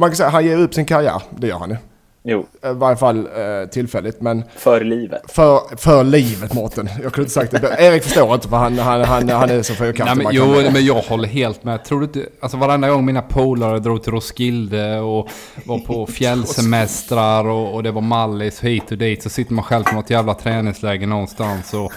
Man 0.00 0.08
kan 0.10 0.16
säga 0.16 0.26
att 0.26 0.32
han 0.32 0.44
ger 0.44 0.56
upp 0.56 0.74
sin 0.74 0.84
karriär, 0.84 1.22
det 1.30 1.46
gör 1.46 1.58
han 1.58 1.70
ju. 1.70 1.76
Jo, 2.22 2.40
I 2.40 2.72
varje 2.74 2.96
fall 2.96 3.18
eh, 3.18 3.68
tillfälligt, 3.70 4.20
men 4.20 4.44
för 4.56 4.80
livet. 4.84 5.22
för, 5.28 5.76
för 5.76 6.04
livet 6.04 6.54
Mårten. 6.54 6.88
Jag 7.02 7.12
kunde 7.12 7.20
inte 7.20 7.30
sagt 7.32 7.50
det. 7.50 7.76
Erik 7.78 8.02
förstår 8.02 8.34
inte 8.34 8.48
för 8.48 8.56
han, 8.56 8.78
han, 8.78 9.04
han, 9.04 9.28
han 9.28 9.50
är 9.50 9.62
så 9.62 9.72
Nej, 9.72 9.78
fyrkantig. 9.78 10.28
jo, 10.32 10.54
kan- 10.54 10.72
men 10.72 10.84
jag 10.84 10.94
håller 10.94 11.28
helt 11.28 11.64
med. 11.64 11.84
Tror 11.84 12.00
du 12.00 12.04
inte, 12.06 12.26
alltså 12.40 12.56
varenda 12.56 12.88
gång 12.90 13.04
mina 13.04 13.22
polare 13.22 13.78
drog 13.78 14.02
till 14.02 14.12
Roskilde 14.12 14.98
och 15.00 15.28
var 15.64 15.78
på 15.78 16.06
fjällsemestrar 16.60 17.44
och, 17.44 17.74
och 17.74 17.82
det 17.82 17.90
var 17.90 18.00
Mallis 18.02 18.60
hit 18.60 18.90
och 18.92 18.98
dit 18.98 19.22
så 19.22 19.30
sitter 19.30 19.52
man 19.54 19.64
själv 19.64 19.84
på 19.84 19.94
något 19.94 20.10
jävla 20.10 20.34
träningsläger 20.34 21.06
någonstans 21.06 21.74
och, 21.74 21.92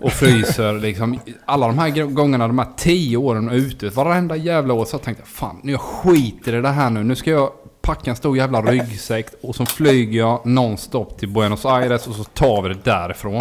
och 0.00 0.12
fryser 0.12 0.72
liksom. 0.72 1.18
Alla 1.44 1.66
de 1.66 1.78
här 1.78 1.90
gångerna, 2.06 2.46
de 2.46 2.58
här 2.58 2.68
tio 2.76 3.16
åren 3.16 3.50
ute, 3.50 3.88
varenda 3.88 4.36
jävla 4.36 4.74
år 4.74 4.84
så 4.84 4.98
tänkte 4.98 5.22
jag 5.22 5.28
fan, 5.28 5.60
nu 5.62 5.72
jag 5.72 5.80
skiter 5.80 6.54
i 6.54 6.60
det 6.60 6.68
här 6.68 6.90
nu. 6.90 7.04
Nu 7.04 7.14
ska 7.16 7.30
jag 7.30 7.50
packa 7.94 8.10
en 8.10 8.16
stor 8.16 8.36
jävla 8.36 8.62
ryggsäck 8.62 9.26
och 9.42 9.54
så 9.54 9.66
flyger 9.66 10.18
jag 10.18 10.46
nonstop 10.46 11.18
till 11.18 11.28
Buenos 11.28 11.66
Aires 11.66 12.06
och 12.06 12.14
så 12.14 12.24
tar 12.24 12.62
vi 12.62 12.68
det 12.68 12.84
därifrån. 12.84 13.40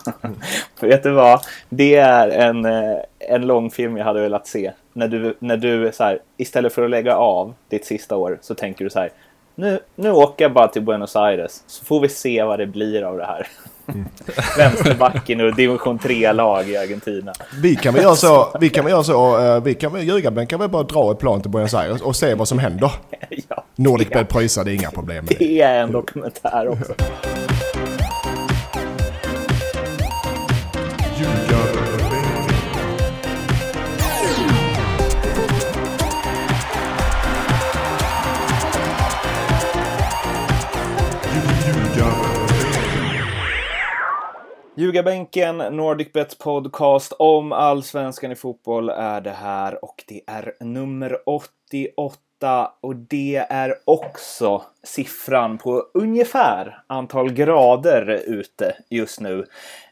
Vet 0.80 1.02
du 1.02 1.10
vad? 1.10 1.40
Det 1.68 1.96
är 1.96 2.28
en, 2.28 2.64
eh, 2.64 2.98
en 3.18 3.46
lång 3.46 3.70
film 3.70 3.96
jag 3.96 4.04
hade 4.04 4.20
velat 4.20 4.46
se. 4.46 4.72
När 4.92 5.08
du, 5.08 5.36
när 5.38 5.56
du 5.56 5.90
så 5.94 6.04
här, 6.04 6.18
istället 6.36 6.72
för 6.72 6.82
att 6.82 6.90
lägga 6.90 7.16
av 7.16 7.54
ditt 7.68 7.86
sista 7.86 8.16
år 8.16 8.38
så 8.42 8.54
tänker 8.54 8.84
du 8.84 8.90
så 8.90 8.98
här. 8.98 9.10
Nu, 9.54 9.80
nu 9.94 10.12
åker 10.12 10.44
jag 10.44 10.52
bara 10.52 10.68
till 10.68 10.82
Buenos 10.82 11.16
Aires 11.16 11.62
så 11.66 11.84
får 11.84 12.00
vi 12.00 12.08
se 12.08 12.42
vad 12.42 12.58
det 12.58 12.66
blir 12.66 13.02
av 13.02 13.16
det 13.16 13.26
här. 13.26 13.46
Vänsterbacken 14.56 15.40
och 15.40 15.56
division 15.56 15.98
3-lag 15.98 16.68
i 16.68 16.76
Argentina. 16.76 17.32
Vi 17.62 17.76
kan 17.76 17.94
väl 17.94 18.02
göra 18.02 18.14
så, 18.16 18.56
vi 18.60 18.68
kan 18.68 18.84
väl 18.84 18.92
göra 18.92 19.04
så, 19.04 19.38
eh, 19.38 19.62
vi 19.62 19.74
kan 19.74 19.92
väl, 19.92 20.02
Ljugarbänken 20.02 20.46
kan 20.46 20.60
väl 20.60 20.68
bara 20.68 20.82
dra 20.82 21.12
ett 21.12 21.18
plan 21.18 21.42
till 21.42 21.50
Buenos 21.50 21.74
Aires 21.74 22.00
och 22.00 22.16
se 22.16 22.34
vad 22.34 22.48
som 22.48 22.58
händer. 22.58 22.92
Ja, 23.48 23.64
Nordicbet 23.76 24.28
pröjsar, 24.28 24.64
det 24.64 24.72
är 24.72 24.74
inga 24.74 24.90
problem 24.90 25.24
med 25.24 25.36
det. 25.38 25.44
det 25.44 25.60
är 25.60 25.82
en 25.82 25.92
dokumentär 25.92 26.68
också. 26.68 26.94
Ljugarbänken, 44.80 45.56
Nordicbets 45.58 46.38
podcast 46.38 47.12
om 47.18 47.52
allsvenskan 47.52 48.32
i 48.32 48.34
fotboll 48.34 48.88
är 48.88 49.20
det 49.20 49.30
här 49.30 49.84
och 49.84 50.04
det 50.06 50.20
är 50.26 50.54
nummer 50.60 51.18
88 51.26 52.72
och 52.80 52.96
det 52.96 53.46
är 53.48 53.74
också 53.84 54.62
siffran 54.82 55.58
på 55.58 55.84
ungefär 55.94 56.82
antal 56.86 57.32
grader 57.32 58.22
ute 58.26 58.76
just 58.88 59.20
nu. 59.20 59.46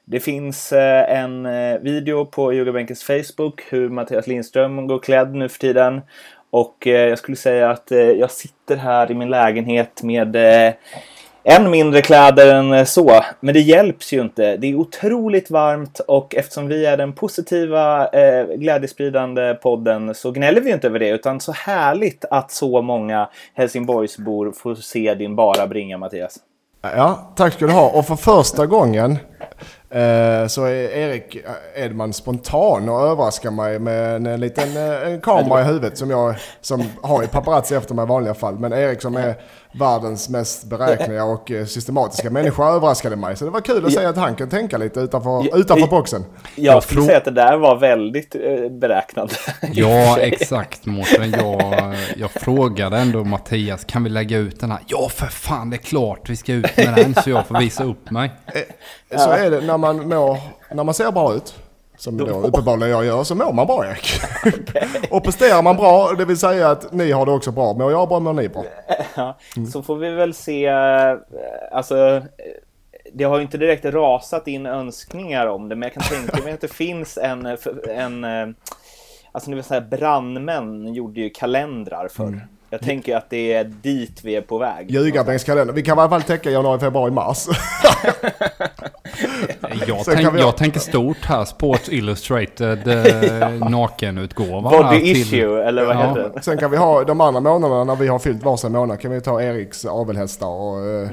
Det 0.04 0.20
finns 0.20 0.72
eh, 0.72 1.18
en 1.18 1.46
eh, 1.46 1.78
video 1.78 2.24
på 2.24 2.52
Ljugarbänkens 2.52 3.02
Facebook 3.02 3.62
hur 3.70 3.88
Mattias 3.88 4.26
Lindström 4.26 4.86
går 4.86 4.98
klädd 4.98 5.34
nu 5.34 5.48
för 5.48 5.58
tiden. 5.58 6.00
Och 6.50 6.86
eh, 6.86 7.08
jag 7.08 7.18
skulle 7.18 7.36
säga 7.36 7.70
att 7.70 7.90
jag 7.90 8.30
sitter 8.30 8.76
här 8.76 9.10
i 9.10 9.14
min 9.14 9.30
lägenhet 9.30 10.02
med 10.02 10.36
än 11.50 11.70
mindre 11.70 12.02
kläder 12.02 12.54
än 12.54 12.72
eh, 12.72 12.84
så. 12.84 13.20
Men 13.40 13.54
det 13.54 13.60
hjälps 13.60 14.12
ju 14.12 14.20
inte. 14.20 14.56
Det 14.56 14.66
är 14.66 14.74
otroligt 14.74 15.50
varmt 15.50 16.00
och 16.00 16.34
eftersom 16.34 16.68
vi 16.68 16.86
är 16.86 16.96
den 16.96 17.12
positiva 17.12 18.08
eh, 18.08 18.46
glädjespridande 18.56 19.54
podden 19.54 20.14
så 20.14 20.30
gnäller 20.30 20.60
vi 20.60 20.68
ju 20.68 20.74
inte 20.74 20.86
över 20.86 20.98
det 20.98 21.08
utan 21.08 21.40
så 21.40 21.52
härligt 21.52 22.24
att 22.30 22.50
så 22.50 22.82
många 22.82 23.28
Helsingborgsbor 23.54 24.52
får 24.52 24.74
se 24.74 25.14
din 25.14 25.36
bara 25.36 25.66
bringa 25.66 25.98
Mattias. 25.98 26.38
Ja, 26.80 27.32
tack 27.36 27.52
ska 27.52 27.66
du 27.66 27.72
ha. 27.72 27.90
Och 27.90 28.06
för 28.06 28.16
första 28.16 28.66
gången 28.66 29.10
eh, 29.90 30.46
så 30.46 30.64
är 30.64 30.96
Erik 30.96 31.36
eh, 31.36 31.84
Edman 31.84 32.12
spontan 32.12 32.88
och 32.88 33.00
överraskar 33.00 33.50
mig 33.50 33.78
med 33.78 34.16
en, 34.16 34.26
en 34.26 34.40
liten 34.40 34.76
eh, 34.76 35.12
en 35.12 35.20
kamera 35.20 35.60
i 35.60 35.64
huvudet 35.64 35.98
som 35.98 36.10
jag 36.10 36.34
som 36.60 36.84
har 37.02 37.22
i 37.22 37.26
paparazzi 37.26 37.74
efter 37.74 37.94
mig 37.94 38.04
i 38.04 38.08
vanliga 38.08 38.34
fall. 38.34 38.58
Men 38.58 38.72
Erik 38.72 39.02
som 39.02 39.16
är 39.16 39.34
världens 39.72 40.28
mest 40.28 40.64
beräkneliga 40.64 41.24
och 41.24 41.50
eh, 41.50 41.66
systematiska 41.66 42.30
människa 42.30 42.64
överraskade 42.68 43.16
mig. 43.16 43.36
Så 43.36 43.44
det 43.44 43.50
var 43.50 43.60
kul 43.60 43.86
att 43.86 43.92
se 43.92 44.04
att 44.04 44.16
han 44.16 44.34
kan 44.34 44.48
tänka 44.48 44.78
lite 44.78 45.00
utanför, 45.00 45.58
utanför 45.58 45.84
ja. 45.84 45.90
boxen. 45.90 46.24
Jag 46.54 46.82
skulle 46.82 47.02
säga 47.02 47.18
att 47.18 47.24
det 47.24 47.30
där 47.30 47.56
var 47.56 47.76
väldigt 47.76 48.34
eh, 48.34 48.70
beräknande. 48.70 49.34
Ja, 49.72 50.18
exakt 50.20 50.86
Mårten. 50.86 51.30
Jag, 51.30 51.94
jag 52.16 52.30
frågade 52.30 52.98
ändå 52.98 53.24
Mattias, 53.24 53.84
kan 53.84 54.04
vi 54.04 54.10
lägga 54.10 54.38
ut 54.38 54.60
den 54.60 54.70
här? 54.70 54.80
Ja, 54.86 55.08
för 55.08 55.26
fan, 55.26 55.70
det 55.70 55.76
är 55.76 55.78
klart 55.78 56.30
vi 56.30 56.36
ska 56.36 56.52
ut 56.52 56.76
med 56.76 56.94
den 56.96 57.14
så 57.14 57.30
jag 57.30 57.46
får 57.46 57.58
visa 57.58 57.84
upp 57.84 58.10
mig. 58.10 58.30
Så 59.16 59.30
är 59.30 59.50
det 59.50 59.60
när 59.60 59.78
man, 59.78 60.08
mår, 60.08 60.38
när 60.74 60.84
man 60.84 60.94
ser 60.94 61.12
bra 61.12 61.34
ut. 61.34 61.54
Som 61.98 62.16
då 62.16 62.26
uppenbarligen 62.26 62.90
jag 62.90 63.04
gör, 63.04 63.24
så 63.24 63.34
mår 63.34 63.52
man 63.52 63.66
bra 63.66 63.86
Erik. 63.86 64.20
och 65.10 65.24
presterar 65.24 65.62
man 65.62 65.76
bra, 65.76 66.12
det 66.18 66.24
vill 66.24 66.38
säga 66.38 66.70
att 66.70 66.92
ni 66.92 67.10
har 67.10 67.26
det 67.26 67.32
också 67.32 67.50
bra. 67.52 67.72
Mår 67.74 67.92
jag 67.92 68.08
bra, 68.08 68.20
mår 68.20 68.32
ni 68.32 68.48
bra. 68.48 68.64
Ja, 69.16 69.38
Så 69.72 69.82
får 69.82 69.96
vi 69.96 70.10
väl 70.10 70.34
se, 70.34 70.66
eh, 70.66 71.14
alltså 71.72 72.16
eh, 72.16 72.22
det 73.12 73.24
har 73.24 73.36
ju 73.36 73.42
inte 73.42 73.58
direkt 73.58 73.84
rasat 73.84 74.48
in 74.48 74.66
önskningar 74.66 75.46
om 75.46 75.68
det, 75.68 75.76
men 75.76 75.86
jag 75.86 75.92
kan 75.92 76.02
tänka 76.18 76.44
mig 76.44 76.52
att 76.52 76.60
det 76.60 76.72
finns 76.72 77.18
en, 77.18 77.46
eh, 77.46 77.56
en 77.88 78.24
alltså 79.32 79.50
ni 79.50 79.54
vill 79.54 79.64
säga 79.64 79.80
brandmän 79.80 80.94
gjorde 80.94 81.20
ju 81.20 81.30
kalendrar 81.30 82.08
förr. 82.08 82.46
Jag 82.70 82.80
tänker 82.80 83.16
att 83.16 83.30
det 83.30 83.52
är 83.52 83.64
dit 83.64 84.20
vi 84.24 84.36
är 84.36 84.40
på 84.40 84.58
väg. 84.58 84.90
Ljugarbänks 84.90 85.44
kalender. 85.44 85.74
Vi 85.74 85.82
kan 85.82 85.98
i 85.98 86.00
alla 86.00 86.10
fall 86.10 86.22
täcka 86.22 86.50
januari, 86.50 86.80
februari, 86.80 87.10
mars. 87.10 87.46
Jag, 89.86 90.04
tänk, 90.04 90.34
vi- 90.34 90.40
jag 90.40 90.56
tänker 90.56 90.80
stort 90.80 91.24
här, 91.24 91.44
Sports 91.44 91.88
Illustrated 91.88 92.88
eh, 92.88 93.50
nakenutgåva. 93.70 94.70
här 94.70 94.82
Body 94.82 94.98
till- 95.00 95.22
issue, 95.22 95.64
eller 95.64 95.84
vad 95.84 95.96
Ja. 95.96 96.08
heter 96.08 96.30
det? 96.34 96.42
Sen 96.42 96.58
kan 96.58 96.70
vi 96.70 96.76
ha 96.76 97.04
de 97.04 97.20
andra 97.20 97.40
månaderna 97.40 97.84
när 97.84 97.96
vi 97.96 98.08
har 98.08 98.18
fyllt 98.18 98.42
varsin 98.42 98.72
månad 98.72 99.00
kan 99.00 99.10
vi 99.10 99.20
ta 99.20 99.42
Eriks 99.42 99.84
avelhästar 99.84 100.46
och 100.46 100.86
eh, 100.86 101.08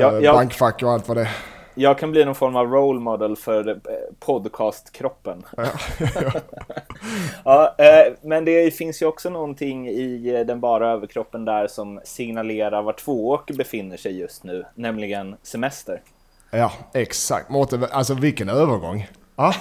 Ja, 0.00 0.12
eh, 0.12 0.18
ja. 0.24 0.32
bankfack 0.32 0.82
och 0.82 0.90
allt 0.92 1.08
vad 1.08 1.16
det 1.16 1.20
är. 1.22 1.30
Jag 1.74 1.98
kan 1.98 2.10
bli 2.10 2.24
någon 2.24 2.34
form 2.34 2.56
av 2.56 2.66
role 2.66 3.00
model 3.00 3.36
för 3.36 3.68
eh, 3.68 3.76
podcastkroppen. 4.20 5.42
ja, 7.44 7.74
eh, 7.78 8.12
men 8.22 8.44
det 8.44 8.74
finns 8.74 9.02
ju 9.02 9.06
också 9.06 9.30
någonting 9.30 9.88
i 9.88 10.34
eh, 10.34 10.46
den 10.46 10.60
bara 10.60 10.92
överkroppen 10.92 11.44
där 11.44 11.66
som 11.66 12.00
signalerar 12.04 12.82
var 12.82 12.92
Tvååker 12.92 13.54
befinner 13.54 13.96
sig 13.96 14.18
just 14.18 14.44
nu, 14.44 14.64
nämligen 14.74 15.36
semester. 15.42 16.02
Ja, 16.50 16.72
exakt. 16.92 17.50
Mårten, 17.50 17.86
alltså 17.90 18.14
vilken 18.14 18.48
övergång. 18.48 19.08
Ja. 19.36 19.54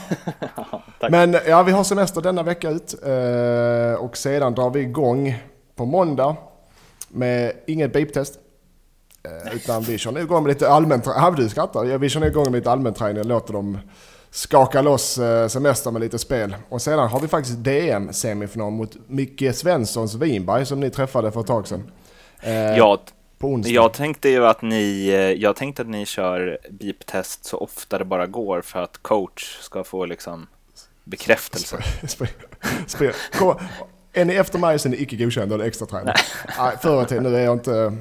Men 1.10 1.38
ja, 1.48 1.64
vi 1.64 1.72
har 1.72 1.84
semester 1.84 2.22
denna 2.22 2.44
vecka 2.44 2.70
ut 2.70 2.94
och 4.00 4.18
sedan 4.18 4.56
drar 4.56 4.70
vi 4.70 4.80
igång 4.80 5.36
på 5.76 5.86
måndag 5.86 6.36
med 7.10 7.54
inget 7.66 7.94
beep-test. 7.94 8.40
Eh, 9.24 9.56
utan 9.56 9.82
vi 9.84 9.98
kör 9.98 10.12
nu 10.12 10.20
igång 10.22 10.44
med 10.44 10.50
lite 10.50 10.70
allmän 10.70 11.02
Ja, 11.06 11.34
du 11.38 11.50
skrattar. 11.50 11.86
Ja, 11.86 11.98
vi 11.98 12.10
kör 12.10 12.20
nu 12.20 12.28
igång 12.28 12.44
med 12.44 12.54
lite 12.54 12.72
allmän 12.72 12.94
träning 12.94 13.20
och 13.20 13.26
låter 13.26 13.54
dem 13.54 13.78
skaka 14.32 14.82
loss 14.82 15.18
eh, 15.18 15.48
semester 15.48 15.92
med 15.92 16.02
lite 16.02 16.20
spel. 16.20 16.56
Och 16.70 16.82
sedan 16.82 17.10
har 17.10 17.20
vi 17.20 17.28
faktiskt 17.28 17.58
DM-semifinal 17.58 18.72
mot 18.72 18.98
Micke 19.08 19.56
Svenssons 19.56 20.16
Vinberg 20.16 20.66
som 20.66 20.80
ni 20.80 20.90
träffade 20.90 21.32
för 21.32 21.40
ett 21.40 21.48
tag 21.48 21.68
sedan. 21.68 21.92
Eh, 22.42 22.54
Jag, 22.78 23.00
onsdag. 23.42 23.72
jag 23.74 23.94
tänkte 23.94 24.30
ju 24.30 24.46
att 24.46 24.62
ni, 24.62 25.10
jag 25.40 25.56
tänkte 25.56 25.82
att 25.82 25.88
ni 25.88 26.06
kör 26.06 26.58
beep-test 26.70 27.46
så 27.46 27.58
ofta 27.58 27.98
det 27.98 28.06
bara 28.06 28.28
går 28.28 28.62
för 28.62 28.80
att 28.84 28.98
coach 29.02 29.58
ska 29.62 29.84
få 29.84 30.06
liksom 30.06 30.48
bekräftelse. 31.04 31.78
Spel- 32.08 32.28
spel- 32.88 33.14
Kom, 33.40 33.56
är 34.14 34.26
ni 34.26 34.34
efter 34.36 34.60
mig 34.60 34.80
så 34.80 34.88
är 34.88 34.90
ni 34.92 34.98
icke 34.98 35.16
godkända 35.16 35.56
eller 35.56 35.66
extra 35.66 35.86
tränade. 35.88 36.14
Nej, 36.60 36.78
förr 36.82 37.04
i 37.04 37.06
tiden, 37.06 37.24
nu 37.24 37.36
är 37.38 37.44
jag 37.44 37.54
inte... 37.54 37.94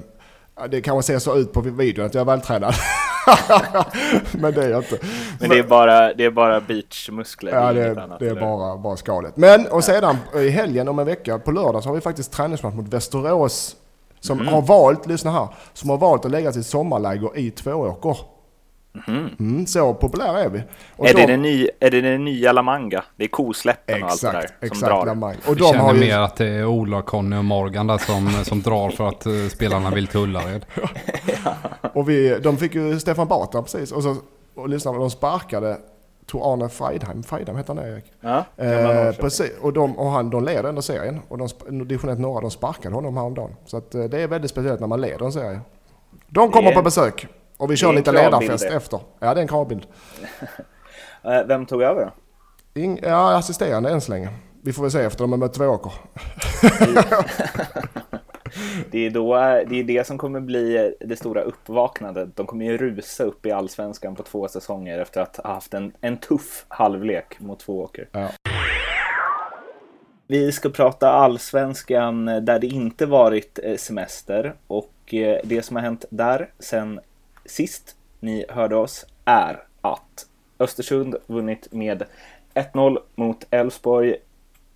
ja, 0.56 0.66
Det 0.68 0.80
kanske 0.80 1.12
ser 1.12 1.18
så 1.18 1.36
ut 1.36 1.52
på 1.52 1.60
videon 1.60 2.06
att 2.06 2.14
jag 2.14 2.20
är 2.20 2.24
vältränad. 2.24 2.74
Men 4.32 4.54
det 4.54 4.64
är 4.64 4.70
jag 4.70 4.80
inte. 4.80 4.98
Men 5.40 5.48
det 5.50 5.58
är 5.58 5.62
bara, 5.62 6.14
det 6.14 6.24
är 6.24 6.30
bara 6.30 6.60
beachmuskler. 6.60 7.52
Ja, 7.54 7.72
det, 7.72 7.82
är- 7.82 7.96
annat, 7.98 8.18
det 8.18 8.28
är 8.28 8.34
bara, 8.34 8.76
bara 8.76 8.96
skalet. 8.96 9.36
Men 9.36 9.66
och 9.66 9.84
sedan 9.84 10.16
i 10.34 10.48
helgen 10.48 10.88
om 10.88 10.98
en 10.98 11.06
vecka, 11.06 11.38
på 11.38 11.50
lördag, 11.50 11.82
så 11.82 11.88
har 11.88 11.94
vi 11.94 12.00
faktiskt 12.00 12.32
träningsmatch 12.32 12.74
mot 12.74 12.88
Västerås. 12.88 13.76
Som 14.20 14.40
Mm. 14.40 14.54
har 14.54 14.62
valt, 14.62 15.06
lyssna 15.06 15.30
här, 15.30 15.48
som 15.72 15.90
har 15.90 15.98
valt 15.98 16.24
att 16.24 16.30
lägga 16.30 16.52
sitt 16.52 16.66
sommarläger 16.66 17.38
i 17.38 17.50
Tvååker. 17.50 18.16
Mm, 19.08 19.66
så 19.66 19.94
populära 19.94 20.40
är 20.40 20.48
vi. 20.48 20.62
Och 20.96 21.08
Är, 21.08 21.14
det 21.14 21.20
de- 21.20 21.26
den 21.26 21.42
ny, 21.42 21.68
är 21.80 21.90
det 21.90 22.00
den 22.00 22.24
nya 22.24 22.52
La 22.52 22.62
Manga? 22.62 23.04
Det 23.16 23.24
är 23.24 23.28
kosläppen 23.28 24.02
och 24.02 24.10
allt 24.10 24.20
det 24.20 24.26
där 24.32 24.38
Exakt, 24.38 24.58
som 24.58 24.66
exakt. 24.66 24.86
drar. 24.92 25.06
Lamang. 25.06 25.36
Och 25.46 25.54
Vi 25.56 25.58
de 25.60 25.64
har 25.64 25.72
känner 25.72 25.94
ju... 25.94 26.00
mer 26.00 26.18
att 26.18 26.36
det 26.36 26.46
är 26.48 26.64
Ola, 26.66 27.02
Conny 27.02 27.36
och 27.36 27.44
Morgan 27.44 27.86
där 27.86 27.98
som, 27.98 28.30
som 28.44 28.62
drar 28.62 28.90
för 28.90 29.08
att 29.08 29.26
eh, 29.26 29.32
spelarna 29.50 29.90
vill 29.90 30.06
till 30.06 30.20
Ullared. 30.20 30.66
Och 31.94 32.08
vi, 32.08 32.38
de 32.42 32.56
fick 32.56 32.74
ju 32.74 33.00
Stefan 33.00 33.28
Batra 33.28 33.62
precis. 33.62 33.92
Och, 33.92 34.02
så, 34.02 34.16
och 34.54 34.68
lyssna, 34.68 34.92
de 34.92 35.10
sparkade 35.10 35.76
Tor 36.26 36.52
Arne 36.52 36.68
Freidheim, 36.68 37.22
Freidheim 37.22 37.56
heter 37.56 37.74
han 37.74 37.84
det 37.84 37.90
Erik? 37.92 38.04
Ja, 38.20 38.44
Eh, 38.64 39.12
precis, 39.16 39.50
och, 39.60 39.72
de, 39.72 39.98
och 39.98 40.10
han, 40.10 40.30
de 40.30 40.44
leder 40.44 40.68
ändå 40.68 40.82
serien. 40.82 41.20
Och 41.28 41.38
de, 41.38 41.48
division 41.88 42.10
1 42.10 42.18
norra, 42.18 42.40
de 42.40 42.50
sparkade 42.50 42.94
honom 42.94 43.16
häromdagen. 43.16 43.54
Så 43.66 43.76
att, 43.76 43.94
eh, 43.94 44.04
det 44.04 44.20
är 44.20 44.28
väldigt 44.28 44.50
speciellt 44.50 44.80
när 44.80 44.86
man 44.86 45.00
leder 45.00 45.24
en 45.26 45.32
serie. 45.32 45.60
De 46.28 46.50
kommer 46.50 46.70
är- 46.70 46.74
på 46.74 46.82
besök. 46.82 47.26
Och 47.62 47.70
vi 47.70 47.76
kör 47.76 47.92
lite 47.92 48.12
ledarfest 48.12 48.68
det. 48.68 48.74
efter. 48.74 49.00
Ja, 49.18 49.34
det 49.34 49.40
är 49.40 49.42
en 49.42 49.48
kravbild. 49.48 49.86
Eh, 51.24 51.44
Vem 51.46 51.66
tog 51.66 51.82
över? 51.82 52.10
Ing, 52.74 52.98
ja, 53.02 53.36
assisterande 53.36 53.90
än 53.90 54.00
så 54.00 54.12
länge. 54.12 54.28
Vi 54.62 54.72
får 54.72 54.82
väl 54.82 54.90
se 54.90 55.00
efter 55.00 55.18
de 55.18 55.32
har 55.32 55.38
mött 55.38 55.54
Tvååker. 55.54 55.92
Det 58.90 59.06
är, 59.06 59.10
då, 59.10 59.34
det 59.68 59.80
är 59.80 59.84
det 59.84 60.06
som 60.06 60.18
kommer 60.18 60.40
bli 60.40 60.94
det 61.00 61.16
stora 61.16 61.42
uppvaknandet. 61.42 62.36
De 62.36 62.46
kommer 62.46 62.64
ju 62.64 62.78
rusa 62.78 63.24
upp 63.24 63.46
i 63.46 63.52
allsvenskan 63.52 64.14
på 64.14 64.22
två 64.22 64.48
säsonger 64.48 64.98
efter 64.98 65.20
att 65.20 65.36
ha 65.36 65.54
haft 65.54 65.74
en, 65.74 65.92
en 66.00 66.16
tuff 66.16 66.64
halvlek 66.68 67.40
mot 67.40 67.60
Tvååker. 67.60 68.08
Ja. 68.12 68.28
Vi 70.26 70.52
ska 70.52 70.68
prata 70.68 71.10
allsvenskan 71.10 72.24
där 72.24 72.58
det 72.58 72.66
inte 72.66 73.06
varit 73.06 73.58
eh, 73.62 73.76
semester 73.76 74.54
och 74.66 75.14
eh, 75.14 75.40
det 75.44 75.62
som 75.62 75.76
har 75.76 75.82
hänt 75.82 76.04
där 76.10 76.50
sen 76.58 77.00
sist 77.44 77.96
ni 78.20 78.44
hörde 78.48 78.76
oss 78.76 79.06
är 79.24 79.62
att 79.80 80.26
Östersund 80.58 81.16
vunnit 81.26 81.68
med 81.72 82.04
1-0 82.54 82.98
mot 83.14 83.46
Elfsborg. 83.50 84.16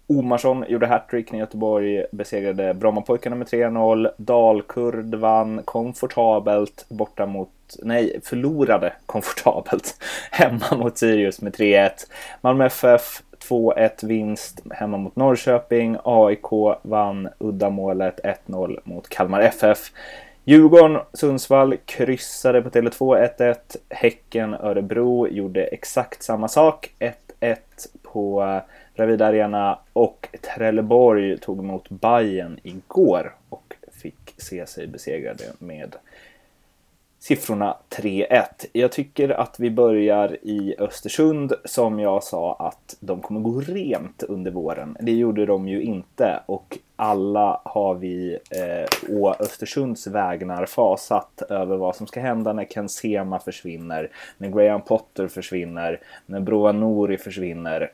Omarsson 0.09 0.65
gjorde 0.69 0.87
hattrick 0.87 1.33
när 1.33 1.39
Göteborg 1.39 2.05
besegrade 2.13 2.75
Brommapojkarna 2.75 3.37
med 3.37 3.47
3-0. 3.47 4.11
Dalkurd 4.17 5.15
vann 5.15 5.63
komfortabelt 5.65 6.87
borta 6.89 7.27
mot, 7.27 7.51
nej, 7.83 8.21
förlorade 8.25 8.93
komfortabelt 9.07 9.97
hemma 10.31 10.77
mot 10.77 10.99
Sirius 10.99 11.41
med 11.41 11.55
3-1. 11.55 11.91
Malmö 12.41 12.67
FF 12.67 13.23
2-1 13.49 14.07
vinst 14.07 14.61
hemma 14.71 14.97
mot 14.97 15.17
Norrköping. 15.17 15.97
AIK 16.05 16.79
vann 16.83 17.29
uddamålet 17.39 18.21
1-0 18.47 18.79
mot 18.85 19.09
Kalmar 19.09 19.41
FF. 19.41 19.79
Djurgården, 20.49 21.03
Sundsvall 21.13 21.77
kryssade 21.85 22.63
på 22.63 22.71
Tele2 22.71 23.29
1-1. 23.39 23.57
Häcken, 23.89 24.55
Örebro 24.55 25.29
gjorde 25.29 25.65
exakt 25.65 26.23
samma 26.23 26.49
sak. 26.49 26.91
1-1 27.41 27.57
på 28.03 28.43
eh, 28.43 28.63
Bravida 28.97 29.27
Arena 29.27 29.79
och 29.93 30.29
Trelleborg 30.41 31.39
tog 31.39 31.59
emot 31.59 31.89
Bayern 31.89 32.59
igår 32.63 33.35
och 33.49 33.75
fick 33.93 34.35
se 34.37 34.67
sig 34.67 34.87
besegrade 34.87 35.45
med 35.59 35.97
siffrorna 37.19 37.77
3-1. 37.91 38.45
Jag 38.73 38.93
tycker 38.93 39.29
att 39.29 39.61
vi 39.61 39.71
börjar 39.71 40.37
i 40.43 40.75
Östersund 40.79 41.53
som 41.65 42.01
jag 42.01 42.23
sa 42.23 42.55
att 42.55 42.97
de 43.01 43.21
kommer 43.21 43.41
gå 43.41 43.61
rent 43.61 44.23
under 44.23 44.51
våren. 44.51 44.97
Det 45.01 45.13
gjorde 45.13 45.47
de 45.47 45.69
ju 45.69 45.83
inte 45.83 46.41
och 46.47 46.79
alla 46.97 47.61
har 47.65 47.95
vi 47.95 48.39
eh, 48.51 49.17
å 49.17 49.35
Östersunds 49.39 50.07
vägnar 50.07 50.67
fasat 50.67 51.43
över 51.49 51.77
vad 51.77 51.97
som 51.97 52.07
ska 52.07 52.21
hända 52.21 52.53
när 52.53 52.65
Ken 52.65 52.89
Sema 52.89 53.39
försvinner, 53.39 54.11
när 54.39 54.49
Graham 54.49 54.83
Potter 54.83 55.29
försvinner, 55.29 56.01
när 56.27 56.41
Broa 56.41 56.73
Nori 56.73 57.19
försvinner, 57.19 57.93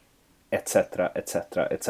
etc, 0.51 0.77
etc, 1.15 1.37
etc. 1.71 1.89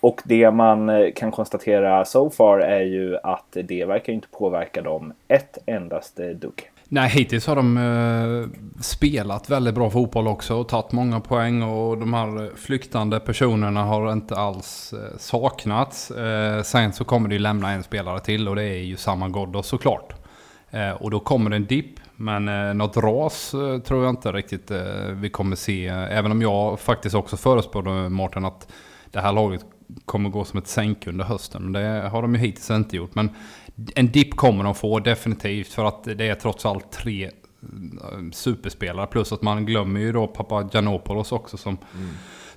Och 0.00 0.20
det 0.24 0.50
man 0.50 0.88
eh, 0.88 1.12
kan 1.16 1.30
konstatera 1.30 2.04
so 2.04 2.30
far 2.30 2.58
är 2.58 2.82
ju 2.82 3.16
att 3.22 3.56
det 3.64 3.84
verkar 3.84 4.12
inte 4.12 4.28
påverka 4.28 4.82
dem 4.82 5.12
ett 5.28 5.58
endaste 5.66 6.34
dugg. 6.34 6.70
Nej, 6.90 7.08
hittills 7.08 7.46
har 7.46 7.56
de 7.56 7.76
eh, 7.76 8.80
spelat 8.82 9.50
väldigt 9.50 9.74
bra 9.74 9.90
fotboll 9.90 10.28
också 10.28 10.54
och 10.54 10.68
tagit 10.68 10.92
många 10.92 11.20
poäng 11.20 11.62
och 11.62 11.98
de 11.98 12.14
här 12.14 12.56
flyktande 12.56 13.20
personerna 13.20 13.84
har 13.84 14.12
inte 14.12 14.36
alls 14.36 14.92
eh, 14.92 15.18
saknats. 15.18 16.10
Eh, 16.10 16.62
sen 16.62 16.92
så 16.92 17.04
kommer 17.04 17.28
det 17.28 17.34
ju 17.34 17.38
lämna 17.38 17.70
en 17.70 17.82
spelare 17.82 18.20
till 18.20 18.48
och 18.48 18.56
det 18.56 18.64
är 18.64 18.82
ju 18.82 18.96
samma 18.96 19.28
Ghoddos 19.28 19.66
såklart. 19.66 20.14
Eh, 20.70 20.90
och 20.90 21.10
då 21.10 21.20
kommer 21.20 21.50
det 21.50 21.56
en 21.56 21.66
dipp, 21.66 22.00
men 22.16 22.48
eh, 22.48 22.74
något 22.74 22.96
ras 22.96 23.54
eh, 23.54 23.78
tror 23.78 24.04
jag 24.04 24.12
inte 24.12 24.32
riktigt 24.32 24.70
eh, 24.70 24.82
vi 25.12 25.30
kommer 25.30 25.56
se. 25.56 25.86
Även 25.86 26.32
om 26.32 26.42
jag 26.42 26.80
faktiskt 26.80 27.14
också 27.14 27.36
förespådde 27.36 28.08
Mårten 28.08 28.44
att 28.44 28.68
det 29.10 29.20
här 29.20 29.32
laget 29.32 29.64
kommer 30.04 30.30
gå 30.30 30.44
som 30.44 30.58
ett 30.58 30.66
sänk 30.66 31.06
under 31.06 31.24
hösten. 31.24 31.72
Det 31.72 32.08
har 32.12 32.22
de 32.22 32.34
ju 32.34 32.40
hittills 32.40 32.70
inte 32.70 32.96
gjort. 32.96 33.14
Men 33.14 33.30
en 33.94 34.08
dipp 34.08 34.36
kommer 34.36 34.64
de 34.64 34.74
få 34.74 34.98
definitivt 34.98 35.68
för 35.68 35.84
att 35.84 36.04
det 36.04 36.28
är 36.28 36.34
trots 36.34 36.66
allt 36.66 36.92
tre 36.92 37.24
eh, 37.24 37.30
superspelare. 38.32 39.06
Plus 39.06 39.32
att 39.32 39.42
man 39.42 39.66
glömmer 39.66 40.00
ju 40.00 40.12
då 40.12 40.26
pappa 40.26 40.68
Giannopoulos 40.72 41.32
också 41.32 41.56
som, 41.56 41.78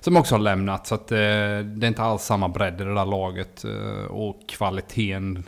som 0.00 0.16
också 0.16 0.34
har 0.34 0.40
lämnat. 0.40 0.86
Så 0.86 0.94
att 0.94 1.12
eh, 1.12 1.16
det 1.16 1.86
är 1.86 1.88
inte 1.88 2.02
alls 2.02 2.22
samma 2.22 2.48
bredd 2.48 2.80
i 2.80 2.84
det 2.84 2.94
där 2.94 3.06
laget. 3.06 3.64
Eh, 3.64 4.04
och 4.04 4.48
kvaliteten, 4.48 5.44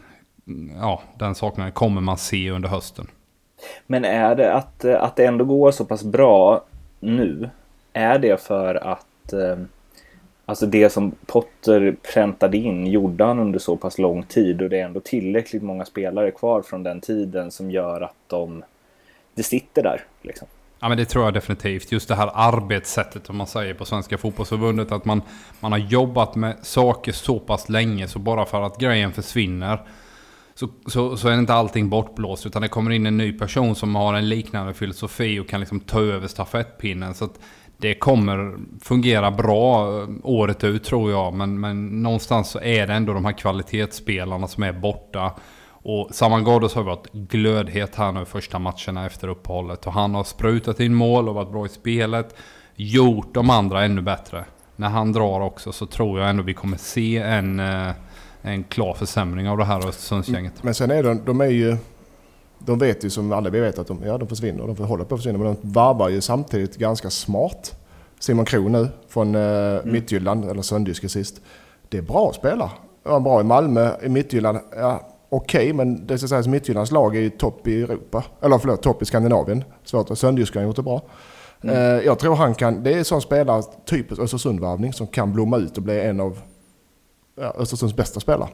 mm, 0.47 0.77
ja 0.81 1.03
den 1.19 1.35
saknaden 1.35 1.73
kommer 1.73 2.01
man 2.01 2.19
se 2.19 2.51
under 2.51 2.69
hösten. 2.69 3.07
Men 3.87 4.05
är 4.05 4.35
det 4.35 4.53
att, 4.53 4.85
eh, 4.85 5.03
att 5.03 5.17
det 5.17 5.27
ändå 5.27 5.45
går 5.45 5.71
så 5.71 5.85
pass 5.85 6.05
bra 6.05 6.65
nu? 7.01 7.51
Är 7.93 8.19
det 8.19 8.43
för 8.43 8.75
att 8.75 9.33
eh, 9.33 9.57
alltså 10.47 10.67
det 10.67 10.91
som 10.91 11.13
Potter 11.27 11.97
präntade 12.13 12.57
in 12.57 12.87
gjorde 12.87 13.25
han 13.25 13.39
under 13.39 13.59
så 13.59 13.77
pass 13.77 13.99
lång 13.99 14.23
tid 14.23 14.63
och 14.63 14.71
det 14.71 14.81
är 14.81 14.85
ändå 14.85 15.01
tillräckligt 15.01 15.63
många 15.63 15.85
spelare 15.85 16.31
kvar 16.31 16.63
från 16.63 16.83
den 16.83 17.01
tiden 17.01 17.51
som 17.51 17.71
gör 17.71 18.01
att 18.01 18.17
de 18.27 18.65
det 19.35 19.43
sitter 19.43 19.83
där 19.83 20.01
liksom. 20.23 20.49
Ja 20.81 20.89
men 20.89 20.99
det 20.99 21.05
tror 21.05 21.25
jag 21.25 21.35
definitivt. 21.35 21.93
Just 21.93 22.09
det 22.09 22.15
här 22.15 22.31
arbetssättet 22.35 23.31
om 23.31 23.37
man 23.37 23.47
säger 23.47 23.75
på 23.75 23.85
Svenska 23.85 24.19
Fotbollförbundet. 24.19 24.93
Att 24.93 25.05
man, 25.05 25.23
man 25.61 25.73
har 25.73 25.79
jobbat 25.79 26.35
med 26.35 26.57
saker 26.63 27.13
så 27.13 27.39
pass 27.39 27.69
länge 27.69 28.09
så 28.09 28.19
bara 28.19 28.45
för 28.45 28.63
att 28.63 28.79
grejen 28.79 29.13
försvinner 29.13 29.79
så, 30.55 30.69
så, 30.87 31.17
så 31.17 31.29
är 31.29 31.39
inte 31.39 31.55
allting 31.55 31.89
bortblåst. 31.89 32.47
Utan 32.47 32.63
det 32.63 32.69
kommer 32.69 32.91
in 32.91 33.07
en 33.07 33.17
ny 33.17 33.33
person 33.33 33.75
som 33.75 33.95
har 33.95 34.15
en 34.15 34.29
liknande 34.29 34.75
filosofi 34.75 35.39
och 35.39 35.49
kan 35.49 35.61
liksom 35.61 35.81
ta 35.81 36.01
över 36.01 36.29
stafettpinnen. 36.29 37.15
Så 37.15 37.25
att 37.25 37.41
det 37.77 37.95
kommer 37.95 38.57
fungera 38.81 39.31
bra 39.31 39.89
eh, 40.03 40.09
året 40.23 40.65
ut 40.65 40.85
tror 40.85 41.11
jag. 41.11 41.35
Men, 41.35 41.61
men 41.61 42.03
någonstans 42.03 42.51
så 42.51 42.61
är 42.61 42.87
det 42.87 42.95
ändå 42.95 43.13
de 43.13 43.25
här 43.25 43.33
kvalitetsspelarna 43.33 44.49
som 44.49 44.63
är 44.63 44.73
borta. 44.73 45.33
Och 45.67 46.09
Saman 46.13 46.45
Ghoddos 46.45 46.75
har 46.75 46.83
varit 46.83 47.13
glödhet 47.13 47.95
här 47.95 48.13
nu 48.13 48.25
första 48.25 48.59
matcherna 48.59 49.07
efter 49.07 49.29
uppehållet. 49.29 49.87
Och 49.87 49.93
han 49.93 50.15
har 50.15 50.25
sprutat 50.25 50.81
in 50.81 50.95
mål 50.95 51.29
och 51.29 51.35
varit 51.35 51.53
bra 51.53 51.67
i 51.67 51.69
spelet. 51.69 52.37
Gjort 52.77 53.35
de 53.35 53.51
andra 53.51 53.85
ännu 53.85 54.03
bättre. 54.03 54.45
När 54.77 54.89
han 54.89 55.13
drar 55.13 55.41
också 55.41 55.73
så 55.73 55.87
tror 55.87 56.21
jag 56.21 56.31
ändå 56.31 56.43
vi 56.43 56.55
kommer 56.55 56.77
se 56.77 57.19
en, 57.19 57.61
eh, 57.61 57.91
en 58.43 58.65
klar 58.65 58.95
försämring 58.95 59.49
av 59.49 59.59
det 59.59 59.65
här 59.65 59.89
Östersundsgänget. 59.89 60.63
Men 60.63 60.75
sen 60.75 60.91
är 60.91 61.03
de, 61.03 61.25
de 61.25 61.41
är 61.41 61.51
ju... 61.51 61.77
De 62.67 62.79
vet 62.79 63.05
ju 63.05 63.11
som 63.11 63.33
alla 63.33 63.51
vi 63.51 63.61
vet 63.61 63.79
att 63.79 63.87
de, 63.87 64.03
ja, 64.05 64.19
de 64.19 64.29
försvinner. 64.29 64.67
De 64.67 64.85
håller 64.85 65.05
på 65.05 65.15
att 65.15 65.21
försvinna. 65.21 65.39
Men 65.39 65.57
de 65.63 65.71
varvar 65.71 66.09
ju 66.09 66.21
samtidigt 66.21 66.77
ganska 66.77 67.11
smart. 67.11 67.81
Simon 68.19 68.45
Kron 68.45 68.73
nu 68.73 68.89
från 69.09 69.35
eh, 69.35 69.85
Midtjylland, 69.85 70.51
eller 70.51 70.63
Söndyske 70.63 71.09
sist. 71.09 71.41
Det 71.89 71.99
är 71.99 72.03
bra 72.03 72.29
att 72.29 72.35
spela. 72.35 72.71
Han 73.05 73.13
var 73.13 73.21
bra 73.21 73.41
i 73.41 73.45
Malmö, 73.45 73.91
i 74.03 74.09
Midtjylland. 74.09 74.59
Ja, 74.77 75.11
Okej, 75.37 75.73
men 75.73 76.07
det 76.07 76.19
ska 76.19 76.29
sägas 76.29 76.47
Midtjyllands 76.47 76.91
lag 76.91 77.17
är 77.17 77.21
ju 77.21 77.31
topp 77.31 77.67
i 77.67 77.83
Europa. 77.83 78.25
Eller 78.41 78.59
förlåt, 78.59 78.83
topp 78.83 79.03
i 79.03 79.05
Skandinavien. 79.05 79.65
Svårt. 79.85 80.19
Söndyske 80.19 80.59
har 80.59 80.67
gjort 80.67 80.77
det 80.77 80.83
bra. 80.83 81.03
Eh, 81.63 81.75
jag 81.81 82.19
tror 82.19 82.35
han 82.35 82.55
kan, 82.55 82.83
det 82.83 82.93
är 82.93 82.99
en 82.99 83.05
sån 83.05 83.23
spelare, 83.23 83.63
typisk 83.85 84.21
Östersundvarvning, 84.21 84.93
som 84.93 85.07
kan 85.07 85.33
blomma 85.33 85.57
ut 85.57 85.77
och 85.77 85.83
bli 85.83 86.01
en 86.01 86.21
av 86.21 86.39
ja, 87.41 87.55
Östersunds 87.59 87.97
bästa 87.97 88.21
spelare. 88.21 88.49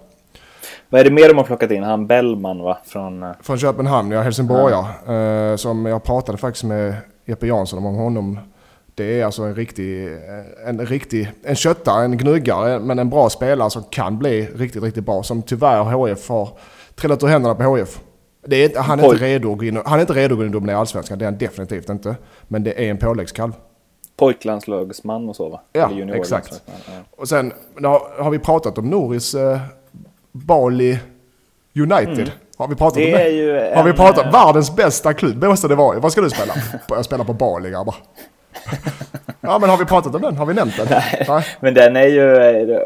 Vad 0.88 1.00
är 1.00 1.04
det 1.04 1.10
mer 1.10 1.28
de 1.28 1.36
har 1.36 1.44
plockat 1.44 1.70
in? 1.70 1.82
Han 1.82 2.06
Bellman 2.06 2.62
va? 2.62 2.78
Från... 2.84 3.22
eh, 3.22 3.30
Från 3.42 3.58
Köpenhamn, 3.58 4.10
ja, 4.10 4.20
Helsingborgare. 4.22 5.50
Eh, 5.52 5.56
som 5.56 5.86
jag 5.86 6.04
pratade 6.04 6.38
faktiskt 6.38 6.64
med 6.64 6.94
Jeppe 7.24 7.46
Jansson 7.46 7.86
om 7.86 7.94
honom. 7.94 8.38
Det 8.94 9.20
är 9.20 9.24
alltså 9.24 9.42
en 9.42 9.54
riktig, 9.54 10.08
en 10.66 10.86
riktig, 10.86 11.32
en 11.44 11.54
köttare, 11.56 12.04
en 12.04 12.16
gnuggare, 12.18 12.78
men 12.78 12.98
en 12.98 13.10
bra 13.10 13.30
spelare 13.30 13.70
som 13.70 13.82
kan 13.90 14.18
bli 14.18 14.46
riktigt, 14.54 14.82
riktigt 14.82 15.04
bra. 15.06 15.22
Som 15.22 15.42
tyvärr 15.42 15.82
HF 15.84 16.28
har 16.28 16.48
trillat 16.94 17.22
ur 17.22 17.26
händerna 17.26 17.54
på 17.54 17.62
HF. 17.62 18.00
Det 18.46 18.56
är, 18.76 18.82
han, 18.82 19.00
är 19.00 19.04
inte 19.04 19.24
redo 19.24 19.52
att 19.52 19.62
in, 19.62 19.82
han 19.84 19.98
är 19.98 20.00
inte 20.00 20.12
redo 20.12 20.34
att 20.34 20.38
gå 20.38 20.42
in 20.44 20.48
och 20.48 20.52
dominera 20.52 20.78
allsvenskan, 20.78 21.18
det 21.18 21.24
är 21.24 21.30
han 21.30 21.38
definitivt 21.38 21.88
inte. 21.88 22.16
Men 22.48 22.64
det 22.64 22.84
är 22.86 22.90
en 22.90 22.98
påläggskalv. 22.98 23.52
pojklandslagsman 24.16 25.28
och 25.28 25.36
så 25.36 25.48
va? 25.48 25.60
Ja, 25.72 25.90
exakt. 26.14 26.62
Ja. 26.66 26.72
Och 27.10 27.28
sen 27.28 27.52
har 28.18 28.30
vi 28.30 28.38
pratat 28.38 28.78
om 28.78 28.90
Norris 28.90 29.34
eh, 29.34 29.58
Bali 30.32 30.98
United. 31.76 32.30
Har 32.56 32.68
vi 32.68 32.74
pratat 32.74 32.96
om 32.96 33.02
Mm. 33.02 33.12
Det 33.12 33.18
det? 33.18 33.24
är 33.24 33.30
ju 33.70 33.74
Har 33.74 33.84
vi 33.84 33.92
pratat 33.92 34.24
eh, 34.26 34.32
världens 34.32 34.76
bästa 34.76 35.14
klubb? 35.14 35.44
Måste 35.44 35.68
det 35.68 35.74
vara. 35.74 35.98
Vad 36.00 36.12
ska 36.12 36.20
du 36.20 36.30
spela? 36.30 36.52
Jag 36.88 37.04
spelar 37.04 37.24
på 37.24 37.32
Bali 37.32 37.70
grabbar. 37.70 37.94
Ja 39.42 39.58
men 39.58 39.70
har 39.70 39.76
vi 39.76 39.84
pratat 39.84 40.14
om 40.14 40.22
den? 40.22 40.36
Har 40.36 40.46
vi 40.46 40.54
nämnt 40.54 40.76
den? 40.76 40.86
Nej. 41.28 41.44
Men 41.60 41.74
den 41.74 41.96
är 41.96 42.06
ju, 42.06 42.20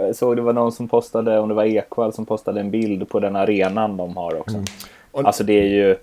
jag 0.07 0.17
såg 0.17 0.37
det 0.37 0.43
var 0.43 0.53
någon 0.53 0.73
som 0.73 0.89
postade, 0.89 1.39
om 1.39 1.49
det 1.49 1.55
var 1.55 1.65
Ekwall 1.65 2.13
som 2.13 2.27
postade 2.27 2.61
en 2.61 2.71
bild 2.71 3.09
på 3.09 3.21
den 3.21 3.37
arenan 3.37 3.97
de 3.97 4.17
har 4.17 4.41
också. 4.41 4.57
Mm. 4.57 4.67
Och- 5.13 5.25
Alltså 5.27 5.45
det 5.45 5.53
är 5.61 5.67
ju 5.69 5.97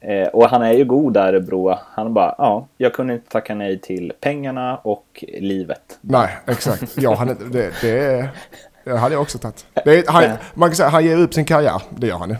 Eh, 0.00 0.28
och 0.28 0.48
han 0.50 0.62
är 0.62 0.72
ju 0.72 0.84
god 0.84 1.12
där 1.12 1.28
Örebro. 1.34 1.74
Han 1.94 2.14
bara, 2.14 2.34
ja, 2.38 2.66
jag 2.76 2.92
kunde 2.92 3.14
inte 3.14 3.28
tacka 3.28 3.54
nej 3.54 3.78
till 3.78 4.12
pengarna 4.20 4.76
och 4.76 5.24
livet. 5.38 5.98
Nej, 6.00 6.28
exakt. 6.46 6.96
Ja, 6.96 7.14
han, 7.14 7.26
det, 7.52 7.70
det, 7.82 8.28
det 8.92 8.98
hade 8.98 9.14
jag 9.14 9.22
också 9.22 9.38
tagit. 9.38 9.66
Det, 9.84 10.08
han, 10.08 10.30
man 10.54 10.68
kan 10.68 10.76
säga 10.76 10.88
han 10.88 11.04
ger 11.04 11.16
upp 11.16 11.34
sin 11.34 11.44
karriär, 11.44 11.82
det 11.90 12.06
gör 12.06 12.18
han 12.18 12.30
ju. 12.30 12.36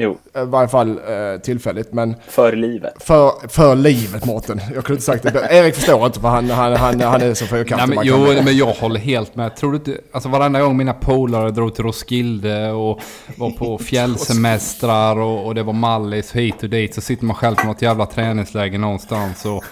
Jo. 0.00 0.12
I 0.12 0.44
varje 0.44 0.68
fall 0.68 0.90
eh, 0.90 1.40
tillfälligt. 1.42 1.92
Men 1.92 2.14
för 2.28 2.52
livet. 2.52 2.94
För, 2.98 3.48
för 3.48 3.76
livet 3.76 4.24
Mårten. 4.24 4.60
Jag 4.74 4.84
kunde 4.84 4.92
inte 4.92 5.02
sagt 5.02 5.22
det. 5.22 5.48
Erik 5.50 5.74
förstår 5.74 6.06
inte 6.06 6.20
för 6.20 6.28
han, 6.28 6.50
han, 6.50 6.72
han, 6.72 7.00
han 7.00 7.22
är 7.22 7.34
så 7.34 7.46
fyrkantig. 7.46 7.96
men, 7.96 8.06
Jo, 8.06 8.16
men 8.44 8.56
jag 8.56 8.66
håller 8.72 9.00
helt 9.00 9.36
med. 9.36 9.56
Tror 9.56 9.72
du 9.72 9.76
inte, 9.76 9.98
alltså 10.12 10.28
varenda 10.28 10.60
gång 10.60 10.76
mina 10.76 10.94
polare 10.94 11.50
drog 11.50 11.74
till 11.74 11.84
Roskilde 11.84 12.70
och 12.70 13.00
var 13.36 13.50
på 13.50 13.78
fjällsemestrar 13.84 15.16
och, 15.18 15.46
och 15.46 15.54
det 15.54 15.62
var 15.62 15.72
Mallis 15.72 16.32
hit 16.32 16.62
och 16.62 16.70
dit 16.70 16.94
så 16.94 17.00
sitter 17.00 17.24
man 17.24 17.36
själv 17.36 17.56
på 17.56 17.66
något 17.66 17.82
jävla 17.82 18.06
träningsläger 18.06 18.78
någonstans 18.78 19.44
och, 19.44 19.64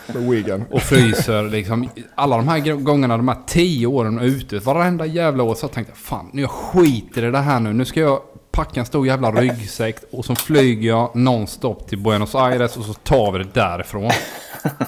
och 0.71 0.83
fryser 0.83 1.43
liksom. 1.43 1.89
Alla 2.15 2.37
de 2.37 2.49
här 2.49 2.59
gångerna, 2.75 3.17
de 3.17 3.29
här 3.29 3.39
tio 3.47 3.87
åren 3.87 4.19
ute, 4.19 4.59
varenda 4.59 5.07
jävla 5.07 5.43
år 5.43 5.55
så 5.55 5.65
jag 5.65 5.73
tänkte 5.73 5.93
jag 5.93 5.99
fan, 5.99 6.31
nu 6.33 6.43
jag 6.43 6.51
skiter 6.51 7.25
i 7.25 7.31
det 7.31 7.39
här 7.39 7.61
nu. 7.61 7.73
Nu 7.73 7.85
ska 7.85 8.01
jag 8.01 8.21
packa 8.57 8.81
en 8.81 8.87
stor 8.87 9.07
jävla 9.07 9.31
ryggsäck 9.31 9.97
och 10.11 10.25
så 10.25 10.35
flyger 10.35 10.89
jag 10.89 11.17
nonstop 11.17 11.89
till 11.89 11.99
Buenos 11.99 12.35
Aires 12.35 12.77
och 12.77 12.85
så 12.85 12.93
tar 12.93 13.33
vi 13.33 13.39
det 13.39 13.55
därifrån. 13.55 14.11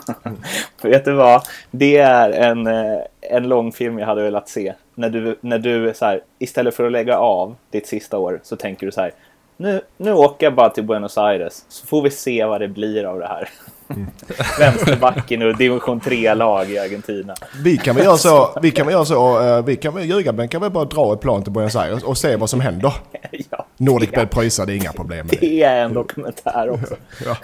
Vet 0.83 1.05
du 1.05 1.13
vad? 1.13 1.43
Det 1.71 1.97
är 1.97 2.31
en, 2.31 2.67
eh, 2.67 2.99
en 3.21 3.49
lång 3.49 3.73
film 3.73 3.99
jag 3.99 4.07
hade 4.07 4.23
velat 4.23 4.49
se. 4.49 4.75
När 4.95 5.11
du, 5.11 5.39
när 5.41 5.59
du 5.59 5.95
så 5.95 6.05
här, 6.05 6.21
istället 6.39 6.75
för 6.75 6.85
att 6.85 6.93
lägga 6.93 7.19
av 7.19 7.57
ditt 7.71 7.87
sista 7.87 8.19
år 8.19 8.41
så 8.43 8.57
tänker 8.57 8.87
du 8.87 8.93
så 8.93 9.01
här. 9.01 9.13
Nu, 9.57 9.81
nu 9.97 10.13
åker 10.13 10.47
jag 10.47 10.55
bara 10.55 10.71
till 10.71 10.85
Buenos 10.85 11.19
Aires 11.19 11.65
så 11.69 11.87
får 11.87 12.03
vi 12.03 12.11
se 12.11 12.45
vad 12.45 12.61
det 12.61 12.69
blir 12.69 13.05
av 13.05 13.19
det 13.19 13.27
här. 13.27 13.49
Mm. 13.91 14.07
Vänsterbacken 14.59 15.43
och 15.43 15.57
division 15.57 16.01
3-lag 16.01 16.71
i 16.71 16.79
Argentina. 16.79 17.35
Vi 17.63 17.77
kan 17.77 17.97
väl 17.97 18.05
göra 18.05 18.17
så, 18.17 18.59
vi 18.63 18.71
kan 18.71 18.87
väl 18.87 18.93
göra 18.93 19.05
så, 19.05 19.41
uh, 19.41 19.65
vi 19.65 19.77
kan 19.77 19.95
väl, 19.95 20.05
Ljugarbänken 20.05 20.49
kan 20.49 20.61
väl 20.61 20.71
bara 20.71 20.85
dra 20.85 21.13
ett 21.13 21.21
plan 21.21 21.43
till 21.43 21.53
Buenos 21.53 21.77
Aires 21.77 22.03
och 22.03 22.19
se 22.19 22.37
vad 22.37 22.51
som 22.51 22.61
händer. 22.61 22.95
ja, 23.51 23.67
Nordic 23.77 24.11
Bed 24.11 24.31
pröjsar, 24.31 24.67
det 24.67 24.73
är 24.73 24.77
inga 24.77 24.93
problem 24.93 25.27
med 25.27 25.37
det. 25.41 25.47
Det 25.47 25.63
är 25.63 25.85
en 25.85 25.95
dokumentär 25.95 26.71
också. 26.71 26.97
ja. 27.25 27.37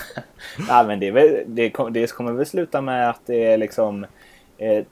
ja, 0.69 0.85
men 0.87 1.01
det, 1.01 1.11
väl, 1.11 1.45
det, 1.47 1.73
det, 1.91 2.07
kommer 2.13 2.33
väl 2.33 2.47
sluta 2.47 2.81
med 2.81 3.11
att 3.11 3.21
det 3.27 3.45
är 3.45 3.59
liksom 3.59 4.07
eh, 4.59 4.85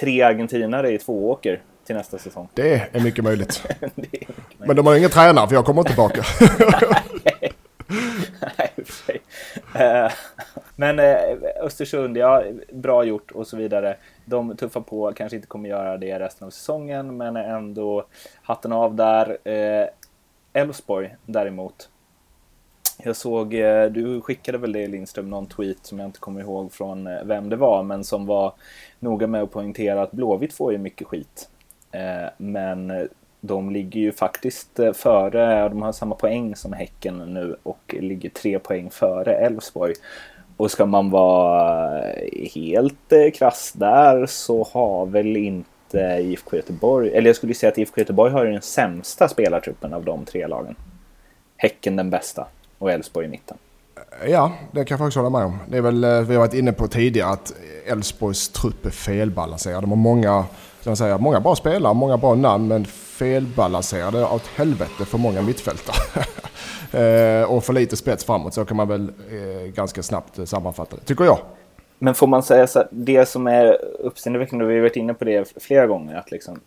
tre 0.00 0.22
argentinare 0.22 0.92
i 0.92 0.98
två 0.98 1.30
åker 1.30 1.60
till 1.86 1.96
nästa 1.96 2.18
säsong. 2.18 2.48
Det 2.54 2.88
är 2.92 3.00
mycket 3.00 3.24
möjligt. 3.24 3.62
är 3.80 3.90
mycket 3.94 4.12
möjligt. 4.12 4.28
Men 4.58 4.76
de 4.76 4.86
har 4.86 4.96
ingen 4.96 5.10
tränare 5.10 5.48
för 5.48 5.54
jag 5.54 5.64
kommer 5.64 5.80
inte 5.80 5.90
tillbaka. 5.90 6.24
Nej, 8.58 9.20
eh, 9.74 10.12
men 10.76 10.98
eh, 10.98 11.38
Östersund, 11.60 12.16
ja, 12.16 12.44
bra 12.72 13.04
gjort 13.04 13.30
och 13.30 13.46
så 13.46 13.56
vidare. 13.56 13.96
De 14.24 14.56
tuffar 14.56 14.80
på, 14.80 15.12
kanske 15.12 15.36
inte 15.36 15.48
kommer 15.48 15.68
göra 15.68 15.96
det 15.96 16.18
resten 16.18 16.46
av 16.46 16.50
säsongen, 16.50 17.16
men 17.16 17.36
ändå 17.36 18.04
hatten 18.42 18.72
av 18.72 18.94
där. 18.94 19.38
Eh, 19.48 19.86
Elfsborg 20.52 21.16
däremot. 21.26 21.88
Jag 23.04 23.16
såg, 23.16 23.50
du 23.90 24.20
skickade 24.20 24.58
väl 24.58 24.72
det 24.72 24.86
Lindström, 24.86 25.30
någon 25.30 25.46
tweet 25.46 25.86
som 25.86 25.98
jag 25.98 26.08
inte 26.08 26.20
kommer 26.20 26.40
ihåg 26.40 26.72
från 26.72 27.08
vem 27.24 27.48
det 27.48 27.56
var, 27.56 27.82
men 27.82 28.04
som 28.04 28.26
var 28.26 28.52
noga 28.98 29.26
med 29.26 29.42
att 29.42 29.50
poängtera 29.50 30.02
att 30.02 30.12
Blåvitt 30.12 30.52
får 30.52 30.72
ju 30.72 30.78
mycket 30.78 31.06
skit. 31.06 31.48
Men 32.36 33.08
de 33.44 33.70
ligger 33.70 34.00
ju 34.00 34.12
faktiskt 34.12 34.78
eh, 34.78 34.92
före, 34.92 35.68
de 35.68 35.82
har 35.82 35.92
samma 35.92 36.14
poäng 36.14 36.56
som 36.56 36.72
Häcken 36.72 37.18
nu 37.18 37.56
och 37.62 37.94
ligger 38.00 38.30
tre 38.30 38.58
poäng 38.58 38.90
före 38.90 39.34
Elfsborg. 39.34 39.94
Och 40.56 40.70
ska 40.70 40.86
man 40.86 41.10
vara 41.10 42.02
eh, 42.10 42.48
helt 42.54 43.12
eh, 43.12 43.30
krass 43.34 43.72
där 43.72 44.26
så 44.26 44.68
har 44.72 45.06
väl 45.06 45.36
inte 45.36 46.18
IFK 46.20 46.56
Göteborg, 46.56 47.10
eller 47.14 47.28
jag 47.28 47.36
skulle 47.36 47.54
säga 47.54 47.72
att 47.72 47.78
IFK 47.78 48.00
Göteborg 48.00 48.32
har 48.32 48.44
den 48.44 48.62
sämsta 48.62 49.28
spelartruppen 49.28 49.94
av 49.94 50.04
de 50.04 50.24
tre 50.24 50.46
lagen. 50.46 50.74
Häcken 51.56 51.96
den 51.96 52.10
bästa 52.10 52.46
och 52.78 52.92
Elfsborg 52.92 53.26
i 53.26 53.28
mitten. 53.28 53.56
Ja, 54.26 54.52
det 54.72 54.84
kan 54.84 54.94
jag 54.94 54.98
faktiskt 54.98 55.16
hålla 55.16 55.30
med 55.30 55.44
om. 55.44 55.58
Det 55.68 55.76
är 55.76 55.82
väl, 55.82 56.00
vi 56.00 56.34
har 56.34 56.38
varit 56.38 56.54
inne 56.54 56.72
på 56.72 56.88
tidigare 56.88 57.30
att 57.30 57.54
Elfsborgs 57.86 58.48
trupp 58.48 58.86
är 58.86 58.90
felbalanserad. 58.90 59.82
De 59.82 59.90
har 59.90 59.96
många, 59.96 60.44
man 60.90 60.96
säga, 60.96 61.18
många 61.18 61.40
bra 61.40 61.56
spelare, 61.56 61.94
många 61.94 62.16
bra 62.16 62.34
namn, 62.34 62.68
men 62.68 62.84
felbalanserade 62.84 64.24
åt 64.24 64.46
helvete 64.46 65.04
för 65.04 65.18
många 65.18 65.42
mittfältare. 65.42 66.24
Eh, 66.92 67.42
och 67.42 67.64
för 67.64 67.72
lite 67.72 67.96
spets 67.96 68.24
framåt. 68.24 68.54
Så 68.54 68.64
kan 68.64 68.76
man 68.76 68.88
väl 68.88 69.12
eh, 69.30 69.72
ganska 69.74 70.02
snabbt 70.02 70.48
sammanfatta 70.48 70.96
det, 70.96 71.02
tycker 71.02 71.24
jag. 71.24 71.38
Men 71.98 72.14
får 72.14 72.26
man 72.26 72.42
säga 72.42 72.66
så 72.66 72.80
att 72.80 72.88
det 72.90 73.28
som 73.28 73.46
är 73.46 73.78
uppseendeväckande, 73.98 74.64
och 74.64 74.70
vi 74.70 74.74
har 74.74 74.82
varit 74.82 74.96
inne 74.96 75.14
på 75.14 75.24
det 75.24 75.62
flera 75.62 75.86
gånger, 75.86 76.16
att 76.16 76.30
liksom 76.30 76.60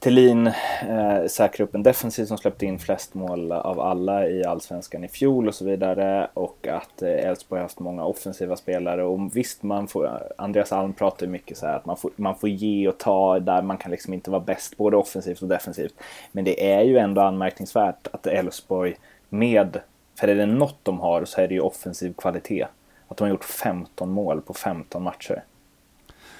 Thelin 0.00 0.46
eh, 0.88 1.26
säkrar 1.26 1.66
upp 1.66 1.74
en 1.74 1.82
defensiv 1.82 2.24
som 2.24 2.38
släppte 2.38 2.66
in 2.66 2.78
flest 2.78 3.14
mål 3.14 3.52
av 3.52 3.80
alla 3.80 4.28
i 4.28 4.44
allsvenskan 4.44 5.04
i 5.04 5.08
fjol 5.08 5.48
och 5.48 5.54
så 5.54 5.64
vidare. 5.64 6.30
Och 6.34 6.66
att 6.66 7.02
eh, 7.02 7.08
Elfsborg 7.08 7.58
eh, 7.58 7.60
har 7.60 7.64
haft 7.64 7.78
många 7.78 8.04
offensiva 8.04 8.56
spelare. 8.56 9.04
Och 9.04 9.36
visst, 9.36 9.62
man 9.62 9.88
får, 9.88 10.22
Andreas 10.38 10.72
Alm 10.72 10.92
pratar 10.92 11.26
ju 11.26 11.32
mycket 11.32 11.58
så 11.58 11.66
här 11.66 11.76
att 11.76 11.86
man 11.86 11.96
får, 11.96 12.10
man 12.16 12.38
får 12.38 12.48
ge 12.48 12.88
och 12.88 12.98
ta 12.98 13.38
där 13.38 13.62
man 13.62 13.76
kan 13.76 13.90
liksom 13.90 14.14
inte 14.14 14.30
vara 14.30 14.40
bäst 14.40 14.76
både 14.76 14.96
offensivt 14.96 15.42
och 15.42 15.48
defensivt. 15.48 15.94
Men 16.32 16.44
det 16.44 16.72
är 16.72 16.82
ju 16.82 16.98
ändå 16.98 17.20
anmärkningsvärt 17.20 18.06
att 18.12 18.26
Elfsborg 18.26 18.96
med, 19.28 19.80
för 20.18 20.28
är 20.28 20.34
det 20.34 20.46
något 20.46 20.78
de 20.82 21.00
har 21.00 21.24
så 21.24 21.40
är 21.40 21.48
det 21.48 21.54
ju 21.54 21.60
offensiv 21.60 22.12
kvalitet. 22.12 22.66
Att 23.08 23.16
de 23.16 23.24
har 23.24 23.30
gjort 23.30 23.44
15 23.44 24.10
mål 24.10 24.40
på 24.40 24.54
15 24.54 25.02
matcher. 25.02 25.42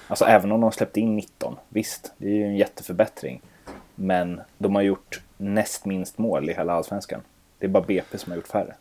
Alltså 0.07 0.25
även 0.25 0.51
om 0.51 0.61
de 0.61 0.71
släppte 0.71 0.99
in 0.99 1.15
19, 1.15 1.55
visst, 1.69 2.13
det 2.17 2.27
är 2.27 2.35
ju 2.35 2.45
en 2.45 2.57
jätteförbättring. 2.57 3.41
Men 4.01 4.41
de 4.57 4.75
har 4.75 4.81
gjort 4.81 5.21
näst 5.37 5.85
minst 5.85 6.17
mål 6.17 6.49
i 6.49 6.53
hela 6.53 6.73
allsvenskan. 6.73 7.21
Det 7.59 7.65
är 7.65 7.69
bara 7.69 7.83
BP 7.83 8.17
som 8.17 8.31
har 8.31 8.37
gjort 8.37 8.47
färre. 8.47 8.73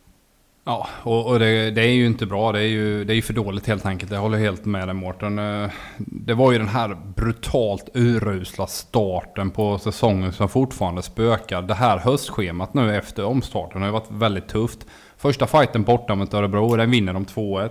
Ja, 0.64 0.88
och, 1.02 1.26
och 1.26 1.38
det, 1.38 1.70
det, 1.70 1.80
är 1.80 1.92
ju 1.92 2.06
inte 2.06 2.26
bra. 2.26 2.52
Det 2.52 2.58
är 2.58 2.66
ju 2.66 3.04
det 3.04 3.14
är 3.14 3.22
för 3.22 3.32
dåligt 3.32 3.66
helt 3.66 3.86
enkelt. 3.86 4.12
Jag 4.12 4.20
håller 4.20 4.38
helt 4.38 4.64
med 4.64 4.88
dig 4.88 4.94
Mårten. 4.94 5.38
Eh, 5.38 5.70
det 5.96 6.34
var 6.34 6.52
ju 6.52 6.58
den 6.58 6.68
här 6.68 6.96
brutalt 7.16 7.88
urusla 7.94 8.66
starten 8.66 9.50
på 9.50 9.78
säsongen 9.78 10.32
som 10.32 10.48
fortfarande 10.48 11.02
spökar. 11.02 11.62
Det 11.62 11.74
här 11.74 11.98
höstschemat 11.98 12.74
nu 12.74 12.96
efter 12.96 13.24
omstarten 13.24 13.80
har 13.80 13.88
ju 13.88 13.92
varit 13.92 14.10
väldigt 14.10 14.48
tufft. 14.48 14.86
Första 15.16 15.46
fighten 15.46 15.82
borta 15.82 16.14
mot 16.14 16.34
Örebro, 16.34 16.76
den 16.76 16.90
vinner 16.90 17.12
de 17.12 17.24
2-1. 17.24 17.70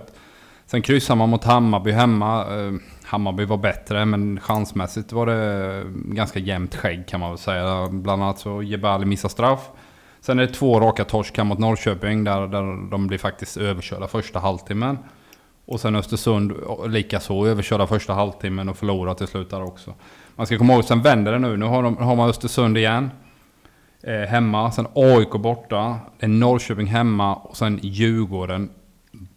Sen 0.66 0.82
kryssar 0.82 1.14
man 1.14 1.28
mot 1.28 1.44
Hammarby 1.44 1.90
hemma. 1.90 2.40
Eh, 2.40 2.72
Hammarby 3.10 3.44
var 3.44 3.56
bättre, 3.56 4.04
men 4.04 4.40
chansmässigt 4.40 5.12
var 5.12 5.26
det 5.26 5.82
ganska 5.94 6.38
jämnt 6.38 6.76
skägg 6.76 7.08
kan 7.08 7.20
man 7.20 7.30
väl 7.30 7.38
säga. 7.38 7.88
Bland 7.90 8.22
annat 8.22 8.38
så 8.38 8.62
Jebali 8.62 9.06
missar 9.06 9.28
straff. 9.28 9.70
Sen 10.20 10.38
är 10.38 10.46
det 10.46 10.52
två 10.52 10.80
raka 10.80 11.04
torsk 11.04 11.38
mot 11.38 11.58
Norrköping 11.58 12.24
där, 12.24 12.46
där 12.46 12.90
de 12.90 13.06
blir 13.06 13.18
faktiskt 13.18 13.56
överkörda 13.56 14.08
första 14.08 14.38
halvtimmen. 14.38 14.98
Och 15.66 15.80
sen 15.80 15.96
Östersund 15.96 16.52
likaså 16.86 17.46
överkörda 17.46 17.86
första 17.86 18.14
halvtimmen 18.14 18.68
och 18.68 18.76
förlorar 18.76 19.14
till 19.14 19.26
slut 19.26 19.50
där 19.50 19.62
också. 19.62 19.94
Man 20.36 20.46
ska 20.46 20.58
komma 20.58 20.72
ihåg, 20.72 20.84
sen 20.84 21.02
vänder 21.02 21.32
det 21.32 21.38
nu. 21.38 21.56
Nu 21.56 21.66
har, 21.66 21.82
de, 21.82 21.96
har 21.96 22.16
man 22.16 22.30
Östersund 22.30 22.78
igen. 22.78 23.10
Eh, 24.02 24.28
hemma, 24.28 24.72
sen 24.72 24.86
AIK 24.94 25.30
borta. 25.30 25.96
Det 26.18 26.26
är 26.26 26.30
Norrköping 26.30 26.86
hemma 26.86 27.34
och 27.34 27.56
sen 27.56 27.78
Djurgården 27.82 28.70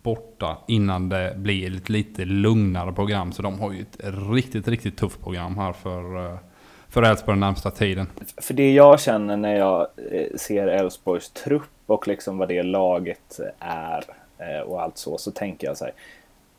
borta 0.04 0.58
innan 0.68 1.10
det 1.10 1.34
blir 1.38 1.78
ett 1.78 1.90
lite 1.90 2.26
lugnare 2.26 2.94
program. 2.94 3.32
Så 3.32 3.42
de 3.42 3.60
har 3.60 3.72
ju 3.72 3.82
ett 3.82 4.00
riktigt, 4.32 4.68
riktigt 4.68 4.98
tufft 4.98 5.24
program 5.24 5.58
här 5.58 5.74
för 5.74 6.26
eh, 6.26 6.38
för 6.94 7.04
Elfsborg 7.04 7.34
den 7.34 7.40
närmsta 7.40 7.72
tiden. 7.72 8.08
För 8.38 8.54
det 8.54 8.74
jag 8.74 9.00
känner 9.00 9.38
när 9.38 9.56
jag 9.56 9.88
eh, 10.12 10.36
ser 10.36 10.68
Elfsborgs 10.68 11.30
trupp 11.30 11.70
och 11.86 12.08
liksom 12.08 12.38
vad 12.38 12.48
det 12.48 12.64
laget 12.64 13.40
är 13.60 14.04
eh, 14.38 14.60
och 14.60 14.82
allt 14.82 14.98
så, 14.98 15.18
så 15.18 15.32
tänker 15.32 15.68
jag 15.68 15.78
så 15.78 15.86
här. 15.86 15.94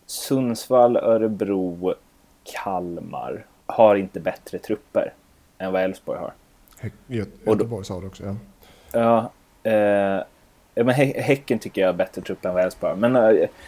Sundsvall, 0.07 0.97
Örebro, 0.97 1.95
Kalmar 2.45 3.45
har 3.67 3.97
inte 3.97 4.21
bättre 4.21 4.59
trupper 4.59 5.13
än 5.59 5.73
vad 5.73 5.83
Elfsborg 5.83 6.19
har. 6.19 6.33
Göteborg 7.07 7.85
sa 7.85 8.01
det 8.01 8.07
också, 8.07 8.25
ja. 8.25 8.37
Ja, 8.93 9.31
eh, 9.71 10.23
men 10.75 10.95
Häcken 10.95 11.59
tycker 11.59 11.81
jag 11.81 11.89
har 11.89 11.95
bättre 11.95 12.23
trupp 12.23 12.45
än 12.45 12.57
Elfsborg. 12.57 12.97
Men 12.97 13.17
eh, 13.17 13.23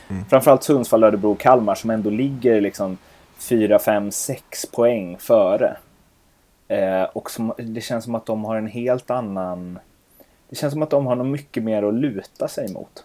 mm. 0.09 0.25
framförallt 0.31 0.63
Sundsvall, 0.63 1.05
Örebro 1.05 1.33
och 1.33 1.41
Kalmar 1.41 1.75
som 1.75 1.91
ändå 1.91 2.11
ligger 2.11 2.61
liksom 2.61 2.99
4, 3.39 3.79
5, 3.79 4.11
6 4.11 4.67
poäng 4.67 5.17
före. 5.19 5.77
Eh, 6.69 7.03
och 7.03 7.31
som, 7.31 7.53
det 7.59 7.81
känns 7.81 8.05
som 8.05 8.15
att 8.15 8.27
de 8.27 8.45
har 8.45 8.57
en 8.57 8.67
helt 8.67 9.11
annan... 9.11 9.79
Det 10.49 10.57
känns 10.57 10.73
som 10.73 10.83
att 10.83 10.91
de 10.91 11.07
har 11.07 11.17
något 11.17 11.27
mycket 11.27 11.63
mer 11.63 11.83
att 11.83 11.95
luta 11.95 12.49
sig 12.49 12.73
mot. 12.73 13.05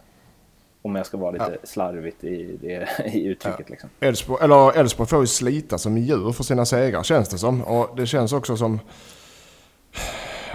Om 0.81 0.96
jag 0.96 1.05
ska 1.05 1.17
vara 1.17 1.31
lite 1.31 1.58
ja. 1.62 1.67
slarvigt 1.67 2.24
i, 2.24 2.58
det, 2.62 2.89
i 3.13 3.25
uttrycket. 3.25 3.60
Ja. 3.60 3.65
Liksom. 3.67 3.89
Elfsborg, 4.00 4.43
eller 4.43 4.79
Elfsborg 4.79 5.10
får 5.10 5.22
ju 5.22 5.27
slita 5.27 5.77
som 5.77 5.98
djur 5.98 6.31
för 6.31 6.43
sina 6.43 6.65
segrar 6.65 7.03
känns 7.03 7.29
det 7.29 7.38
som. 7.38 7.62
Och 7.62 7.96
det 7.96 8.05
känns 8.05 8.34
också 8.34 8.58
som 8.58 8.79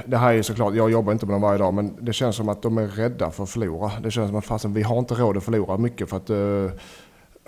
det 0.06 0.16
här 0.16 0.28
är 0.28 0.32
ju 0.32 0.42
såklart, 0.42 0.74
jag 0.74 0.90
jobbar 0.90 1.12
inte 1.12 1.26
med 1.26 1.34
dem 1.34 1.42
varje 1.42 1.58
dag, 1.58 1.74
men 1.74 1.96
det 2.00 2.12
känns 2.12 2.36
som 2.36 2.48
att 2.48 2.62
de 2.62 2.78
är 2.78 2.86
rädda 2.86 3.30
för 3.30 3.42
att 3.42 3.50
förlora. 3.50 3.90
Det 4.02 4.10
känns 4.10 4.28
som 4.28 4.38
att 4.38 4.44
fasen, 4.44 4.72
vi 4.72 4.82
har 4.82 4.98
inte 4.98 5.14
råd 5.14 5.36
att 5.36 5.44
förlora 5.44 5.76
mycket 5.76 6.10
för 6.10 6.16
att 6.16 6.30
uh, 6.30 6.70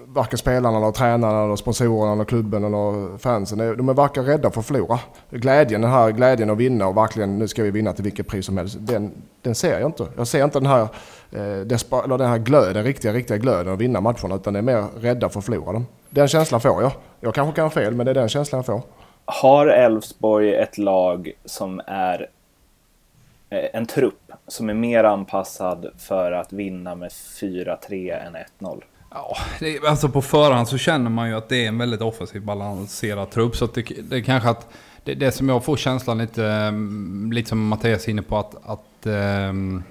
varken 0.07 0.39
spelarna, 0.39 0.77
eller 0.77 0.93
tränarna, 0.93 1.45
eller 1.45 1.57
sponsorerna, 1.57 2.13
eller 2.13 2.25
klubben 2.25 2.65
eller 2.65 3.19
fansen, 3.19 3.59
de 3.59 3.89
är 3.89 3.95
varken 3.95 4.25
rädda 4.25 4.51
för 4.51 4.61
att 4.61 4.67
förlora. 4.67 4.99
Glädjen, 5.31 5.81
den 5.81 5.91
här 5.91 6.11
glädjen 6.11 6.51
att 6.51 6.59
vinna 6.59 6.87
och 6.87 6.97
verkligen 6.97 7.39
nu 7.39 7.49
ska 7.49 7.63
vi 7.63 7.71
vinna 7.71 7.93
till 7.93 8.05
vilket 8.05 8.27
pris 8.27 8.47
som 8.47 8.57
helst, 8.57 8.77
den, 8.81 9.13
den 9.43 9.55
ser 9.55 9.81
jag 9.81 9.89
inte. 9.89 10.07
Jag 10.17 10.27
ser 10.27 10.45
inte 10.45 10.59
den 10.59 10.67
här, 10.67 10.83
eh, 11.33 11.41
eller 11.41 12.19
den 12.19 12.29
här 12.29 12.39
glöden, 12.39 12.85
riktiga, 12.85 13.13
riktiga 13.13 13.37
glöden 13.37 13.73
att 13.73 13.81
vinna 13.81 14.01
matcherna, 14.01 14.35
utan 14.35 14.53
det 14.53 14.59
är 14.59 14.63
mer 14.63 14.85
rädda 15.01 15.29
för 15.29 15.39
att 15.39 15.45
förlora 15.45 15.73
dem. 15.73 15.87
Den 16.11 16.29
känslan 16.29 16.61
får 16.61 16.83
jag. 16.83 16.93
Jag 17.21 17.35
kanske 17.35 17.55
kan 17.55 17.65
ha 17.65 17.71
fel, 17.71 17.95
men 17.95 18.07
det 18.07 18.13
är 18.13 18.15
den 18.15 18.29
känslan 18.29 18.59
jag 18.59 18.67
får. 18.67 18.83
Har 19.25 19.67
Elfsborg 19.67 20.55
ett 20.55 20.79
lag 20.79 21.33
som 21.45 21.81
är 21.87 22.27
Eh, 23.51 23.65
en 23.73 23.87
trupp 23.87 24.33
som 24.49 24.71
är 24.71 24.75
mer 24.75 25.05
anpassad 25.05 25.87
för 25.99 26.33
att 26.33 26.53
vinna 26.53 26.95
med 26.95 27.11
4-3 27.11 28.27
än 28.27 28.37
1-0? 28.61 28.83
Ja, 29.11 29.37
det, 29.61 29.79
alltså 29.89 30.09
på 30.09 30.23
förhand 30.23 30.69
så 30.69 30.79
känner 30.79 31.11
man 31.11 31.29
ju 31.29 31.35
att 31.35 31.49
det 31.49 31.65
är 31.65 31.69
en 31.69 31.79
väldigt 31.79 32.01
offensivt 32.01 32.43
balanserad 32.43 33.31
trupp. 33.31 33.57
Så 33.57 33.67
det, 33.67 33.83
det 34.11 34.17
är 34.17 34.21
kanske 34.21 34.49
att 34.49 34.69
det, 35.05 35.15
det 35.15 35.33
som 35.33 35.49
jag 35.49 35.65
får 35.65 35.77
känslan 35.77 36.19
lite, 36.19 36.47
mm, 36.47 37.33
lite 37.33 37.49
som 37.49 37.69
Mattias 37.69 38.07
är 38.07 38.11
inne 38.11 38.23
på 38.23 38.39
att, 38.39 38.55
att 38.67 39.07
um, 39.07 39.83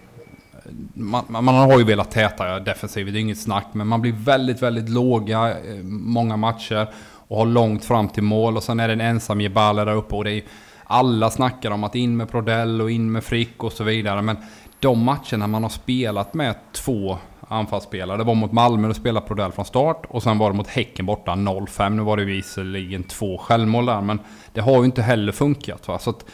man, 0.94 1.26
man, 1.30 1.48
har 1.48 1.78
ju 1.78 1.84
velat 1.84 2.12
täta 2.12 2.60
defensivt, 2.60 3.14
det 3.14 3.20
är 3.20 3.22
inget 3.22 3.40
snack. 3.40 3.66
Men 3.72 3.88
man 3.88 4.02
blir 4.02 4.14
väldigt, 4.14 4.62
väldigt 4.62 4.90
låga 4.90 5.50
eh, 5.50 5.84
många 5.84 6.38
matcher 6.38 6.90
och 7.28 7.38
har 7.38 7.46
långt 7.46 7.86
fram 7.86 8.10
till 8.10 8.24
mål. 8.24 8.58
Och 8.58 8.64
sen 8.64 8.80
är 8.80 8.88
det 8.88 8.94
en 8.94 9.02
ensam 9.02 9.42
Jebale 9.42 9.86
där 9.86 9.96
uppe 9.96 10.16
och 10.16 10.24
det 10.24 10.32
är 10.32 10.44
alla 10.88 11.30
snackar 11.30 11.72
om 11.72 11.84
att 11.84 11.96
in 11.96 12.18
med 12.18 12.32
Prodell 12.32 12.82
och 12.82 12.92
in 12.92 13.12
med 13.12 13.24
Frick 13.24 13.64
och 13.64 13.74
så 13.74 13.84
vidare. 13.84 14.22
Men 14.22 14.38
de 14.80 15.04
matcherna 15.04 15.48
man 15.48 15.64
har 15.64 15.70
spelat 15.70 16.34
med 16.34 16.56
två 16.72 17.18
anfallsspelare. 17.48 18.18
Det 18.18 18.24
var 18.24 18.36
mot 18.36 18.52
Malmö, 18.52 18.88
då 18.88 18.94
spelade 18.94 19.28
Prodell 19.28 19.52
från 19.52 19.66
start. 19.66 20.06
Och 20.10 20.24
sen 20.24 20.38
var 20.38 20.52
det 20.52 20.58
mot 20.58 20.68
Häcken 20.68 21.06
borta 21.06 21.32
0-5. 21.32 21.90
Nu 21.90 22.02
var 22.02 22.18
det 22.18 22.26
visserligen 22.26 23.04
två 23.04 23.38
självmål 23.38 23.86
där, 23.86 24.02
men 24.02 24.20
det 24.54 24.62
har 24.62 24.80
ju 24.80 24.86
inte 24.86 25.02
heller 25.02 25.32
funkat. 25.32 25.88
Va? 25.88 26.00
Så 26.00 26.10
att, 26.10 26.26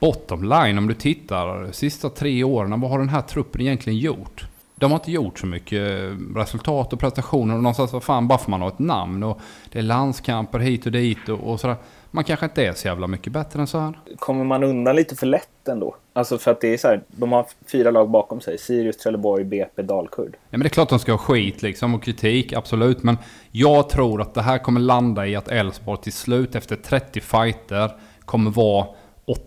bottom 0.00 0.42
line, 0.44 0.78
om 0.78 0.88
du 0.88 0.94
tittar 0.94 1.62
de 1.62 1.72
sista 1.72 2.08
tre 2.08 2.44
åren, 2.44 2.80
vad 2.80 2.90
har 2.90 2.98
den 2.98 3.08
här 3.08 3.22
truppen 3.22 3.60
egentligen 3.60 3.98
gjort? 3.98 4.46
De 4.74 4.90
har 4.90 4.98
inte 4.98 5.12
gjort 5.12 5.38
så 5.38 5.46
mycket 5.46 6.12
resultat 6.36 6.92
och 6.92 7.00
prestationer. 7.00 7.54
Och 7.54 7.62
någonstans, 7.62 7.92
vad 7.92 8.02
fan, 8.02 8.28
bara 8.28 8.38
för 8.38 8.50
man 8.50 8.60
har 8.60 8.68
ett 8.68 8.78
namn. 8.78 9.22
Och 9.22 9.40
det 9.72 9.78
är 9.78 9.82
landskamper 9.82 10.58
hit 10.58 10.86
och 10.86 10.92
dit 10.92 11.28
och, 11.28 11.52
och 11.52 11.60
sådär 11.60 11.76
man 12.10 12.24
kanske 12.24 12.46
inte 12.46 12.66
är 12.66 12.72
så 12.72 12.88
jävla 12.88 13.06
mycket 13.06 13.32
bättre 13.32 13.60
än 13.60 13.66
så 13.66 13.78
här. 13.78 13.98
Kommer 14.18 14.44
man 14.44 14.64
undan 14.64 14.96
lite 14.96 15.16
för 15.16 15.26
lätt 15.26 15.68
ändå? 15.68 15.96
Alltså 16.12 16.38
för 16.38 16.50
att 16.50 16.60
det 16.60 16.74
är 16.74 16.78
så 16.78 16.88
här, 16.88 17.02
de 17.06 17.32
har 17.32 17.46
fyra 17.66 17.90
lag 17.90 18.10
bakom 18.10 18.40
sig. 18.40 18.58
Sirius, 18.58 18.96
Trelleborg, 18.96 19.44
BP, 19.44 19.82
Dalkurd. 19.82 20.30
Ja, 20.32 20.38
men 20.50 20.60
det 20.60 20.66
är 20.66 20.70
klart 20.70 20.88
de 20.88 20.98
ska 20.98 21.12
ha 21.12 21.18
skit 21.18 21.62
liksom 21.62 21.94
och 21.94 22.02
kritik, 22.02 22.52
absolut. 22.52 23.02
Men 23.02 23.18
jag 23.50 23.88
tror 23.88 24.20
att 24.20 24.34
det 24.34 24.42
här 24.42 24.58
kommer 24.58 24.80
landa 24.80 25.26
i 25.26 25.36
att 25.36 25.48
Elfsborg 25.48 26.00
till 26.02 26.12
slut 26.12 26.54
efter 26.54 26.76
30 26.76 27.20
fighter 27.20 27.90
kommer 28.24 28.50
vara 28.50 28.86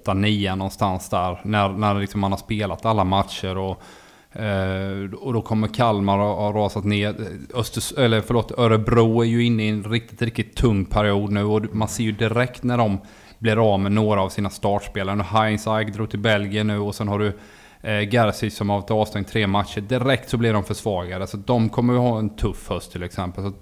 8-9 0.05 0.55
någonstans 0.55 1.09
där. 1.09 1.41
När, 1.43 1.69
när 1.69 1.95
liksom 1.95 2.21
man 2.21 2.31
har 2.31 2.39
spelat 2.39 2.85
alla 2.85 3.03
matcher 3.03 3.57
och 3.57 3.81
och 5.21 5.33
då 5.33 5.41
kommer 5.41 5.67
Kalmar 5.67 6.17
ha 6.17 6.53
rasat 6.53 6.83
ner. 6.83 7.15
Östers, 7.53 7.93
eller 7.97 8.21
förlåt, 8.21 8.51
Örebro 8.57 9.21
är 9.21 9.25
ju 9.25 9.43
inne 9.43 9.63
i 9.63 9.69
en 9.69 9.83
riktigt, 9.83 10.21
riktigt 10.21 10.55
tung 10.55 10.85
period 10.85 11.31
nu. 11.31 11.43
Och 11.43 11.75
man 11.75 11.87
ser 11.87 12.03
ju 12.03 12.11
direkt 12.11 12.63
när 12.63 12.77
de 12.77 12.97
blir 13.39 13.73
av 13.73 13.79
med 13.79 13.91
några 13.91 14.21
av 14.21 14.29
sina 14.29 14.49
startspelare. 14.49 15.23
Heinz 15.23 15.67
Eig 15.67 15.93
drog 15.93 16.09
till 16.09 16.19
Belgien 16.19 16.67
nu 16.67 16.79
och 16.79 16.95
sen 16.95 17.07
har 17.07 17.19
du 17.19 17.37
eh, 17.81 17.99
Garcis 17.99 18.55
som 18.55 18.69
har 18.69 18.81
varit 18.81 18.91
avstängd 18.91 19.27
tre 19.27 19.47
matcher. 19.47 19.81
Direkt 19.81 20.29
så 20.29 20.37
blir 20.37 20.53
de 20.53 20.63
försvagade. 20.63 21.27
Så 21.27 21.37
de 21.37 21.69
kommer 21.69 21.93
ju 21.93 21.99
ha 21.99 22.19
en 22.19 22.29
tuff 22.29 22.69
höst 22.69 22.91
till 22.91 23.03
exempel. 23.03 23.43
Så 23.43 23.53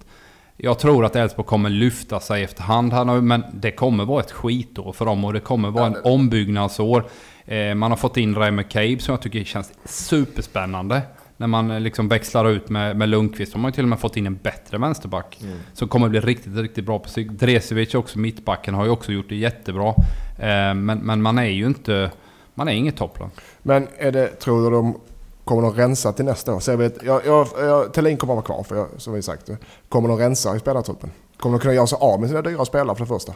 jag 0.57 0.79
tror 0.79 1.05
att 1.05 1.15
Elfsborg 1.15 1.47
kommer 1.47 1.69
lyfta 1.69 2.19
sig 2.19 2.43
efterhand 2.43 2.93
här 2.93 3.05
nu, 3.05 3.21
men 3.21 3.43
det 3.53 3.71
kommer 3.71 4.05
vara 4.05 4.19
ett 4.19 4.31
skitår 4.31 4.93
för 4.93 5.05
dem 5.05 5.25
och 5.25 5.33
det 5.33 5.39
kommer 5.39 5.71
vara 5.71 5.85
en 5.85 5.97
ombyggnadsår. 6.03 7.05
Eh, 7.47 7.75
man 7.75 7.91
har 7.91 7.97
fått 7.97 8.17
in 8.17 8.35
Ray 8.35 8.51
McCabe 8.51 8.99
som 8.99 9.11
jag 9.11 9.21
tycker 9.21 9.43
känns 9.43 9.71
superspännande. 9.85 11.01
När 11.37 11.47
man 11.47 11.71
eh, 11.71 11.79
liksom 11.79 12.07
växlar 12.07 12.49
ut 12.49 12.69
med, 12.69 12.97
med 12.97 13.09
Lundqvist. 13.09 13.53
De 13.53 13.63
har 13.63 13.69
ju 13.69 13.73
till 13.73 13.83
och 13.83 13.89
med 13.89 13.99
fått 13.99 14.17
in 14.17 14.27
en 14.27 14.35
bättre 14.35 14.77
vänsterback. 14.77 15.37
Mm. 15.41 15.57
Som 15.73 15.87
kommer 15.87 16.09
bli 16.09 16.19
riktigt, 16.19 16.57
riktigt 16.57 16.85
bra 16.85 16.99
på 16.99 17.09
sig. 17.09 17.23
Dresevic 17.23 17.95
också, 17.95 18.19
mittbacken, 18.19 18.73
har 18.73 18.85
ju 18.85 18.91
också 18.91 19.11
gjort 19.11 19.29
det 19.29 19.35
jättebra. 19.35 19.89
Eh, 20.39 20.73
men, 20.73 20.99
men 20.99 21.21
man 21.21 21.37
är 21.37 21.43
ju 21.43 21.65
inte... 21.65 22.11
Man 22.53 22.67
är 22.67 22.71
inget 22.71 22.97
topplag. 22.97 23.29
Men 23.61 23.87
är 23.97 24.11
det, 24.11 24.27
tror 24.27 24.63
du 24.63 24.75
de 24.75 24.99
kommer 25.43 25.61
de 25.61 25.73
rensa 25.73 26.13
till 26.13 26.25
nästa 26.25 26.53
år? 26.53 26.59
Så 26.59 26.71
jag 26.71 26.77
vet, 26.77 27.03
jag, 27.03 27.21
jag, 27.25 27.47
jag, 27.59 27.93
Thelin 27.93 28.17
kommer 28.17 28.33
vara 28.33 28.45
kvar, 28.45 28.63
för 28.63 28.75
jag, 28.75 28.87
som 28.97 29.13
vi 29.13 29.21
sagt. 29.21 29.49
Kommer 29.89 30.09
de 30.09 30.17
rensa 30.17 30.55
i 30.55 30.59
spelartruppen? 30.59 31.11
Kommer 31.37 31.57
de 31.57 31.61
kunna 31.61 31.73
göra 31.73 31.87
sig 31.87 31.97
av 32.01 32.19
med 32.19 32.29
sina 32.29 32.41
dyra 32.41 32.65
spelare 32.65 32.95
för 32.95 33.03
det 33.03 33.09
första? 33.09 33.33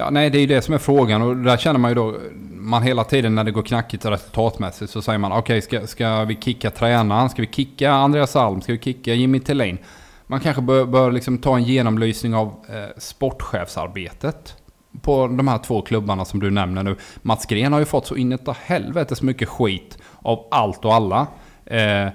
Ja, 0.00 0.10
nej, 0.10 0.30
det 0.30 0.38
är 0.38 0.40
ju 0.40 0.46
det 0.46 0.62
som 0.62 0.74
är 0.74 0.78
frågan 0.78 1.22
och 1.22 1.36
där 1.36 1.56
känner 1.56 1.78
man 1.78 1.90
ju 1.90 1.94
då, 1.94 2.14
man 2.52 2.82
hela 2.82 3.04
tiden 3.04 3.34
när 3.34 3.44
det 3.44 3.50
går 3.50 3.62
knackigt 3.62 4.04
resultatmässigt 4.04 4.92
så 4.92 5.02
säger 5.02 5.18
man 5.18 5.32
okej, 5.32 5.40
okay, 5.40 5.60
ska, 5.60 5.86
ska 5.86 6.24
vi 6.24 6.36
kicka 6.36 6.70
tränaren? 6.70 7.30
Ska 7.30 7.42
vi 7.42 7.48
kicka 7.48 7.90
Andreas 7.92 8.36
Alm? 8.36 8.60
Ska 8.60 8.72
vi 8.72 8.78
kicka 8.78 9.14
Jimmy 9.14 9.40
Tillin? 9.40 9.78
Man 10.26 10.40
kanske 10.40 10.62
bör, 10.62 10.84
bör 10.84 11.12
liksom 11.12 11.38
ta 11.38 11.56
en 11.56 11.62
genomlysning 11.62 12.34
av 12.34 12.46
eh, 12.46 12.98
sportchefsarbetet 12.98 14.56
på 15.02 15.26
de 15.26 15.48
här 15.48 15.58
två 15.58 15.82
klubbarna 15.82 16.24
som 16.24 16.40
du 16.40 16.50
nämner 16.50 16.82
nu. 16.82 16.96
Mats 17.22 17.46
Gren 17.46 17.72
har 17.72 17.80
ju 17.80 17.86
fått 17.86 18.06
så 18.06 18.16
inåt 18.16 18.56
helvete 18.56 19.16
så 19.16 19.24
mycket 19.24 19.48
skit 19.48 19.98
av 20.18 20.48
allt 20.50 20.84
och 20.84 20.94
alla. 20.94 21.26
Eh, 21.66 22.08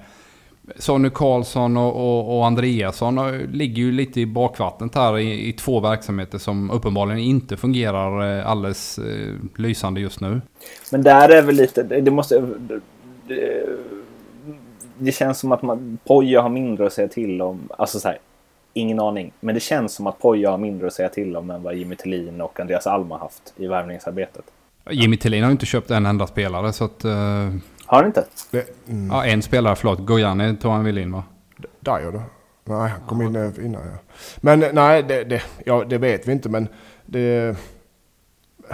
Sonny 0.75 1.09
Karlsson 1.09 1.77
och, 1.77 1.95
och, 1.95 2.37
och, 2.37 2.45
Andreasson 2.45 3.37
ligger 3.37 3.83
ju 3.83 3.91
lite 3.91 4.21
i 4.21 4.25
bakvattnet 4.25 4.95
här 4.95 5.17
i, 5.17 5.49
i, 5.49 5.53
två 5.53 5.79
verksamheter 5.79 6.37
som 6.37 6.71
uppenbarligen 6.71 7.19
inte 7.19 7.57
fungerar 7.57 8.39
eh, 8.39 8.47
alldeles 8.47 8.97
eh, 8.97 9.33
lysande 9.55 10.01
just 10.01 10.21
nu. 10.21 10.41
Men 10.91 11.03
där 11.03 11.29
är 11.29 11.41
väl 11.41 11.55
lite, 11.55 11.83
det 11.83 12.11
måste... 12.11 12.47
Det, 13.27 13.65
det 14.97 15.11
känns 15.11 15.39
som 15.39 15.51
att 15.51 15.61
man, 15.61 15.97
Poja 16.03 16.41
har 16.41 16.49
mindre 16.49 16.85
att 16.85 16.93
säga 16.93 17.07
till 17.07 17.41
om. 17.41 17.69
Alltså 17.77 17.99
så 17.99 18.07
här, 18.07 18.17
ingen 18.73 18.99
aning. 18.99 19.31
Men 19.39 19.55
det 19.55 19.61
känns 19.61 19.93
som 19.93 20.07
att 20.07 20.19
Poja 20.19 20.51
har 20.51 20.57
mindre 20.57 20.87
att 20.87 20.93
säga 20.93 21.09
till 21.09 21.35
om 21.35 21.49
än 21.49 21.63
vad 21.63 21.75
Jimmy 21.75 21.95
Tillin 21.95 22.41
och 22.41 22.59
Andreas 22.59 22.87
Alm 22.87 23.11
har 23.11 23.17
haft 23.17 23.53
i 23.57 23.67
värvningsarbetet. 23.67 24.45
Jimmy 24.89 25.17
Tillin 25.17 25.43
har 25.43 25.49
ju 25.49 25.51
inte 25.51 25.65
köpt 25.65 25.91
en 25.91 26.05
enda 26.05 26.27
spelare 26.27 26.73
så 26.73 26.85
att... 26.85 27.05
Uh... 27.05 27.55
Har 27.85 27.97
han 27.97 28.05
inte? 28.05 28.25
Det, 28.51 28.89
mm. 28.89 29.09
Ja, 29.11 29.25
en 29.25 29.41
spelare, 29.41 29.75
förlåt. 29.75 29.99
Gojani 29.99 30.55
tog 30.57 30.71
han 30.71 30.83
väl 30.83 30.97
in 30.97 31.11
va? 31.11 31.23
Dajo 31.79 32.11
då? 32.11 32.21
Nej, 32.63 32.89
han 32.89 33.01
kom 33.07 33.21
in 33.21 33.35
eh, 33.35 33.65
innan 33.65 33.81
ja. 33.81 33.97
Men 34.37 34.63
eh, 34.63 34.69
nej, 34.73 35.03
det, 35.03 35.23
det, 35.23 35.41
ja, 35.65 35.83
det 35.89 35.97
vet 35.97 36.27
vi 36.27 36.31
inte 36.31 36.49
men 36.49 36.67
det... 37.05 37.57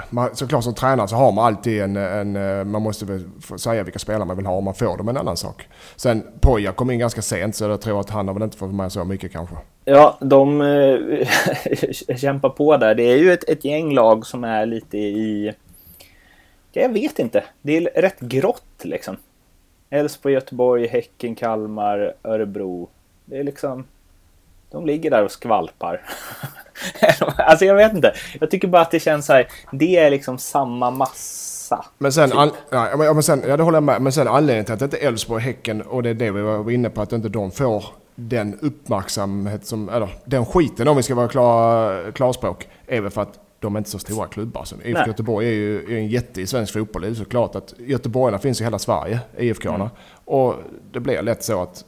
Man, 0.10 0.36
såklart 0.36 0.63
som 0.63 0.74
tränare 0.74 1.08
så 1.08 1.15
har 1.15 1.32
man 1.32 1.45
alltid 1.45 1.82
en, 1.82 1.97
en 1.97 2.36
eh, 2.36 2.65
man 2.65 2.82
måste 2.82 3.06
väl 3.06 3.24
säga 3.58 3.84
vilka 3.84 4.00
spelare 4.00 4.26
man 4.26 4.38
vill 4.38 4.45
ha 4.45 4.54
om 4.54 4.63
man 4.63 4.74
får 4.74 4.97
dem, 4.97 5.10
en 5.10 5.17
annan 5.17 5.38
sak. 5.38 5.67
Sen 5.95 6.24
Poja 6.39 6.71
kom 6.71 6.91
in 6.91 7.00
ganska 7.00 7.21
sent 7.21 7.56
så 7.56 7.63
jag 7.63 7.82
tror 7.82 8.00
att 8.00 8.10
han 8.10 8.28
har 8.28 8.34
väl 8.34 8.43
inte 8.43 8.58
fått 8.58 8.74
med 8.74 8.91
så 8.91 9.04
mycket 9.04 9.32
kanske. 9.32 9.56
Ja, 9.86 10.17
de 10.21 10.60
kämpar 12.17 12.50
på 12.50 12.78
där. 12.78 12.95
Det 12.95 13.04
är 13.04 13.17
ju 13.17 13.34
ett, 13.34 13.50
ett 13.50 13.65
gäng 13.65 13.93
lag 13.93 14.26
som 14.26 14.43
är 14.43 14.65
lite 14.65 14.97
i 14.97 15.54
jag 16.79 16.89
vet 16.89 17.19
inte. 17.19 17.43
Det 17.62 17.77
är 17.77 18.01
rätt 18.01 18.19
grått 18.19 18.81
liksom. 18.81 19.17
Elfsborg, 19.89 20.34
Göteborg, 20.34 20.88
Häcken, 20.88 21.36
Kalmar, 21.36 22.13
Örebro. 22.23 22.89
Det 23.25 23.39
är 23.39 23.43
liksom... 23.43 23.86
De 24.71 24.86
ligger 24.86 25.12
där 25.12 25.23
och 25.23 25.31
skvalpar. 25.31 26.01
alltså 27.38 27.65
jag 27.65 27.75
vet 27.75 27.93
inte. 27.93 28.13
Jag 28.39 28.51
tycker 28.51 28.67
bara 28.67 28.81
att 28.81 28.91
det 28.91 28.99
känns 28.99 29.25
så 29.25 29.34
här. 29.34 29.47
Det 29.71 29.97
är 29.97 30.10
liksom 30.10 30.38
samma 30.38 30.91
massa. 30.91 31.86
Men 31.97 32.12
sen, 32.12 32.29
typ. 32.29 32.39
an, 32.39 32.51
ja, 32.69 33.13
men 33.13 33.23
sen, 33.23 33.43
ja 33.47 33.57
det 33.57 33.63
håller 33.63 33.75
jag 33.75 33.84
med. 33.84 34.01
Men 34.01 34.12
sen 34.12 34.27
anledningen 34.27 34.65
till 34.65 34.73
att 34.73 34.81
inte 34.81 34.97
Elfsborg, 34.97 35.43
Häcken 35.43 35.81
och 35.81 36.03
det 36.03 36.10
är 36.10 36.13
det 36.13 36.31
vi 36.31 36.41
var 36.41 36.71
inne 36.71 36.89
på 36.89 37.01
att 37.01 37.12
inte 37.12 37.29
de 37.29 37.51
får 37.51 37.86
den 38.15 38.60
uppmärksamhet 38.62 39.65
som, 39.65 39.89
eller 39.89 40.10
den 40.25 40.45
skiten 40.45 40.88
om 40.88 40.97
vi 40.97 41.03
ska 41.03 41.15
vara 41.15 41.27
klar, 41.27 42.12
klarspråk, 42.12 42.67
är 42.88 43.01
väl 43.01 43.12
för 43.12 43.21
att 43.21 43.39
de 43.62 43.76
är 43.76 43.80
inte 43.80 43.89
så 43.89 44.00
stora 44.00 44.28
klubbar. 44.28 44.63
Så 44.63 44.76
IFK 44.84 45.08
Göteborg 45.08 45.47
är 45.47 45.52
ju 45.52 45.95
är 45.95 45.97
en 45.97 46.08
jätte 46.08 46.41
i 46.41 46.47
svensk 46.47 46.74
fotboll. 46.74 47.02
Det 47.02 47.08
är 47.08 47.13
såklart 47.13 47.56
att 47.56 47.74
Göteborgarna 47.78 48.39
finns 48.39 48.62
i 48.62 48.63
hela 48.63 48.80
Sverige, 48.80 49.19
IFK-arna. 49.38 49.76
Mm. 49.76 49.89
Och 50.26 50.56
det 50.91 51.00
blir 51.00 51.21
lätt 51.21 51.43
så 51.43 51.62
att 51.62 51.86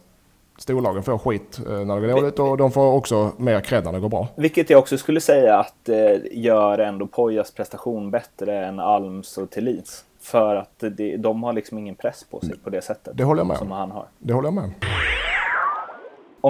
storlagen 0.58 1.04
får 1.04 1.18
skit 1.18 1.60
eh, 1.68 1.86
när 1.86 2.02
det 2.02 2.08
går 2.08 2.16
dåligt 2.16 2.40
och 2.40 2.58
de 2.58 2.72
får 2.72 2.94
också 2.94 3.32
mer 3.38 3.62
cred 3.62 3.84
när 3.84 3.92
det 3.92 4.00
går 4.00 4.10
bra. 4.10 4.28
Vilket 4.36 4.70
jag 4.70 4.80
också 4.80 4.98
skulle 4.98 5.22
säga 5.22 5.60
att 5.60 5.90
eh, 5.90 5.98
gör 6.32 6.80
ändå 6.80 7.08
Pojas 7.08 7.52
prestation 7.52 8.12
bättre 8.12 8.66
än 8.66 8.80
Alms 8.80 9.38
och 9.38 9.50
Thelins. 9.50 10.06
För 10.22 10.56
att 10.56 10.80
det, 10.80 11.18
de 11.18 11.44
har 11.44 11.54
liksom 11.54 11.78
ingen 11.78 11.96
press 11.96 12.26
på 12.32 12.40
sig 12.40 12.58
på 12.64 12.70
det 12.70 12.82
sättet. 12.82 13.18
Det 13.18 13.24
håller 13.24 13.40
jag 13.40 13.48
med 13.48 13.58
Som 13.58 13.72
han 13.72 13.92
har. 13.92 14.06
Det 14.20 14.34
håller 14.34 14.48
jag 14.48 14.54
med 14.54 14.64
om 14.64 14.74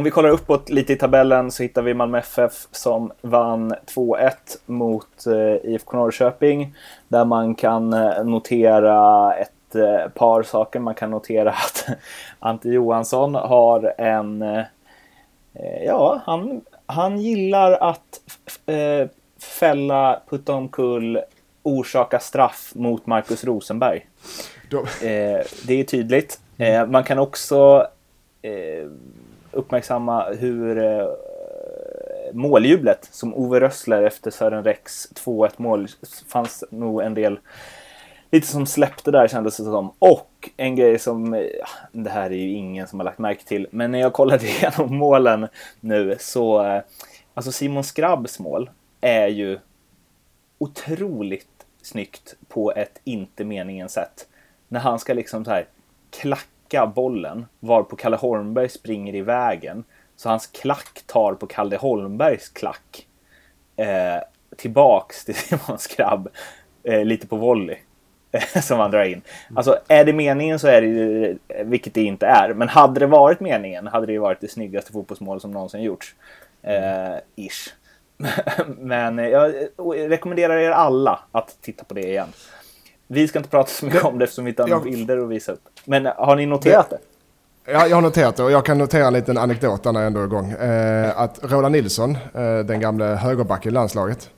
vi 0.04 0.12
kollar 0.12 0.30
uppåt 0.30 0.70
lite 0.70 0.94
i 0.94 0.96
tabellen 0.96 1.52
så 1.52 1.64
hittar 1.64 1.82
vi 1.82 1.94
Malmö 1.94 2.18
FF 2.18 2.68
som 2.72 3.12
vann 3.22 3.74
2-1 3.96 4.32
mot 4.66 5.26
eh, 5.28 5.72
IFK 5.72 5.98
Norrköping. 5.98 6.76
Där 7.08 7.26
man 7.26 7.56
kan 7.56 7.94
eh, 7.94 8.24
notera 8.24 9.34
ett 9.36 9.76
eh, 9.76 10.10
par 10.10 10.44
saker. 10.44 10.80
Man 10.80 10.96
kan 10.96 11.12
notera 11.12 11.50
att 11.52 11.86
Ante 12.40 12.70
Johansson 12.70 13.36
har 13.36 13.94
en... 13.98 14.64
Ja, 15.86 16.22
han, 16.26 16.62
han 16.86 17.18
gillar 17.18 17.72
att 17.72 18.22
fälla, 19.40 20.22
putta 20.30 20.54
omkull, 20.54 21.20
orsaka 21.64 22.20
straff 22.20 22.72
mot 22.76 23.06
Markus 23.06 23.44
Rosenberg. 23.44 24.08
Då, 24.70 24.80
Eh, 24.80 25.46
det 25.68 25.80
är 25.80 25.84
tydligt. 25.84 26.40
Eh, 26.58 26.86
man 26.86 27.04
kan 27.04 27.20
också 27.20 27.88
uppmärksamma 29.54 30.30
hur 30.30 30.78
eh, 30.78 31.08
måljublet 32.34 33.10
som 33.12 33.34
Ove 33.34 33.60
Rössler 33.60 34.04
efter 34.04 34.32
Sören 34.32 34.63
Rex 34.63 35.12
2-1 35.13 35.52
mål 35.58 35.88
fanns 36.28 36.63
nog 36.70 37.02
en 37.02 37.13
del 37.13 37.39
lite 38.34 38.48
som 38.48 38.66
släppte 38.66 39.12
där 39.12 39.28
kändes 39.28 39.58
det 39.58 39.63
som. 39.63 39.92
Och 40.00 40.50
en 40.58 40.76
grej 40.76 41.00
som, 41.00 41.34
ja, 41.60 41.68
det 41.92 42.10
här 42.10 42.30
är 42.30 42.36
ju 42.36 42.50
ingen 42.50 42.88
som 42.88 43.00
har 43.00 43.04
lagt 43.04 43.20
märke 43.20 43.44
till, 43.44 43.68
men 43.72 43.92
när 43.92 44.00
jag 44.00 44.13
kollade 44.13 44.46
igenom 44.48 44.96
målen 44.96 45.48
nu 45.80 46.16
så, 46.20 46.66
eh, 46.66 46.82
alltså 47.34 47.52
Simon 47.52 47.84
Skrabbs 47.84 48.39
mål 48.39 48.70
är 49.02 49.28
ju 49.28 49.60
otroligt 50.58 51.66
snyggt 51.82 52.36
på 52.48 52.72
ett 52.72 53.02
inte 53.04 53.44
meningen 53.44 53.89
sätt. 53.89 54.28
När 54.68 54.80
han 54.80 55.00
ska 55.00 55.13
liksom 55.13 55.46
så 55.46 55.52
här 55.52 55.66
klacka 56.10 56.48
bollen 56.86 57.46
varpå 57.60 57.96
Kalle 57.96 58.16
Holmberg 58.16 58.70
springer 58.70 59.16
i 59.16 59.22
vägen. 59.22 59.84
Så 60.16 60.30
hans 60.30 60.48
klack 60.48 61.04
tar 61.06 61.34
på 61.34 61.48
Kalle 61.48 61.78
Holmbergs 61.78 62.50
klack. 62.50 63.08
Eh, 63.76 64.24
tillbaks 64.58 65.26
till 65.26 65.36
Simon 65.36 65.78
Skrabb. 65.80 66.30
Eh, 66.84 67.06
lite 67.06 67.28
på 67.28 67.36
volley. 67.36 67.78
eh, 68.32 68.62
som 68.62 68.80
han 68.80 68.92
drar 68.92 69.04
in. 69.04 69.22
Alltså 69.56 69.80
är 69.88 70.06
det 70.06 70.14
meningen 70.14 70.60
så 70.60 70.68
är 70.68 70.82
det 70.82 70.88
ju, 70.88 71.38
eh, 71.48 71.66
vilket 71.66 71.94
det 71.94 72.04
inte 72.04 72.26
är. 72.28 72.54
Men 72.54 72.70
hade 72.70 73.00
det 73.00 73.08
varit 73.08 73.40
meningen 73.40 73.88
hade 73.88 74.06
det 74.06 74.12
ju 74.14 74.20
varit 74.20 74.42
det 74.42 74.48
snyggaste 74.48 74.92
fotbollsmål 74.92 75.42
som 75.42 75.52
någonsin 75.52 75.82
gjorts. 75.82 76.16
Eh, 76.62 77.16
ish. 77.36 77.70
Men 78.78 79.20
eh, 79.20 79.28
jag 79.28 79.54
rekommenderar 79.96 80.58
er 80.58 80.72
alla 80.72 81.20
att 81.32 81.58
titta 81.62 81.84
på 81.84 81.94
det 81.94 82.08
igen. 82.08 82.28
Vi 83.08 83.28
ska 83.28 83.40
inte 83.40 83.50
prata 83.50 83.70
så 83.70 83.86
mycket 83.86 84.04
om 84.04 84.18
det 84.20 84.24
eftersom 84.24 84.46
vi 84.46 84.50
inte 84.50 84.64
har 84.64 84.70
några 84.70 84.84
bilder 84.84 85.18
att 85.18 85.30
visa 85.30 85.52
upp. 85.52 85.70
Men 85.86 86.06
har 86.06 86.36
ni 86.36 86.46
noterat 86.46 86.89
det? 86.89 86.98
Ja, 87.65 87.88
jag 87.88 87.98
har 87.98 88.02
noterat 88.02 88.36
det 88.36 88.43
och 88.43 88.52
jag 88.52 88.65
kan 88.65 88.78
notera 88.78 89.08
en 89.08 89.13
liten 89.13 89.38
anekdot 89.38 89.86
när 89.86 89.93
jag 89.93 90.08
ändå 90.08 90.19
är 90.19 90.26
igång. 90.26 90.52
Eh, 90.52 91.19
att 91.19 91.39
Roland 91.43 91.72
Nilsson, 91.72 92.17
eh, 92.34 92.60
den 92.60 92.80
gamla 92.80 93.15
högerbacken 93.15 93.72
i 93.72 93.74
landslaget, 93.74 94.30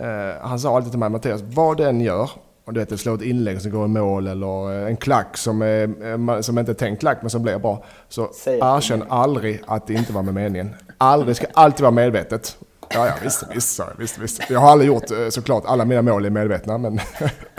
eh, 0.00 0.08
han 0.40 0.58
sa 0.58 0.76
alltid 0.76 0.92
till 0.92 0.98
mig, 0.98 1.08
Mattias, 1.08 1.40
vad 1.42 1.76
den 1.76 2.00
gör, 2.00 2.30
om 2.64 2.74
du 2.74 2.80
vet, 2.80 3.00
slå 3.00 3.14
ett 3.14 3.22
inlägg 3.22 3.60
som 3.60 3.70
går 3.70 3.84
i 3.84 3.88
mål 3.88 4.26
eller 4.26 4.82
eh, 4.82 4.88
en 4.88 4.96
klack 4.96 5.36
som, 5.36 5.62
är, 5.62 5.82
eh, 6.34 6.40
som 6.40 6.58
inte 6.58 6.72
är 6.72 6.74
tänkt 6.74 7.00
klack 7.00 7.18
men 7.20 7.30
som 7.30 7.42
blir 7.42 7.58
bra, 7.58 7.84
så 8.08 8.30
det 8.44 8.50
erkänn 8.50 9.04
aldrig 9.08 9.62
att 9.66 9.86
det 9.86 9.94
inte 9.94 10.12
var 10.12 10.22
med 10.22 10.34
meningen. 10.34 10.74
Aldrig, 10.98 11.36
ska 11.36 11.46
alltid 11.54 11.80
vara 11.80 11.90
medvetet. 11.90 12.56
Ja, 12.88 13.06
ja, 13.06 13.12
visst, 13.22 13.44
visst, 13.54 13.78
jag, 13.78 13.86
visst, 13.98 14.18
visst. 14.18 14.50
Jag 14.50 14.60
har 14.60 14.70
aldrig 14.70 14.88
gjort 14.88 15.10
eh, 15.10 15.28
såklart, 15.28 15.62
alla 15.66 15.84
mina 15.84 16.02
mål 16.02 16.24
är 16.24 16.30
medvetna, 16.30 16.78
men... 16.78 17.00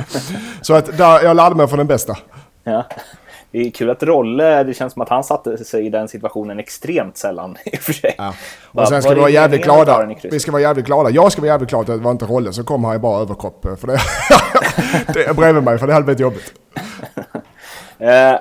så 0.62 0.74
att 0.74 0.98
där, 0.98 1.24
jag 1.24 1.36
lärde 1.36 1.56
mig 1.56 1.68
från 1.68 1.78
den 1.78 1.88
bästa. 1.88 2.18
Ja. 2.64 2.86
Det 3.56 3.62
är 3.62 3.72
kul 3.72 3.90
att 3.90 4.04
Rolle, 4.04 4.64
det 4.64 4.74
känns 4.74 4.94
som 4.94 5.02
att 5.02 5.10
han 5.10 5.24
satte 5.24 5.66
sig 5.66 5.86
i 5.86 5.90
den 5.90 6.08
situationen 6.08 6.60
extremt 6.60 7.18
sällan 7.18 7.58
i 7.66 7.76
och 7.76 7.80
för 7.80 7.94
sig. 7.94 8.16
Ja. 8.18 8.34
Och 8.72 8.88
sen 8.88 9.02
ska 9.02 9.14
vi 9.14 9.20
vara 9.20 9.30
jävligt 9.30 9.64
glada. 9.64 10.16
Vi 10.24 10.40
ska 10.40 10.52
vara 10.52 10.62
jävligt 10.62 10.86
glada. 10.86 11.10
Jag 11.10 11.32
ska 11.32 11.42
vara 11.42 11.52
jävligt 11.52 11.70
glad 11.70 11.82
att 11.82 11.88
det 11.88 12.04
var 12.04 12.12
inte 12.12 12.26
Rolle 12.26 12.54
som 12.54 12.66
kom 12.66 12.86
här 12.86 12.96
i 12.96 13.00
bara 13.00 13.22
överkropp. 13.22 13.66
För 13.80 13.88
det, 13.88 14.00
det 15.14 15.24
är 15.26 15.34
bredvid 15.34 15.64
mig, 15.64 15.78
för 15.78 15.88
det 15.88 15.94
hade 15.94 16.06
blivit 16.06 16.20
jobbigt. 16.20 16.54
Eh, 18.00 18.36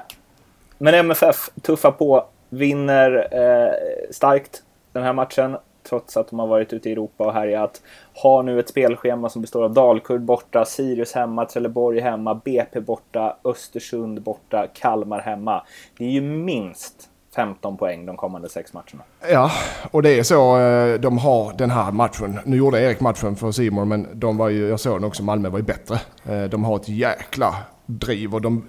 men 0.79 0.95
MFF 0.95 1.51
tuffar 1.63 1.91
på, 1.91 2.27
vinner 2.49 3.29
eh, 3.31 3.73
starkt 4.11 4.63
den 4.93 5.03
här 5.03 5.13
matchen. 5.13 5.57
Trots 5.89 6.17
att 6.17 6.29
de 6.31 6.39
har 6.39 6.47
varit 6.47 6.73
ute 6.73 6.89
i 6.89 6.93
Europa 6.93 7.27
och 7.27 7.33
härjat. 7.33 7.83
Har 8.15 8.43
nu 8.43 8.61
ett 8.61 8.69
spelschema 8.69 9.29
som 9.29 9.43
består 9.43 9.65
av 9.65 9.73
Dalkurd 9.73 10.21
borta, 10.21 10.65
Sirius 10.65 11.13
hemma, 11.13 11.45
Trelleborg 11.45 12.01
hemma, 12.01 12.35
BP 12.35 12.81
borta, 12.81 13.37
Östersund 13.45 14.23
borta, 14.23 14.67
Kalmar 14.75 15.21
hemma. 15.21 15.63
Det 15.99 16.05
är 16.05 16.11
ju 16.11 16.21
minst 16.21 17.09
15 17.37 17.77
poäng 17.77 18.07
de 18.07 18.17
kommande 18.17 18.49
sex 18.49 18.73
matcherna. 18.73 19.03
Ja, 19.31 19.51
och 19.91 20.03
det 20.03 20.19
är 20.19 20.23
så 20.23 20.61
eh, 20.61 21.01
de 21.01 21.19
har 21.19 21.53
den 21.53 21.71
här 21.71 21.93
matchen. 21.93 22.41
Nu 22.45 22.57
gjorde 22.57 22.81
Erik 22.81 23.01
matchen 23.01 23.37
för 23.37 23.53
Simon, 23.53 23.89
men 23.89 24.07
de 24.15 24.37
var 24.37 24.49
ju, 24.49 24.69
jag 24.69 24.81
såg 24.81 24.97
den 24.97 25.05
också, 25.05 25.23
Malmö 25.23 25.49
var 25.49 25.59
ju 25.59 25.65
bättre. 25.65 26.01
Eh, 26.29 26.45
de 26.45 26.65
har 26.65 26.77
ett 26.77 26.89
jäkla 26.89 27.55
driv 27.87 28.35
och 28.35 28.43
de, 28.43 28.65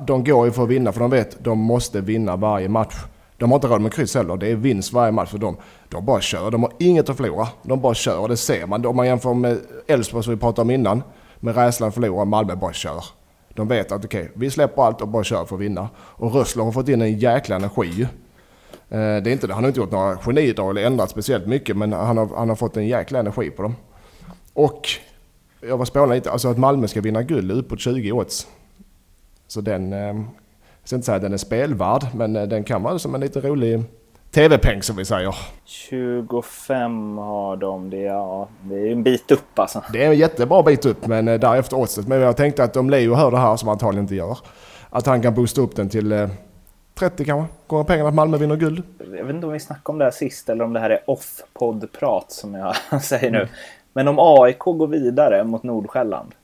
de 0.00 0.24
går 0.24 0.46
ju 0.46 0.52
för 0.52 0.62
att 0.62 0.68
vinna, 0.68 0.92
för 0.92 1.00
de 1.00 1.10
vet 1.10 1.44
de 1.44 1.58
måste 1.58 2.00
vinna 2.00 2.36
varje 2.36 2.68
match. 2.68 2.94
De 3.42 3.50
har 3.50 3.56
inte 3.56 3.66
råd 3.66 3.80
med 3.80 3.92
kryss 3.92 4.14
heller, 4.14 4.36
det 4.36 4.46
är 4.46 4.56
vinst 4.56 4.92
varje 4.92 5.12
match 5.12 5.30
för 5.30 5.38
dem. 5.38 5.56
De 5.88 6.04
bara 6.04 6.20
kör, 6.20 6.50
de 6.50 6.62
har 6.62 6.72
inget 6.78 7.08
att 7.08 7.16
förlora. 7.16 7.48
De 7.62 7.80
bara 7.80 7.94
kör 7.94 8.28
det 8.28 8.36
ser 8.36 8.66
man. 8.66 8.86
Om 8.86 8.96
man 8.96 9.06
jämför 9.06 9.34
med 9.34 9.58
Elfsborg 9.86 10.24
som 10.24 10.34
vi 10.34 10.40
pratade 10.40 10.62
om 10.62 10.70
innan, 10.70 11.02
med 11.40 11.56
rädslan 11.56 11.88
att 11.88 11.94
förlora, 11.94 12.24
Malmö 12.24 12.56
bara 12.56 12.72
kör. 12.72 13.04
De 13.54 13.68
vet 13.68 13.92
att 13.92 14.04
okej, 14.04 14.32
vi 14.34 14.50
släpper 14.50 14.82
allt 14.82 15.00
och 15.00 15.08
bara 15.08 15.24
kör 15.24 15.44
för 15.44 15.56
att 15.56 15.62
vinna. 15.62 15.88
Och 15.96 16.34
Rössler 16.34 16.64
har 16.64 16.72
fått 16.72 16.88
in 16.88 17.02
en 17.02 17.18
jäkla 17.18 17.56
energi 17.56 17.86
ju. 17.86 18.06
Det 18.88 18.96
är 18.96 19.28
inte, 19.28 19.52
han 19.52 19.64
har 19.64 19.68
inte 19.68 19.80
gjort 19.80 19.90
några 19.90 20.16
genidrag 20.16 20.70
eller 20.70 20.86
ändrat 20.86 21.10
speciellt 21.10 21.46
mycket 21.46 21.76
men 21.76 21.92
han 21.92 22.16
har, 22.16 22.36
han 22.36 22.48
har 22.48 22.56
fått 22.56 22.76
en 22.76 22.86
jäkla 22.86 23.18
energi 23.18 23.50
på 23.50 23.62
dem. 23.62 23.76
Och 24.52 24.88
jag 25.60 25.76
var 25.76 25.84
spånad 25.84 26.14
lite, 26.14 26.30
alltså 26.30 26.48
att 26.48 26.58
Malmö 26.58 26.88
ska 26.88 27.00
vinna 27.00 27.22
guld 27.22 27.50
är 27.50 27.54
uppåt 27.54 27.80
20 27.80 28.12
odds. 28.12 28.46
Så 29.46 29.60
den, 29.60 29.92
ehm, 29.92 30.26
jag 30.82 30.88
ska 30.88 30.96
inte 30.96 31.06
säga 31.06 31.16
att 31.16 31.22
den 31.22 31.32
är 31.32 31.36
spelvärd 31.36 32.06
men 32.14 32.36
eh, 32.36 32.42
den 32.42 32.64
kan 32.64 32.82
vara 32.82 32.98
som 32.98 33.14
en 33.14 33.20
lite 33.20 33.40
rolig 33.40 33.82
TV-peng 34.30 34.82
som 34.82 34.96
vi 34.96 35.04
säger. 35.04 35.34
25 35.64 37.18
har 37.18 37.56
de, 37.56 37.90
det, 37.90 38.00
ja, 38.00 38.48
det 38.62 38.74
är 38.74 38.92
en 38.92 39.02
bit 39.02 39.30
upp 39.30 39.58
alltså. 39.58 39.84
Det 39.92 40.04
är 40.04 40.08
en 40.08 40.18
jättebra 40.18 40.62
bit 40.62 40.86
upp 40.86 41.06
men 41.06 41.28
eh, 41.28 41.40
därefter 41.40 41.76
oddset. 41.76 42.08
Men 42.08 42.20
jag 42.20 42.36
tänkte 42.36 42.64
att 42.64 42.76
om 42.76 42.90
Leo 42.90 43.14
hör 43.14 43.30
det 43.30 43.38
här 43.38 43.56
som 43.56 43.68
han 43.68 43.74
antagligen 43.74 44.04
inte 44.04 44.14
gör. 44.14 44.38
Att 44.90 45.06
han 45.06 45.22
kan 45.22 45.34
boosta 45.34 45.60
upp 45.60 45.76
den 45.76 45.88
till 45.88 46.12
eh, 46.12 46.28
30 46.94 47.24
kanske. 47.24 47.54
Gånger 47.66 47.84
pengarna 47.84 48.08
att 48.08 48.14
Malmö 48.14 48.36
vinner 48.36 48.56
guld. 48.56 48.82
Jag 48.98 49.24
vet 49.24 49.34
inte 49.34 49.46
om 49.46 49.52
vi 49.52 49.60
snackade 49.60 49.92
om 49.92 49.98
det 49.98 50.04
här 50.04 50.12
sist 50.12 50.48
eller 50.48 50.64
om 50.64 50.72
det 50.72 50.80
här 50.80 50.90
är 50.90 51.00
off-podd-prat 51.06 52.32
som 52.32 52.54
jag 52.54 53.02
säger 53.02 53.30
nu. 53.30 53.48
Men 53.92 54.08
om 54.08 54.16
AIK 54.18 54.58
går 54.58 54.86
vidare 54.86 55.44
mot 55.44 55.62
Nordsjälland. 55.62 56.34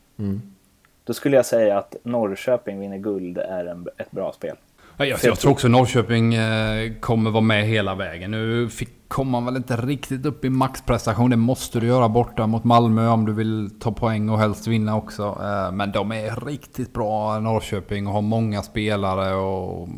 Då 1.08 1.14
skulle 1.14 1.36
jag 1.36 1.46
säga 1.46 1.78
att 1.78 1.96
Norrköping 2.02 2.80
vinner 2.80 2.98
guld 2.98 3.38
är 3.38 3.66
en, 3.66 3.86
ett 3.98 4.10
bra 4.10 4.32
spel. 4.32 4.56
Ja, 4.96 5.04
Jag, 5.04 5.18
jag 5.22 5.38
tror 5.38 5.52
också 5.52 5.68
Norrköping 5.68 6.34
eh, 6.34 6.92
kommer 7.00 7.30
vara 7.30 7.40
med 7.40 7.66
hela 7.66 7.94
vägen. 7.94 8.30
Nu 8.30 8.68
fick, 8.68 8.88
kom 9.08 9.28
man 9.28 9.44
väl 9.44 9.56
inte 9.56 9.76
riktigt 9.76 10.26
upp 10.26 10.44
i 10.44 10.50
maxprestation. 10.50 11.30
Det 11.30 11.36
måste 11.36 11.80
du 11.80 11.86
göra 11.86 12.08
borta 12.08 12.46
mot 12.46 12.64
Malmö 12.64 13.08
om 13.08 13.26
du 13.26 13.32
vill 13.32 13.70
ta 13.80 13.92
poäng 13.92 14.28
och 14.28 14.38
helst 14.38 14.66
vinna 14.66 14.96
också. 14.96 15.22
Eh, 15.22 15.72
men 15.72 15.92
de 15.92 16.12
är 16.12 16.46
riktigt 16.46 16.92
bra 16.92 17.38
Norrköping 17.40 18.06
och 18.06 18.12
har 18.12 18.22
många 18.22 18.62
spelare 18.62 19.34
och... 19.34 19.88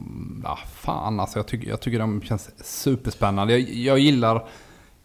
Ja, 0.45 0.59
fan 0.67 1.21
alltså. 1.21 1.39
Jag 1.39 1.47
tycker, 1.47 1.69
jag 1.69 1.81
tycker 1.81 1.99
de 1.99 2.23
känns 2.23 2.65
superspännande. 2.65 3.59
Jag, 3.59 3.71
jag 3.71 3.99
gillar 3.99 4.45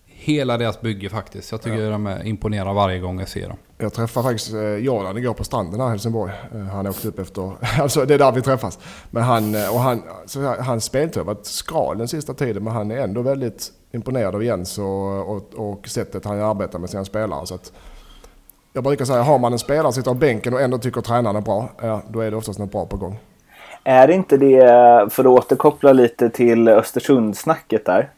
hela 0.06 0.58
deras 0.58 0.82
bygge 0.82 1.10
faktiskt. 1.10 1.52
Jag 1.52 1.62
tycker 1.62 1.92
de 1.92 2.08
är 2.08 2.26
imponerar 2.26 2.74
varje 2.74 3.00
gång 3.00 3.20
jag 3.20 3.30
ser 3.30 3.48
dem. 3.48 3.58
Jag 3.78 3.94
träffade 3.94 4.24
faktiskt 4.24 4.54
eh, 4.54 4.76
Jordan 4.76 5.18
igår 5.18 5.34
på 5.34 5.44
stranden 5.44 5.80
här 5.80 5.88
i 5.88 5.90
Helsingborg. 5.90 6.34
Eh, 6.56 6.62
han 6.62 6.88
åkte 6.88 7.08
upp 7.08 7.20
efter, 7.20 7.52
alltså 7.82 8.06
det 8.06 8.14
är 8.14 8.18
där 8.18 8.32
vi 8.32 8.42
träffas. 8.42 8.80
Men 9.12 9.24
han, 9.24 9.56
eh, 9.56 9.74
och 9.74 9.80
han, 9.80 10.04
så 10.26 10.56
hans 10.60 10.84
speltid 10.84 11.18
har 11.18 11.26
varit 11.26 11.46
skral 11.46 11.98
den 11.98 12.08
sista 12.08 12.34
tiden 12.34 12.64
men 12.64 12.74
han 12.74 12.92
är 12.92 12.98
ändå 12.98 13.22
väldigt 13.22 13.72
imponerad 13.92 14.36
av 14.36 14.44
Jens 14.44 14.78
och, 14.78 15.36
och, 15.36 15.54
och 15.56 15.88
sättet 15.88 16.26
han 16.26 16.42
arbetar 16.42 16.80
med 16.80 16.90
sina 16.90 17.06
spelare. 17.06 17.46
Så 17.46 17.56
att, 17.56 17.72
jag 18.74 18.84
brukar 18.84 19.06
säga, 19.06 19.22
har 19.22 19.40
man 19.40 19.54
en 19.54 19.60
spelare 19.60 19.84
som 19.84 19.94
sitter 19.94 20.12
på 20.12 20.18
bänken 20.18 20.54
och 20.54 20.62
ändå 20.62 20.78
tycker 20.78 21.02
tränaren 21.02 21.36
är 21.36 21.42
bra, 21.42 21.70
ja, 21.82 22.02
då 22.10 22.20
är 22.20 22.32
det 22.32 22.38
oftast 22.38 22.60
något 22.60 22.72
bra 22.72 22.86
på 22.86 22.98
gång. 22.98 23.20
Är 23.84 24.12
inte 24.12 24.38
det, 24.38 24.60
för 25.12 25.24
att 25.24 25.26
återkoppla 25.26 25.94
lite 25.94 26.30
till 26.30 26.68
Östersundssnacket 26.68 27.86
där. 27.86 28.10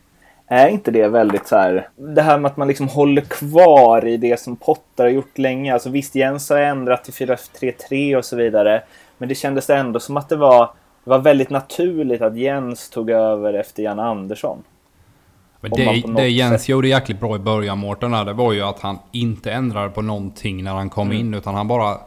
Är 0.49 0.67
inte 0.67 0.91
det 0.91 1.07
väldigt 1.07 1.47
så 1.47 1.55
här, 1.55 1.89
det 1.95 2.21
här 2.21 2.37
med 2.37 2.51
att 2.51 2.57
man 2.57 2.67
liksom 2.67 2.87
håller 2.87 3.21
kvar 3.21 4.05
i 4.07 4.17
det 4.17 4.39
som 4.39 4.55
Potter 4.55 5.03
har 5.03 5.11
gjort 5.11 5.37
länge. 5.37 5.73
Alltså 5.73 5.89
visst, 5.89 6.15
Jens 6.15 6.49
har 6.49 6.57
ändrat 6.57 7.03
till 7.03 7.13
4-3-3 7.13 8.15
och 8.15 8.25
så 8.25 8.35
vidare. 8.35 8.83
Men 9.17 9.29
det 9.29 9.35
kändes 9.35 9.69
ändå 9.69 9.99
som 9.99 10.17
att 10.17 10.29
det 10.29 10.35
var, 10.35 10.69
det 11.03 11.09
var 11.09 11.19
väldigt 11.19 11.49
naturligt 11.49 12.21
att 12.21 12.37
Jens 12.37 12.89
tog 12.89 13.09
över 13.09 13.53
efter 13.53 13.83
Jan 13.83 13.99
Andersson. 13.99 14.63
Det, 15.61 16.03
det 16.15 16.29
Jens 16.29 16.61
sätt- 16.61 16.69
gjorde 16.69 16.87
jäkligt 16.87 17.19
bra 17.19 17.35
i 17.35 17.39
början, 17.39 17.77
Mårten, 17.77 18.11
det 18.11 18.33
var 18.33 18.53
ju 18.53 18.61
att 18.61 18.79
han 18.79 18.99
inte 19.11 19.51
ändrade 19.51 19.89
på 19.89 20.01
någonting 20.01 20.63
när 20.63 20.73
han 20.73 20.89
kom 20.89 21.07
Mm. 21.07 21.19
in. 21.19 21.33
Utan 21.33 21.55
han 21.55 21.67
bara 21.67 21.97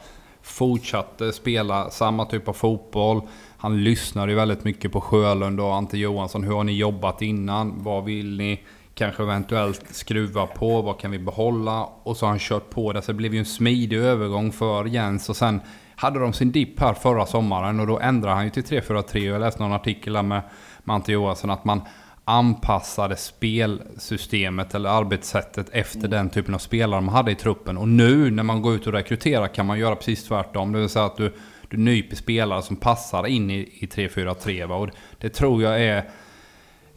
fortsatte 0.43 1.33
spela 1.33 1.91
samma 1.91 2.25
typ 2.25 2.49
av 2.49 2.53
fotboll. 2.53 3.21
Han 3.61 3.85
lyssnar 3.85 4.29
ju 4.29 4.35
väldigt 4.35 4.65
mycket 4.65 4.93
på 4.93 5.01
Sjölund 5.01 5.61
och 5.61 5.75
Ante 5.75 5.99
Johansson. 5.99 6.45
Hur 6.45 6.55
har 6.55 6.65
ni 6.65 6.73
jobbat 6.73 7.23
innan? 7.23 7.83
Vad 7.83 8.05
vill 8.05 8.37
ni 8.37 8.63
kanske 8.95 9.23
eventuellt 9.23 9.85
skruva 9.91 10.47
på? 10.47 10.83
Vad 10.83 10.99
kan 10.99 11.11
vi 11.11 11.19
behålla? 11.19 11.85
Och 12.03 12.17
så 12.17 12.27
har 12.27 12.31
han 12.31 12.39
kört 12.39 12.71
på 12.71 12.93
det. 12.93 13.03
Så 13.03 13.13
det 13.13 13.17
blev 13.17 13.35
ju 13.35 13.39
en 13.39 13.45
smidig 13.45 13.97
övergång 13.97 14.53
för 14.53 14.85
Jens. 14.85 15.29
Och 15.29 15.37
sen 15.37 15.61
hade 15.97 16.19
de 16.19 16.33
sin 16.33 16.53
dipp 16.53 16.81
här 16.81 16.95
förra 16.95 17.27
sommaren 17.27 17.81
och 17.81 17.87
då 17.87 17.99
ändrade 17.99 18.35
han 18.35 18.45
ju 18.45 18.51
till 18.51 18.65
3-4-3. 18.65 19.19
Jag 19.19 19.41
läste 19.41 19.63
någon 19.63 19.73
artikel 19.73 20.13
där 20.13 20.23
med, 20.23 20.43
med 20.85 20.95
Ante 20.95 21.13
Johansson 21.13 21.51
att 21.51 21.65
man 21.65 21.81
anpassade 22.25 23.17
spelsystemet 23.17 24.75
eller 24.75 24.91
arbetssättet 24.91 25.69
efter 25.73 25.99
mm. 25.99 26.11
den 26.11 26.31
typen 26.31 26.55
av 26.55 26.59
spelare 26.59 27.01
man 27.01 27.15
hade 27.15 27.31
i 27.31 27.35
truppen. 27.35 27.79
Och 27.79 27.89
nu 27.89 28.31
när 28.31 28.43
man 28.43 28.63
går 28.63 28.75
ut 28.75 28.87
och 28.87 28.93
rekryterar 28.93 29.49
kan 29.49 29.67
man 29.67 29.79
göra 29.79 29.97
precis 29.97 30.25
tvärtom. 30.25 30.73
Det 30.73 30.79
vill 30.79 30.89
säga 30.89 31.05
att 31.05 31.17
du, 31.17 31.35
du 31.71 31.77
nyper 31.77 32.17
spelare 32.17 32.63
som 32.63 32.77
passar 32.77 33.27
in 33.27 33.51
i, 33.51 33.55
i 33.55 33.87
3-4-3. 33.87 34.65
Och 34.65 34.89
det 35.19 35.29
tror 35.29 35.63
jag 35.63 35.83
är 35.83 36.11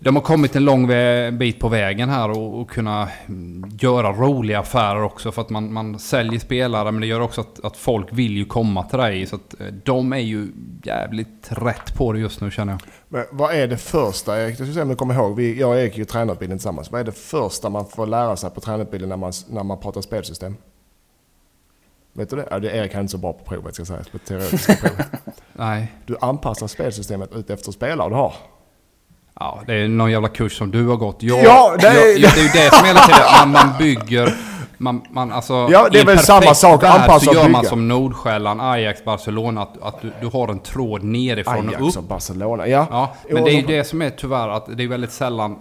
de 0.04 0.16
har 0.16 0.24
kommit 0.24 0.56
en 0.56 0.66
lång 0.66 0.88
bit 1.38 1.60
på 1.60 1.70
vägen 1.70 2.10
här 2.10 2.30
och, 2.30 2.62
och 2.62 2.70
kunna 2.70 3.10
mm, 3.26 3.72
göra 3.80 4.12
roliga 4.12 4.60
affärer 4.60 5.04
också. 5.04 5.32
För 5.32 5.42
att 5.42 5.50
man, 5.50 5.74
man 5.74 6.00
säljer 6.00 6.40
spelare 6.40 6.92
men 6.92 7.02
det 7.02 7.08
gör 7.08 7.20
också 7.20 7.42
att, 7.42 7.66
att 7.66 7.78
folk 7.78 8.08
vill 8.12 8.38
ju 8.38 8.46
komma 8.46 8.84
till 8.84 9.00
dig. 9.00 9.26
Så 9.26 9.36
att 9.36 9.62
eh, 9.62 9.68
de 9.68 10.14
är 10.14 10.18
ju 10.18 10.48
jävligt 10.84 11.48
rätt 11.50 11.96
på 11.96 12.14
det 12.14 12.20
just 12.20 12.42
nu 12.42 12.52
känner 12.52 12.74
jag. 12.74 12.82
Men 13.08 13.26
vad 13.32 13.54
är 13.54 13.68
det 13.68 13.78
första, 13.78 14.42
Erik? 14.42 14.60
Jag 14.60 14.68
ska 14.68 14.74
se 14.74 14.82
om 14.82 14.90
du 14.90 14.96
kommer 14.96 15.14
ihåg. 15.14 15.36
Vi, 15.36 15.60
jag 15.60 15.70
och 15.70 15.76
Erik 15.76 15.94
är 15.94 15.98
ju 15.98 16.06
tränarutbildning 16.06 16.58
tillsammans. 16.58 16.92
Vad 16.92 17.02
är 17.02 17.06
det 17.06 17.12
första 17.12 17.70
man 17.70 17.86
får 17.86 18.08
lära 18.08 18.36
sig 18.36 18.50
på 18.50 18.62
tränarutbildningen 18.62 19.10
när 19.10 19.18
man, 19.18 19.34
när 19.50 19.64
man 19.64 19.80
pratar 19.80 20.02
spelsystem? 20.02 20.56
Vet 22.14 22.30
du 22.30 22.36
det? 22.36 22.48
Ja, 22.52 22.60
det 22.60 22.70
är 22.70 22.76
Erik 22.76 22.96
inte 22.96 23.12
så 23.12 23.18
bra 23.18 23.34
på 23.34 23.44
provet 23.44 23.76
ska 23.76 23.86
sägas. 23.86 24.10
På 24.10 24.18
teoretiska 24.18 24.76
provet. 24.82 25.08
Nej. 25.54 25.92
Du 26.06 26.18
anpassar 26.22 26.68
spelsystemet 26.68 27.34
ut 27.36 27.50
efter 27.50 27.72
spelare 27.72 28.10
du 28.10 28.16
har. 28.16 28.34
Ja, 29.40 29.62
det 29.68 29.74
är 29.74 29.88
någon 29.88 30.12
jävla 30.12 30.28
kurs 30.28 30.58
som 30.58 30.72
du 30.72 30.88
har 30.88 30.96
gått. 30.96 31.24
Jag, 31.24 31.44
ja, 31.44 31.76
det 31.80 31.88
är... 31.88 32.20
Jag, 32.20 32.32
det 32.36 32.40
är 32.40 32.44
ju 32.44 32.50
det 32.50 32.76
som 32.76 32.86
hela 32.86 33.00
tiden, 33.00 33.22
man, 33.40 33.52
man 33.52 33.78
bygger... 33.80 34.34
Man, 34.78 35.02
man, 35.10 35.32
alltså, 35.32 35.68
ja, 35.72 35.90
det 35.92 36.00
är 36.00 36.06
väl 36.06 36.20
samma 36.20 36.54
sak. 36.54 36.84
Anpassa 36.84 37.20
så 37.20 37.34
gör 37.34 37.50
man 37.50 37.66
som 37.66 37.88
Nordsjälland, 37.88 38.62
Ajax, 38.62 39.04
Barcelona. 39.04 39.62
Att, 39.62 39.82
att 39.82 40.02
du, 40.02 40.12
du, 40.22 40.28
har 40.28 40.48
en 40.48 40.60
tråd 40.60 41.04
nerifrån 41.04 41.70
Ajax 41.70 41.82
och 41.82 41.90
upp. 41.90 41.98
och 41.98 42.04
Barcelona, 42.04 42.68
ja. 42.68 42.88
ja 42.92 43.16
men 43.30 43.44
det 43.44 43.52
är 43.52 43.56
ju 43.56 43.62
det 43.62 43.84
som 43.84 44.02
är 44.02 44.10
tyvärr 44.10 44.50
att 44.50 44.78
det 44.78 44.84
är 44.84 44.88
väldigt 44.88 45.12
sällan 45.12 45.60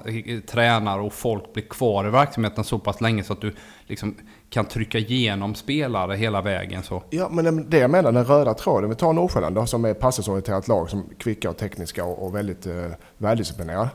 tränare 0.51 1.01
och 1.01 1.13
folk 1.13 1.53
blir 1.53 1.65
kvar 1.65 2.07
i 2.07 2.11
verksamheten 2.11 2.65
så 2.65 2.79
pass 2.79 3.01
länge 3.01 3.25
så 3.25 3.33
att 3.33 3.41
du 3.41 3.55
liksom 3.87 4.15
kan 4.53 4.65
trycka 4.65 4.99
igenom 4.99 5.55
spelare 5.55 6.15
hela 6.15 6.43
vägen. 6.43 6.83
Så. 6.83 7.03
Ja, 7.11 7.29
men 7.31 7.71
det 7.71 7.79
jag 7.79 7.91
menar, 7.91 8.13
den 8.13 8.25
röda 8.25 8.55
tråden. 8.55 8.91
Vi 8.91 8.97
tar 8.97 9.13
Nordsjälland 9.13 9.55
då, 9.55 9.67
som 9.67 9.85
är 9.85 9.95
passningsorienterat 9.95 10.69
lag, 10.69 10.91
som 10.91 10.99
är 10.99 11.15
kvicka 11.15 11.51
och 11.51 11.57
tekniska 11.57 12.05
och, 12.05 12.27
och 12.27 12.35
väldigt 12.35 12.67
eh, 12.67 12.75
väldisciplinerade. 13.19 13.89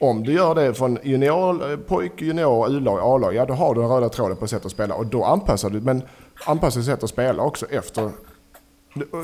Om 0.00 0.22
du 0.22 0.32
gör 0.32 0.54
det 0.54 0.74
från 0.74 0.98
junior, 1.02 1.72
eh, 1.72 1.76
pojk, 1.76 2.22
junior, 2.22 2.70
U-lag, 2.70 3.00
A-lag, 3.02 3.34
ja 3.34 3.46
då 3.46 3.54
har 3.54 3.74
du 3.74 3.80
den 3.80 3.90
röda 3.90 4.08
tråden 4.08 4.36
på 4.36 4.46
sätt 4.46 4.66
att 4.66 4.72
spela 4.72 4.94
och 4.94 5.06
då 5.06 5.24
anpassar 5.24 5.70
du, 5.70 5.80
men 5.80 6.02
anpassar 6.46 6.80
sätt 6.80 7.02
att 7.02 7.10
spela 7.10 7.42
också 7.42 7.66
efter. 7.66 8.02
Eh, 8.02 8.10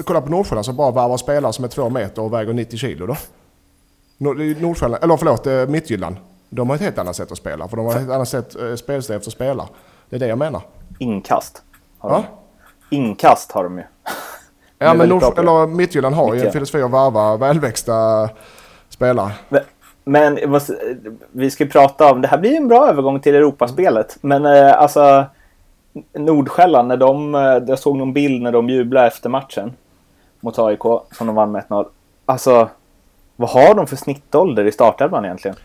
kolla 0.04 0.20
på 0.20 0.30
Nordsjälland 0.30 0.64
som 0.64 0.76
bara 0.76 0.90
varvar 0.90 1.16
spelare 1.16 1.52
som 1.52 1.64
är 1.64 1.68
två 1.68 1.90
meter 1.90 2.22
och 2.22 2.32
väger 2.32 2.52
90 2.52 2.76
kilo 2.76 3.06
då. 3.06 3.16
Nordsjälland, 4.60 5.04
eller 5.04 5.16
förlåt, 5.16 5.46
eh, 5.46 5.66
Mittjylland. 5.66 6.16
De 6.48 6.68
har 6.68 6.76
ett 6.76 6.82
helt 6.82 6.98
annat 6.98 7.16
sätt 7.16 7.32
att 7.32 7.38
spela, 7.38 7.68
för 7.68 7.76
de 7.76 7.86
har 7.86 7.92
ett 7.92 7.98
helt 7.98 8.12
annat 8.12 8.28
sätt, 8.28 8.56
spelstil 8.76 9.16
efter 9.16 9.30
spelare. 9.30 9.68
Det 10.10 10.16
är 10.16 10.20
det 10.20 10.26
jag 10.26 10.38
menar. 10.38 10.62
Inkast. 10.98 11.62
Har 11.98 12.10
ja? 12.10 12.24
de. 12.90 12.96
Inkast 12.96 13.52
har 13.52 13.64
de 13.64 13.78
ju. 13.78 13.84
ja, 14.78 14.94
men 14.94 15.08
Nord, 15.08 15.38
eller 15.38 15.66
Mittjylland 15.66 16.14
har 16.14 16.34
ju 16.34 16.46
en 16.46 16.52
filosofi 16.52 16.82
att 16.82 16.90
varva 16.90 17.36
välväxta 17.36 18.28
spelare. 18.88 19.32
Men, 20.04 20.38
men 20.46 20.60
vi 21.32 21.50
ska 21.50 21.64
ju 21.64 21.70
prata 21.70 22.12
om, 22.12 22.20
det 22.20 22.28
här 22.28 22.38
blir 22.38 22.56
en 22.56 22.68
bra 22.68 22.88
övergång 22.88 23.20
till 23.20 23.34
Europaspelet. 23.34 24.18
Men 24.20 24.46
eh, 24.46 24.80
alltså 24.80 25.24
Nordsjälland, 26.12 26.88
när 26.88 26.96
de, 26.96 27.34
eh, 27.34 27.40
jag 27.40 27.78
såg 27.78 27.96
någon 27.96 28.12
bild 28.12 28.42
när 28.42 28.52
de 28.52 28.68
jublade 28.68 29.06
efter 29.06 29.28
matchen 29.28 29.72
mot 30.40 30.58
AIK 30.58 30.82
som 31.12 31.26
de 31.26 31.34
vann 31.34 31.52
med 31.52 31.64
1-0. 31.68 31.86
Alltså, 32.26 32.68
vad 33.36 33.50
har 33.50 33.74
de 33.74 33.86
för 33.86 33.96
snittålder 33.96 34.64
i 34.64 34.72
startelvan 34.72 35.24
egentligen? 35.24 35.56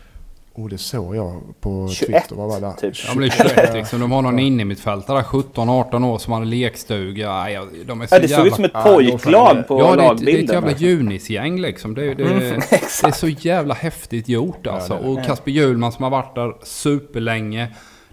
Oh, 0.54 0.68
det 0.68 0.78
såg 0.78 1.16
jag 1.16 1.60
på 1.60 1.88
21, 1.88 2.06
Twitter. 2.06 2.36
Vad 2.36 2.48
var 2.48 2.60
det? 2.60 2.80
Typ. 2.80 2.94
Ja, 3.06 3.14
men 3.14 3.20
det 3.20 3.26
är 3.26 3.48
21 3.48 3.74
liksom. 3.74 4.00
De 4.00 4.12
har 4.12 4.22
någon 4.22 4.38
innermittfältare 4.38 5.22
17-18 5.22 6.06
år 6.06 6.18
som 6.18 6.32
hade 6.32 6.46
lekstuga. 6.46 7.50
Ja, 7.50 7.66
de 7.86 8.00
är 8.00 8.06
så 8.06 8.14
ja, 8.14 8.18
det 8.18 8.28
såg 8.28 8.46
ut 8.46 8.54
som 8.54 8.64
ett 8.64 8.72
pojklag 8.72 9.68
på 9.68 9.80
ja, 9.80 9.94
lagbilden. 9.94 10.06
Ja, 10.08 10.14
det 10.14 10.32
är 10.32 10.44
ett 10.44 10.52
jävla 10.52 10.72
junisgäng 10.72 11.60
liksom. 11.60 11.94
Det, 11.94 12.14
det, 12.14 12.24
mm, 12.24 12.60
det, 12.70 13.04
är 13.06 13.10
så 13.10 13.28
jävla 13.28 13.74
häftigt 13.74 14.28
gjort 14.28 14.66
alltså. 14.66 14.92
Ja, 15.02 15.08
och 15.08 15.24
Kasper 15.24 15.50
Hjulman 15.50 15.92
som 15.92 16.02
har 16.02 16.10
varit 16.10 16.34
där 16.34 16.54
superlänge. 16.62 17.68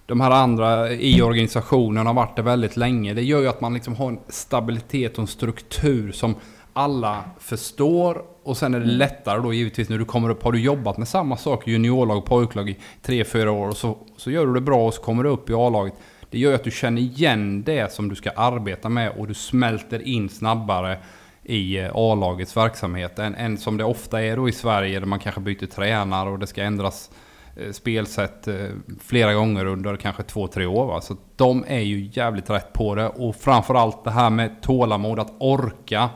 De 0.06 0.22
här 0.22 0.32
andra 0.32 0.92
i 0.92 1.22
organisationen 1.22 2.08
har 2.08 2.14
varit 2.14 2.36
där 2.36 2.44
väldigt 2.44 2.78
länge. 2.78 3.14
Det 3.14 3.24
gör 3.24 3.42
ju 3.42 3.48
att 3.48 3.62
man 3.62 3.74
liksom 3.74 3.96
har 3.96 4.08
en 4.08 4.20
stabilitet 4.30 5.14
och 5.14 5.20
en 5.20 5.28
struktur 5.28 6.12
som 6.12 6.36
alla 6.74 7.24
förstår 7.40 8.22
och 8.50 8.58
sen 8.58 8.74
är 8.74 8.80
det 8.80 8.86
mm. 8.86 8.98
lättare 8.98 9.42
då 9.42 9.54
givetvis 9.54 9.90
när 9.90 9.98
du 9.98 10.06
kommer 10.06 10.30
upp. 10.30 10.44
Har 10.44 10.52
du 10.52 10.60
jobbat 10.60 10.98
med 10.98 11.08
samma 11.08 11.38
sak 11.38 11.68
juniorlag 11.68 12.18
och 12.18 12.26
pojklag 12.26 12.70
i 12.70 12.78
3-4 13.06 13.48
år 13.48 13.68
och 13.68 13.78
så, 13.78 13.98
så 14.18 14.32
gör 14.32 14.46
du 14.46 14.54
det 14.54 14.62
bra 14.62 14.88
och 14.88 14.94
så 14.94 15.02
kommer 15.02 15.24
du 15.24 15.30
upp 15.30 15.50
i 15.50 15.54
A-laget. 15.54 15.94
Det 16.30 16.40
gör 16.40 16.54
att 16.54 16.64
du 16.64 16.72
känner 16.72 17.02
igen 17.02 17.64
det 17.64 17.94
som 17.94 18.10
du 18.10 18.16
ska 18.16 18.30
arbeta 18.30 18.90
med 18.90 19.12
och 19.18 19.28
du 19.28 19.34
smälter 19.34 20.08
in 20.08 20.30
snabbare 20.30 20.98
i 21.44 21.80
eh, 21.80 21.92
A-lagets 21.94 22.58
verksamhet 22.58 23.20
än, 23.20 23.36
än 23.36 23.58
som 23.58 23.78
det 23.78 23.84
ofta 23.84 24.22
är 24.22 24.36
då 24.36 24.50
i 24.50 24.52
Sverige 24.52 25.00
där 25.00 25.08
man 25.08 25.20
kanske 25.20 25.42
byter 25.42 25.66
tränare 25.66 26.30
och 26.30 26.40
det 26.40 26.48
ska 26.48 26.64
ändras 26.64 27.12
eh, 27.56 27.72
spelsätt 27.72 28.48
eh, 28.48 28.56
flera 29.02 29.34
gånger 29.34 29.66
under 29.66 29.96
kanske 29.96 30.24
två, 30.24 30.48
tre 30.48 30.66
år. 30.66 30.86
Va? 30.86 31.02
Så 31.02 31.18
de 31.36 31.66
är 31.68 31.80
ju 31.80 32.10
jävligt 32.14 32.50
rätt 32.50 32.74
på 32.74 32.96
det 32.96 33.08
och 33.08 33.36
framförallt 33.36 34.04
det 34.04 34.12
här 34.12 34.30
med 34.30 34.62
tålamod, 34.62 35.20
att 35.20 35.34
orka 35.40 36.10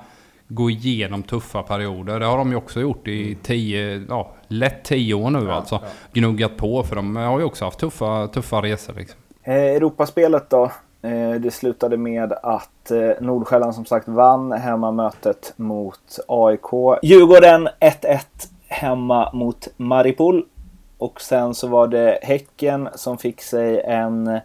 gå 0.54 0.70
igenom 0.70 1.24
tuffa 1.24 1.63
perioder. 1.63 2.20
Det 2.20 2.26
har 2.26 2.38
de 2.38 2.52
ju 2.52 2.56
också 2.56 2.80
gjort 2.80 3.08
i 3.08 3.24
mm. 3.24 3.39
tio, 3.44 4.06
ja, 4.10 4.32
lätt 4.48 4.84
tio 4.84 5.13
år 5.13 5.30
nu 5.30 5.46
ja, 5.48 5.54
alltså. 5.54 5.76
Ja. 5.76 5.88
Gnuggat 6.13 6.58
på 6.58 6.84
för 6.84 6.96
de 6.96 7.16
har 7.16 7.39
ju 7.39 7.46
också 7.46 7.66
haft 7.66 7.80
tuffa, 7.80 8.28
tuffa 8.28 8.62
resor. 8.62 8.94
Liksom. 8.94 9.20
Eh, 9.44 9.54
Europaspelet 9.54 10.50
då? 10.50 10.72
Eh, 11.02 11.32
det 11.39 11.52
slutade 11.52 11.98
med 11.98 12.34
att 12.44 12.92
eh, 12.92 13.12
Nordsjälland 13.20 13.76
som 13.76 13.86
sagt 13.86 14.08
vann 14.08 14.52
hemmamötet 14.52 15.54
mot 15.56 16.20
AIK. 16.28 17.00
Djurgården 17.02 17.70
1-1 17.80 18.20
hemma 18.68 19.30
mot 19.34 19.68
Maripol. 19.78 20.46
Och 20.98 21.22
sen 21.22 21.54
så 21.54 21.68
var 21.68 21.88
det 21.88 22.20
Häcken 22.22 22.89
som 22.96 23.18
fick 23.18 23.42
sig 23.42 23.82
en 23.82 24.39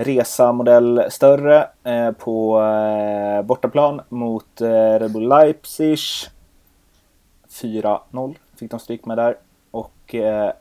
resa 0.00 0.52
modell 0.52 1.04
större 1.10 1.68
eh, 1.84 2.12
på 2.12 2.62
eh, 2.62 3.42
bortaplan 3.42 4.00
mot 4.08 4.60
eh, 4.60 4.98
Red 4.98 5.12
Bull 5.12 5.28
Leipzig. 5.28 5.98
4-0 7.48 8.34
fick 8.56 8.70
de 8.70 8.80
stryk 8.80 9.04
med 9.04 9.18
där. 9.18 9.36
Och 9.70 10.14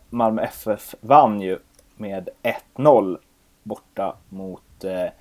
Malmö 0.09 0.41
FF 0.41 0.95
vann 1.01 1.41
ju 1.41 1.59
med 1.95 2.29
1-0 2.75 3.17
borta 3.63 4.15
mot 4.29 4.83
eh, 4.83 5.11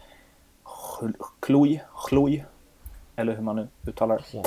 Kluj, 1.41 1.85
Kluj, 2.09 2.45
eller 3.17 3.35
hur 3.35 3.43
man 3.43 3.57
nu 3.57 3.69
uttalar 3.87 4.25
det. 4.33 4.43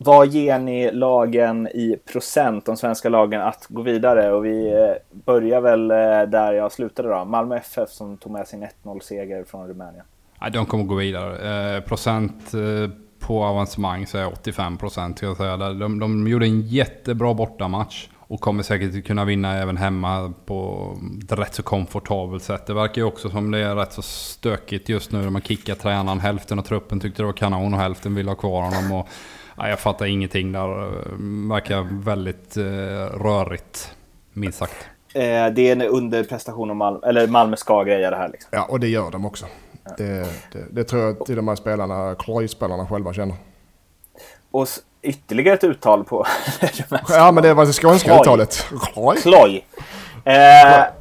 Vad 0.00 0.28
ger 0.28 0.58
ni 0.58 0.90
lagen 0.92 1.68
i 1.68 1.96
procent, 2.12 2.66
de 2.66 2.76
svenska 2.76 3.08
lagen, 3.08 3.40
att 3.40 3.66
gå 3.68 3.82
vidare? 3.82 4.32
Och 4.32 4.44
vi 4.44 4.72
eh, 4.72 5.20
börjar 5.24 5.60
väl 5.60 5.90
eh, 5.90 6.30
där 6.30 6.52
jag 6.52 6.72
slutade 6.72 7.08
då. 7.08 7.24
Malmö 7.24 7.56
FF 7.56 7.90
som 7.90 8.16
tog 8.16 8.32
med 8.32 8.48
sin 8.48 8.66
1-0-seger 8.84 9.44
från 9.44 9.68
Rumänien. 9.68 10.04
Nej, 10.40 10.50
de 10.50 10.66
kommer 10.66 10.84
gå 10.84 10.94
vidare. 10.94 11.76
Eh, 11.76 11.82
procent 11.82 12.54
eh, 12.54 12.90
på 13.18 13.44
avancemang 13.44 14.06
så 14.06 14.18
är 14.18 14.32
85 14.32 14.76
procent. 14.76 15.20
De, 15.20 15.98
de 16.00 16.28
gjorde 16.28 16.46
en 16.46 16.60
jättebra 16.60 17.34
bortamatch. 17.34 18.08
Och 18.30 18.40
kommer 18.40 18.62
säkert 18.62 19.06
kunna 19.06 19.24
vinna 19.24 19.56
även 19.56 19.76
hemma 19.76 20.32
på 20.44 20.90
ett 21.24 21.32
rätt 21.32 21.54
så 21.54 21.62
komfortabelt 21.62 22.42
sätt. 22.42 22.66
Det 22.66 22.74
verkar 22.74 23.02
ju 23.02 23.08
också 23.08 23.30
som 23.30 23.50
det 23.50 23.58
är 23.58 23.74
rätt 23.74 23.92
så 23.92 24.02
stökigt 24.02 24.88
just 24.88 25.12
nu. 25.12 25.24
De 25.24 25.34
har 25.34 25.42
kickat 25.42 25.80
tränaren. 25.80 26.20
Hälften 26.20 26.58
av 26.58 26.62
truppen 26.62 27.00
tyckte 27.00 27.22
det 27.22 27.26
var 27.26 27.32
kanon 27.32 27.74
och 27.74 27.80
hälften 27.80 28.14
vill 28.14 28.28
ha 28.28 28.34
kvar 28.34 28.62
honom. 28.62 28.92
Och 28.92 29.08
Ja, 29.58 29.68
jag 29.68 29.80
fattar 29.80 30.06
ingenting 30.06 30.52
där. 30.52 30.68
Verkar 31.48 32.04
väldigt 32.04 32.56
eh, 32.56 32.62
rörigt, 33.22 33.94
minst 34.32 34.58
sagt. 34.58 34.88
Eh, 35.14 35.46
det 35.46 35.68
är 35.68 35.72
en 35.72 35.82
underprestation 35.82 36.70
av 36.70 36.76
Malmö, 36.76 37.06
eller 37.06 37.26
Malmö 37.26 37.56
ska 37.56 37.82
greja 37.82 38.10
det 38.10 38.16
här. 38.16 38.28
Liksom. 38.28 38.48
Ja, 38.52 38.66
och 38.68 38.80
det 38.80 38.88
gör 38.88 39.10
de 39.10 39.26
också. 39.26 39.46
Ja. 39.84 39.90
Det, 39.96 40.26
det, 40.52 40.64
det, 40.70 40.84
tror 40.84 41.02
jag 41.02 41.26
till 41.26 41.38
och 41.38 41.44
med 41.44 41.58
spelarna, 41.58 42.14
Kloy-spelarna 42.14 42.86
själva 42.86 43.12
känner. 43.12 43.36
Och 44.50 44.68
ytterligare 45.02 45.56
ett 45.56 45.64
uttal 45.64 46.04
på 46.04 46.26
Ja, 47.08 47.32
men 47.32 47.42
det 47.42 47.54
var 47.54 47.66
det 47.66 47.72
skånska 47.72 48.20
uttalet. 48.20 48.66
Kloy. 48.92 49.16
Kloy. 49.16 49.64
Eh, 50.24 50.34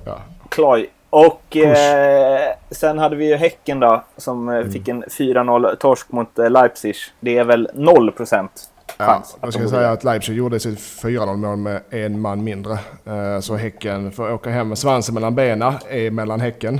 ja. 0.06 0.18
Kloy. 0.50 0.90
Och 1.10 1.58
eh, 1.58 2.54
sen 2.72 3.00
hade 3.00 3.16
vi 3.16 3.30
ju 3.30 3.36
Häcken 3.36 3.80
då 3.80 4.04
som 4.18 4.50
eh, 4.50 4.56
mm. 4.56 4.72
fick 4.72 4.88
en 4.88 5.04
4-0 5.04 5.76
torsk 5.76 6.12
mot 6.12 6.40
eh, 6.40 6.50
Leipzig. 6.50 6.96
Det 7.20 7.38
är 7.38 7.44
väl 7.44 7.70
0 7.74 8.12
procent 8.12 8.52
chans. 8.98 9.38
jag 9.42 9.54
ska 9.54 9.62
de 9.62 9.66
går 9.66 9.72
säga 9.72 9.92
att 9.92 10.04
Leipzig 10.04 10.36
gjorde 10.38 10.60
sitt 10.60 10.80
4-0 10.80 11.36
mål 11.36 11.58
med 11.58 11.82
en 11.90 12.20
man 12.20 12.44
mindre. 12.44 12.74
Eh, 13.06 13.40
Så 13.40 13.56
Häcken 13.56 14.12
får 14.12 14.32
åka 14.34 14.50
hem 14.50 14.70
med 14.70 14.78
svansen 14.78 15.14
mellan 15.16 15.36
benen, 15.36 15.74
är 15.90 16.12
mellan 16.12 16.42
Häcken. 16.42 16.76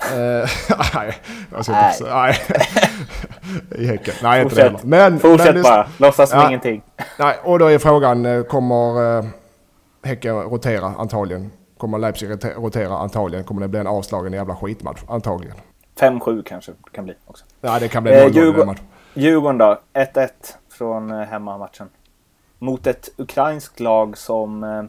Eh, 0.00 0.50
Nej, 0.94 1.14
jag 1.54 1.64
ska 1.64 1.84
inte 1.84 1.98
säga. 1.98 2.14
Nej. 2.14 2.38
I 3.78 3.86
Häcken. 3.86 4.14
Nej, 4.22 4.42
inte 4.42 4.54
det 4.54 4.62
Fortsätt. 4.62 4.82
heller. 4.82 5.10
Men, 5.10 5.18
Fortsätt 5.18 5.54
men, 5.54 5.62
bara, 5.62 5.88
låtsas 5.98 6.30
som 6.30 6.38
Ja. 6.38 6.48
ingenting. 6.48 6.82
Nej, 7.18 7.36
och 7.42 7.58
då 7.58 7.66
är 7.66 7.78
frågan, 7.78 8.26
eh, 8.26 8.42
kommer 8.42 9.18
eh, 9.18 9.24
Häcken 10.04 10.36
rotera 10.36 10.86
antagligen? 10.98 11.50
Kommer 11.78 11.98
Leipzig 11.98 12.30
rotera- 12.56 12.98
antagligen? 12.98 13.44
Kommer 13.44 13.60
det 13.60 13.68
bli 13.68 13.80
en 13.80 13.86
avslagen 13.86 14.32
jävla 14.32 14.56
skitmatch? 14.56 15.00
Antagligen. 15.08 15.56
5-7 16.00 16.42
kanske 16.42 16.72
det 16.72 16.90
kan 16.92 17.04
bli 17.04 17.14
också. 17.26 17.44
Nej, 17.60 17.80
det 17.80 17.88
kan 17.88 18.02
bli 18.02 18.12
Eh, 18.12 18.18
i 18.18 18.22
den 18.22 18.32
Djurgården-. 18.32 18.76
Djurgården 19.14 19.58
då, 19.58 19.78
1-1 19.92 20.28
från 20.70 21.10
eh, 21.10 21.20
hemmamatchen. 21.20 21.88
Mot 22.58 22.86
ett 22.86 23.08
ukrainskt 23.16 23.80
lag 23.80 24.18
som... 24.18 24.64
eh, 24.64 24.82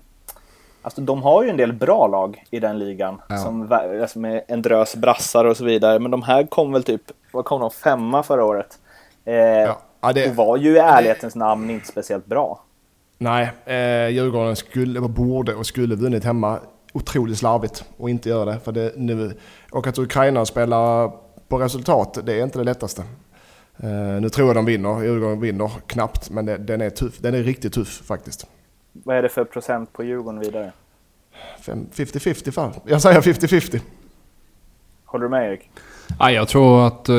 Alltså 0.82 1.02
de 1.02 1.24
har 1.24 1.44
ju 1.44 1.50
en 1.50 1.58
del 1.58 1.74
bra 1.74 2.08
lag 2.08 2.44
i 2.52 2.60
den 2.60 2.80
ligan. 2.80 3.22
Ja. 3.30 3.38
Som, 3.38 3.72
alltså 4.02 4.20
med 4.20 4.44
en 4.48 4.62
drös 4.62 4.96
brassar 4.96 5.46
och 5.46 5.58
så 5.58 5.66
vidare. 5.66 6.00
Men 6.00 6.12
de 6.12 6.22
här 6.24 6.44
kom 6.44 6.72
väl 6.72 6.84
typ, 6.84 7.02
vad 7.34 7.46
kom 7.46 7.62
de, 7.62 7.72
femma 7.72 8.24
förra 8.24 8.46
året? 8.46 8.80
Eh, 9.26 9.34
Ja. 9.36 9.80
Ja, 10.02 10.14
det, 10.14 10.30
Och 10.30 10.36
var 10.36 10.58
ju 10.58 10.76
i 10.76 10.78
ärlighetens 10.78 11.36
namn 11.36 11.70
inte 11.70 11.88
speciellt 11.88 12.26
bra. 12.26 12.60
Nej, 13.18 13.52
eh, 13.66 14.08
Djurgården 14.10 14.56
skulle, 14.56 15.02
borde 15.02 15.56
och 15.56 15.66
skulle 15.66 15.96
vunnit 15.96 16.24
hemma 16.24 16.60
otroligt 16.96 17.38
slarvigt 17.38 17.84
och 17.98 18.10
inte 18.10 18.30
göra 18.30 18.46
det. 18.46 18.60
För 18.60 18.72
det 18.72 18.94
nu, 18.98 19.34
och 19.72 19.88
att 19.88 19.98
Ukraina 19.98 20.46
spelar 20.46 21.12
på 21.48 21.58
resultat, 21.60 22.18
det 22.24 22.34
är 22.40 22.44
inte 22.44 22.60
det 22.60 22.64
lättaste. 22.64 23.02
Eh, 23.78 23.90
nu 24.22 24.30
tror 24.30 24.48
jag 24.48 24.56
de 24.56 24.66
vinner, 24.66 25.04
Djurgården 25.04 25.40
vinner 25.40 25.72
knappt, 25.88 26.30
men 26.30 26.46
det, 26.46 26.58
den 26.58 26.82
är 26.82 26.90
tuff. 26.90 27.18
Den 27.20 27.34
är 27.34 27.44
riktigt 27.44 27.74
tuff 27.74 28.02
faktiskt. 28.06 28.48
Vad 28.92 29.18
är 29.18 29.22
det 29.22 29.30
för 29.30 29.44
procent 29.46 29.94
på 29.94 30.04
Djurgården 30.04 30.40
vidare? 30.40 30.72
Fem- 31.62 31.88
50-50 31.94 32.52
fall. 32.52 32.72
Jag 32.86 33.02
säger 33.02 33.22
50-50. 33.22 33.82
Håller 35.06 35.24
du 35.24 35.30
med 35.30 35.50
Erik? 35.52 35.70
Ja, 36.20 36.32
jag 36.32 36.48
tror 36.48 36.88
att 36.88 37.10
eh, 37.10 37.16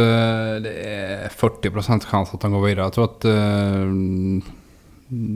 det 0.63 0.83
är 0.85 1.29
40% 1.29 2.01
chans 2.05 2.35
att 2.35 2.41
de 2.41 2.53
går 2.53 2.67
vidare. 2.67 2.85
Jag 2.85 2.93
tror 2.93 3.05
att 3.05 3.25
eh, 3.25 3.87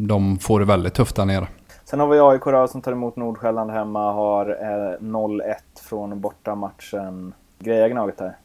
de 0.09 0.39
får 0.41 0.61
det 0.61 0.67
väldigt 0.67 0.95
tufft 0.95 1.17
där 1.17 1.25
nere. 1.25 1.49
Sen 1.91 2.01
har 2.01 2.07
vi 2.07 2.21
AIK 2.21 2.45
då, 2.45 2.69
som 2.69 2.83
tar 2.83 2.93
emot 2.93 3.17
Nordsjälland 3.17 3.71
hemma. 3.71 4.13
Har 4.13 4.47
eh, 4.51 4.99
0-1 5.01 5.55
från 5.81 6.21
bortamatchen. 6.21 7.35
Greja 7.59 7.89
Gnaget 7.89 8.19
där. 8.19 8.37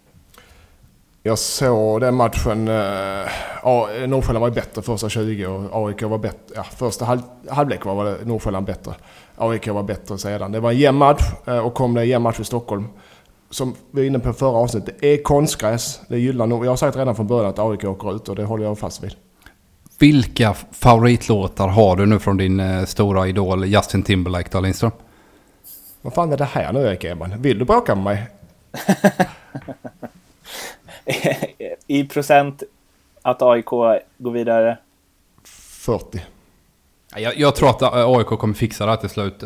Jag 1.23 1.39
såg 1.39 2.01
den 2.01 2.15
matchen. 2.15 2.67
Eh, 2.67 3.29
ja, 3.63 3.89
Nordsjälland 4.07 4.41
var 4.41 4.47
ju 4.47 4.53
bättre 4.53 4.81
första 4.81 5.09
20 5.09 5.45
och 5.45 5.87
AIK 5.87 6.03
var 6.03 6.17
bättre. 6.17 6.55
Ja, 6.55 6.63
första 6.63 7.05
halv, 7.05 7.19
halvlek 7.49 7.85
var 7.85 8.25
Nordsjälland 8.25 8.65
bättre. 8.65 8.93
AIK 9.37 9.67
var 9.67 9.83
bättre 9.83 10.17
sedan. 10.17 10.51
Det 10.51 10.59
var 10.59 10.71
en 10.71 10.77
jämn 10.77 10.97
match 10.97 11.23
eh, 11.47 11.65
och 11.65 11.73
kom 11.73 11.93
det 11.93 12.01
en 12.01 12.07
jämn 12.07 12.23
match 12.23 12.39
i 12.39 12.43
Stockholm. 12.43 12.87
Som 13.49 13.75
vi 13.91 14.01
var 14.01 14.07
inne 14.07 14.19
på 14.19 14.33
förra 14.33 14.57
avsnittet. 14.57 14.95
Det 14.99 15.07
är 15.07 15.23
konstgräs. 15.23 16.01
Det 16.07 16.19
gillar 16.19 16.47
nog. 16.47 16.65
Jag 16.65 16.71
har 16.71 16.77
sagt 16.77 16.97
redan 16.97 17.15
från 17.15 17.27
början 17.27 17.49
att 17.49 17.59
AIK 17.59 17.83
åker 17.83 18.15
ut 18.15 18.29
och 18.29 18.35
det 18.35 18.43
håller 18.43 18.63
jag 18.63 18.79
fast 18.79 19.03
vid. 19.03 19.15
Vilka 19.97 20.53
favoritlåtar 20.71 21.67
har 21.67 21.95
du 21.95 22.05
nu 22.05 22.19
från 22.19 22.37
din 22.37 22.59
eh, 22.59 22.85
stora 22.85 23.27
idol 23.27 23.65
Justin 23.65 24.03
Timberlake 24.03 24.49
då 24.51 24.59
Lindström? 24.59 24.91
Vad 26.01 26.13
fan 26.13 26.31
är 26.33 26.37
det 26.37 26.45
här 26.45 26.73
nu 26.73 26.79
Erik 26.87 27.03
Edman? 27.03 27.41
Vill 27.41 27.59
du 27.59 27.65
bråka 27.65 27.95
med 27.95 28.03
mig? 28.03 28.27
I 31.87 32.03
procent 32.03 32.63
att 33.21 33.41
AIK 33.41 33.65
går 34.17 34.31
vidare. 34.31 34.77
40. 35.43 36.21
Ja, 37.11 37.19
Jag, 37.19 37.37
jag 37.37 37.55
tror 37.55 37.69
att 37.69 37.81
eh, 37.81 37.89
AIK 37.93 38.27
kommer 38.27 38.53
fixa 38.53 38.85
det 38.85 38.91
här 38.91 38.97
till 38.97 39.09
slut. 39.09 39.43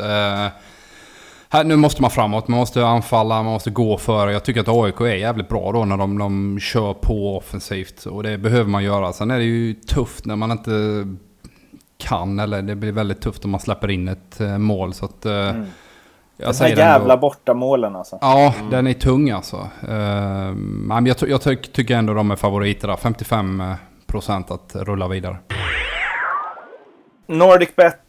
Här, 1.52 1.64
nu 1.64 1.76
måste 1.76 2.02
man 2.02 2.10
framåt, 2.10 2.48
man 2.48 2.58
måste 2.58 2.86
anfalla, 2.86 3.34
man 3.42 3.52
måste 3.52 3.70
gå 3.70 3.98
före. 3.98 4.32
Jag 4.32 4.44
tycker 4.44 4.60
att 4.60 4.68
AIK 4.68 5.00
är 5.00 5.04
jävligt 5.14 5.48
bra 5.48 5.72
då 5.72 5.84
när 5.84 5.96
de, 5.96 6.18
de 6.18 6.58
kör 6.60 6.94
på 6.94 7.36
offensivt. 7.36 8.06
Och 8.06 8.22
det 8.22 8.38
behöver 8.38 8.70
man 8.70 8.84
göra. 8.84 9.12
Sen 9.12 9.30
är 9.30 9.38
det 9.38 9.44
ju 9.44 9.74
tufft 9.74 10.24
när 10.26 10.36
man 10.36 10.50
inte 10.50 10.70
kan. 11.98 12.38
Eller 12.38 12.62
det 12.62 12.74
blir 12.74 12.92
väldigt 12.92 13.20
tufft 13.22 13.44
om 13.44 13.50
man 13.50 13.60
släpper 13.60 13.90
in 13.90 14.08
ett 14.08 14.40
eh, 14.40 14.58
mål. 14.58 14.94
Så 14.94 15.04
att, 15.04 15.26
eh, 15.26 15.32
jag 15.32 15.48
Mm. 15.50 15.66
De 16.36 16.44
här 16.46 16.52
säger 16.52 16.76
jävla 16.76 17.16
bortamålen 17.16 17.96
alltså. 17.96 18.18
Ja, 18.20 18.54
den 18.70 18.86
är 18.86 18.92
tung 18.92 19.30
alltså. 19.30 19.56
Eh, 19.88 20.52
men 20.54 21.06
jag, 21.06 21.16
jag 21.28 21.42
ty- 21.42 21.56
tycker 21.56 21.96
ändå 21.96 22.14
de 22.14 22.30
är 22.30 22.36
favoriter 22.36 22.88
där. 22.88 22.96
55 22.96 23.62
procent 24.06 24.50
att 24.50 24.76
rulla 24.76 25.08
vidare. 25.08 25.36
NordicBet 27.26 27.94
eh, 27.94 28.00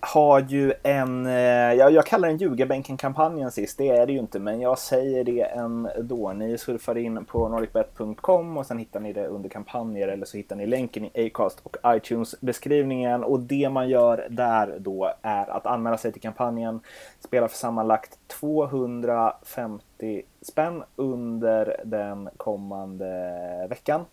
har 0.00 0.40
ju 0.40 0.72
en, 0.82 1.26
eh, 1.26 1.32
jag, 1.74 1.92
jag 1.92 2.06
kallar 2.06 2.28
den 2.28 2.36
ljugarbänken-kampanjen 2.36 3.50
sist, 3.50 3.78
det 3.78 3.88
är 3.88 4.06
det 4.06 4.12
ju 4.12 4.18
inte, 4.18 4.38
men 4.38 4.60
jag 4.60 4.78
säger 4.78 5.24
det 5.24 5.42
ändå. 5.42 6.32
Ni 6.32 6.58
surfar 6.58 6.98
in 6.98 7.24
på 7.24 7.48
nordicbet.com 7.48 8.56
och 8.56 8.66
sen 8.66 8.78
hittar 8.78 9.00
ni 9.00 9.12
det 9.12 9.26
under 9.26 9.48
kampanjer 9.48 10.08
eller 10.08 10.26
så 10.26 10.36
hittar 10.36 10.56
ni 10.56 10.66
länken 10.66 11.04
i 11.04 11.26
Acast 11.26 11.60
och 11.62 11.76
iTunes-beskrivningen. 11.86 13.24
Och 13.24 13.40
det 13.40 13.68
man 13.70 13.88
gör 13.88 14.26
där 14.30 14.76
då 14.78 15.12
är 15.22 15.50
att 15.50 15.66
anmäla 15.66 15.98
sig 15.98 16.12
till 16.12 16.22
kampanjen, 16.22 16.80
spela 17.20 17.48
för 17.48 17.56
sammanlagt 17.56 18.18
250 18.26 20.22
spänn 20.42 20.82
under 20.96 21.76
den 21.84 22.28
kommande 22.36 23.66
veckan. 23.70 24.04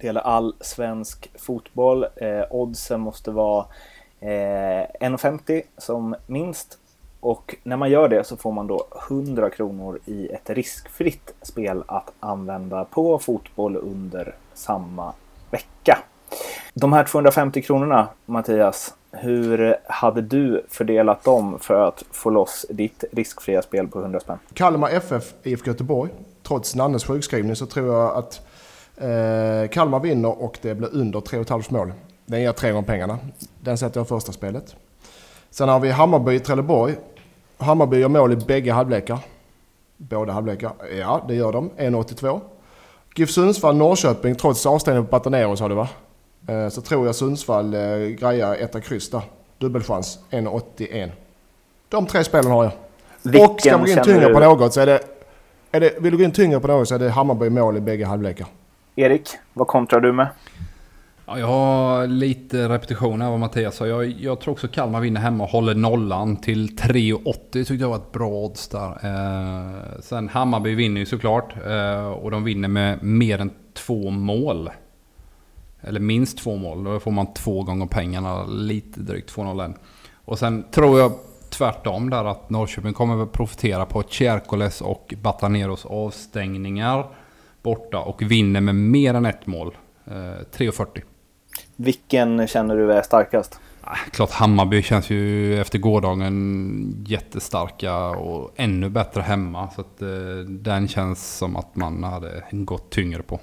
Det 0.00 0.06
gäller 0.06 0.20
all 0.20 0.54
svensk 0.60 1.30
fotboll. 1.38 2.06
Eh, 2.16 2.44
oddsen 2.50 3.00
måste 3.00 3.30
vara 3.30 3.66
Eh, 4.20 4.28
1,50 5.00 5.62
som 5.78 6.14
minst. 6.26 6.78
Och 7.20 7.56
när 7.62 7.76
man 7.76 7.90
gör 7.90 8.08
det 8.08 8.24
så 8.24 8.36
får 8.36 8.52
man 8.52 8.66
då 8.66 8.86
100 9.08 9.50
kronor 9.50 9.98
i 10.04 10.28
ett 10.28 10.50
riskfritt 10.50 11.34
spel 11.42 11.82
att 11.86 12.12
använda 12.20 12.84
på 12.84 13.18
fotboll 13.18 13.76
under 13.76 14.34
samma 14.54 15.12
vecka. 15.50 15.98
De 16.74 16.92
här 16.92 17.04
250 17.04 17.62
kronorna, 17.62 18.08
Mattias, 18.26 18.94
hur 19.12 19.76
hade 19.86 20.22
du 20.22 20.66
fördelat 20.68 21.24
dem 21.24 21.58
för 21.60 21.88
att 21.88 22.04
få 22.10 22.30
loss 22.30 22.66
ditt 22.70 23.04
riskfria 23.12 23.62
spel 23.62 23.88
på 23.88 24.00
100 24.00 24.20
spänn? 24.20 24.38
Kalmar 24.54 24.90
FF, 24.90 25.34
IFK 25.42 25.66
Göteborg. 25.66 26.10
Trots 26.42 26.74
Nannes 26.74 27.04
sjukskrivning 27.04 27.56
så 27.56 27.66
tror 27.66 27.94
jag 27.94 28.16
att 28.16 28.46
eh, 28.96 29.70
Kalmar 29.70 30.00
vinner 30.00 30.42
och 30.42 30.58
det 30.62 30.74
blir 30.74 30.94
under 30.94 31.20
3,5 31.20 31.72
mål. 31.72 31.92
Den 32.30 32.40
ger 32.40 32.52
tre 32.52 32.70
gånger 32.70 32.86
pengarna. 32.86 33.18
Den 33.60 33.78
sätter 33.78 34.00
jag 34.00 34.08
första 34.08 34.32
spelet. 34.32 34.76
Sen 35.50 35.68
har 35.68 35.80
vi 35.80 35.90
Hammarby 35.90 36.40
Trelleborg. 36.40 36.94
Hammarby 37.58 37.98
gör 37.98 38.08
mål 38.08 38.32
i 38.32 38.36
bägge 38.36 38.72
halvlekar. 38.72 39.18
Båda 39.96 40.32
halvlekar. 40.32 40.72
Ja, 40.98 41.24
det 41.28 41.34
gör 41.34 41.52
de. 41.52 41.70
1,82. 41.70 42.40
GIF 43.14 43.30
Sundsvall 43.30 43.76
Norrköping, 43.76 44.34
trots 44.34 44.66
avstängning 44.66 45.04
på 45.04 45.10
Batanero 45.10 45.56
sa 45.56 45.68
du 45.68 45.74
va? 45.74 45.88
Eh, 46.48 46.68
så 46.68 46.80
tror 46.80 47.06
jag 47.06 47.14
Sundsvall 47.14 47.74
eh, 47.74 47.80
grejar 47.98 48.54
etta 48.54 48.80
kryss 48.80 49.10
där. 49.10 49.22
Dubbelchans. 49.58 50.18
1,81. 50.30 51.10
De 51.88 52.06
tre 52.06 52.24
spelen 52.24 52.50
har 52.50 52.64
jag. 52.64 52.72
och 53.50 53.60
ska 53.60 53.76
vi 53.76 53.94
gå 53.94 53.98
in 53.98 54.04
tyngre 54.04 54.34
på 54.34 54.40
något 54.40 54.72
så 54.72 54.80
är 54.80 54.86
det, 54.86 55.00
är 55.72 55.80
det... 55.80 55.94
Vill 56.00 56.12
du 56.12 56.18
gå 56.18 56.24
in 56.24 56.32
tyngre 56.32 56.60
på 56.60 56.66
något 56.66 56.88
så 56.88 56.94
är 56.94 56.98
det 56.98 57.10
Hammarby 57.10 57.50
mål 57.50 57.76
i 57.76 57.80
bägge 57.80 58.06
halvlekar. 58.06 58.46
Erik, 58.96 59.28
vad 59.54 59.66
kontrar 59.66 60.00
du 60.00 60.12
med? 60.12 60.28
Ja, 61.30 61.38
jag 61.38 61.46
har 61.46 62.06
lite 62.06 62.68
repetition 62.68 63.22
här 63.22 63.30
vad 63.30 63.40
Mattias 63.40 63.76
sa. 63.76 63.86
Jag, 63.86 64.10
jag 64.10 64.40
tror 64.40 64.52
också 64.52 64.68
Kalmar 64.68 65.00
vinner 65.00 65.20
hemma 65.20 65.44
och 65.44 65.50
håller 65.50 65.74
nollan 65.74 66.36
till 66.36 66.68
3,80 66.68 67.52
tyckte 67.52 67.74
jag 67.74 67.88
var 67.88 67.96
ett 67.96 68.12
bra 68.12 68.28
odds 68.28 68.68
där. 68.68 68.90
Eh, 68.90 70.00
sen 70.00 70.28
Hammarby 70.28 70.74
vinner 70.74 71.00
ju 71.00 71.06
såklart. 71.06 71.54
Eh, 71.66 72.06
och 72.06 72.30
de 72.30 72.44
vinner 72.44 72.68
med 72.68 73.02
mer 73.02 73.38
än 73.38 73.50
två 73.74 74.10
mål. 74.10 74.70
Eller 75.80 76.00
minst 76.00 76.38
två 76.38 76.56
mål. 76.56 76.84
Då 76.84 77.00
får 77.00 77.10
man 77.10 77.34
två 77.34 77.62
gånger 77.62 77.86
pengarna. 77.86 78.46
Lite 78.46 79.00
drygt 79.00 79.36
2,01. 79.36 79.74
Och 80.24 80.38
sen 80.38 80.64
tror 80.70 80.98
jag 81.00 81.12
tvärtom 81.50 82.10
där 82.10 82.24
att 82.24 82.50
Norrköping 82.50 82.94
kommer 82.94 83.22
att 83.22 83.32
profitera 83.32 83.86
på 83.86 84.02
Tjerkoles 84.02 84.80
och 84.80 85.14
Bataneros 85.22 85.86
avstängningar 85.86 87.06
borta. 87.62 87.98
Och 87.98 88.22
vinner 88.22 88.60
med 88.60 88.74
mer 88.74 89.14
än 89.14 89.26
ett 89.26 89.46
mål. 89.46 89.76
Eh, 90.06 90.12
3,40. 90.12 91.02
Vilken 91.82 92.46
känner 92.46 92.76
du 92.76 92.92
är 92.92 93.02
starkast? 93.02 93.60
Ah, 93.82 93.96
Klart 94.12 94.30
Hammarby 94.30 94.82
känns 94.82 95.10
ju 95.10 95.60
efter 95.60 95.78
gårdagen 95.78 97.04
jättestarka 97.08 97.96
och 98.06 98.50
ännu 98.56 98.88
bättre 98.88 99.20
hemma. 99.20 99.68
Så 99.74 99.80
att, 99.80 100.02
eh, 100.02 100.08
den 100.48 100.88
känns 100.88 101.36
som 101.38 101.56
att 101.56 101.76
man 101.76 102.04
hade 102.04 102.42
gått 102.50 102.90
tyngre 102.90 103.22
på. 103.22 103.40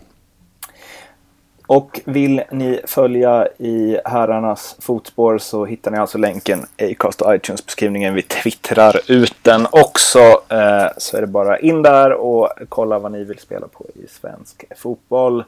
Och 1.68 2.02
vill 2.06 2.42
ni 2.52 2.80
följa 2.88 3.48
i 3.58 3.98
herrarnas 4.06 4.76
fotspår 4.80 5.38
så 5.38 5.66
hittar 5.66 5.92
ni 5.92 5.98
alltså 5.98 6.18
länken 6.18 6.60
Acast 6.82 7.22
och 7.22 7.36
iTunes-beskrivningen. 7.36 8.14
Vi 8.14 8.22
twittrar 8.22 9.12
ut 9.12 9.36
den 9.42 9.68
också. 9.72 10.20
Eh, 10.50 10.88
Så 10.98 11.18
är 11.18 11.22
det 11.22 11.28
bara 11.28 11.60
in 11.60 11.82
där 11.82 12.14
och 12.14 12.50
kolla 12.70 13.00
vad 13.00 13.12
ni 13.12 13.24
vill 13.24 13.40
spela 13.40 13.68
på 13.68 13.86
i 13.96 14.08
svensk 14.08 14.64
fotboll. 14.78 15.44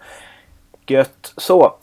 Gött 0.88 1.34
så! 1.38 1.74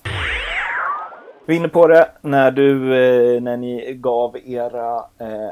Vi 1.48 1.54
är 1.54 1.58
inne 1.58 1.68
på 1.68 1.86
det 1.86 2.08
när, 2.20 2.50
du, 2.50 2.96
eh, 2.96 3.42
när 3.42 3.56
ni 3.56 3.94
gav 3.94 4.36
era 4.44 4.96
eh, 5.18 5.50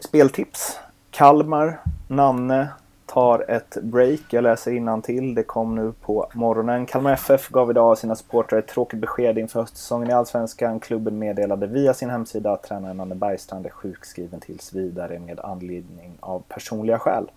speltips. 0.00 0.78
Kalmar, 1.10 1.80
Nanne 2.08 2.68
tar 3.06 3.50
ett 3.50 3.76
break. 3.82 4.20
Jag 4.30 4.42
läser 4.42 5.00
till. 5.00 5.34
Det 5.34 5.42
kom 5.42 5.74
nu 5.74 5.92
på 6.00 6.26
morgonen. 6.34 6.86
Kalmar 6.86 7.12
FF 7.12 7.48
gav 7.48 7.70
idag 7.70 7.98
sina 7.98 8.16
supportrar 8.16 8.58
ett 8.58 8.68
tråkigt 8.68 9.00
besked 9.00 9.38
inför 9.38 9.60
höstsäsongen 9.60 10.10
i 10.10 10.12
Allsvenskan. 10.12 10.80
Klubben 10.80 11.18
meddelade 11.18 11.66
via 11.66 11.94
sin 11.94 12.10
hemsida 12.10 12.52
att 12.52 12.62
tränaren 12.62 12.96
Nanne 12.96 13.14
Bergstrand 13.14 13.66
är 13.66 13.70
sjukskriven 13.70 14.40
tills 14.40 14.72
vidare 14.72 15.18
med 15.18 15.40
anledning 15.40 16.12
av 16.20 16.42
personliga 16.48 16.98
skäl. 16.98 17.30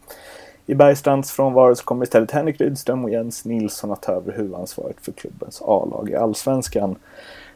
I 0.66 0.76
Bergstrands 0.76 1.32
frånvaro 1.32 1.76
så 1.76 1.84
kommer 1.84 2.06
istället 2.06 2.32
Henrik 2.32 2.62
Rydström 2.62 3.04
och 3.04 3.10
Jens 3.10 3.46
Nilsson 3.46 3.92
att 3.92 4.02
ta 4.02 4.12
över 4.12 4.32
huvudansvaret 4.32 4.98
för 5.02 5.12
klubbens 5.12 5.62
A-lag 5.62 6.10
i 6.10 6.16
Allsvenskan 6.16 6.96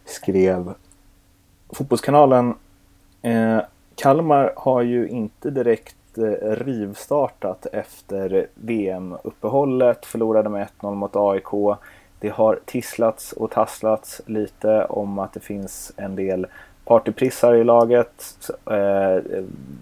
skrev 0.08 0.74
Fotbollskanalen. 1.70 2.53
Eh, 3.22 3.60
Kalmar 3.95 4.53
har 4.55 4.82
ju 4.82 5.08
inte 5.08 5.49
direkt 5.49 6.18
eh, 6.18 6.51
rivstartat 6.51 7.66
efter 7.66 8.47
VM-uppehållet. 8.55 10.05
Förlorade 10.05 10.49
med 10.49 10.68
1-0 10.80 10.95
mot 10.95 11.16
AIK. 11.16 11.78
Det 12.20 12.30
har 12.30 12.60
tisslats 12.66 13.32
och 13.32 13.51
tasslats 13.51 14.22
lite 14.26 14.86
om 14.86 15.20
att 15.20 15.34
det 15.34 15.39
finns 15.39 15.91
en 15.97 16.16
del 16.16 16.47
partyprissar 16.86 17.55
i 17.55 17.64
laget 17.64 18.49
eh, 18.66 19.24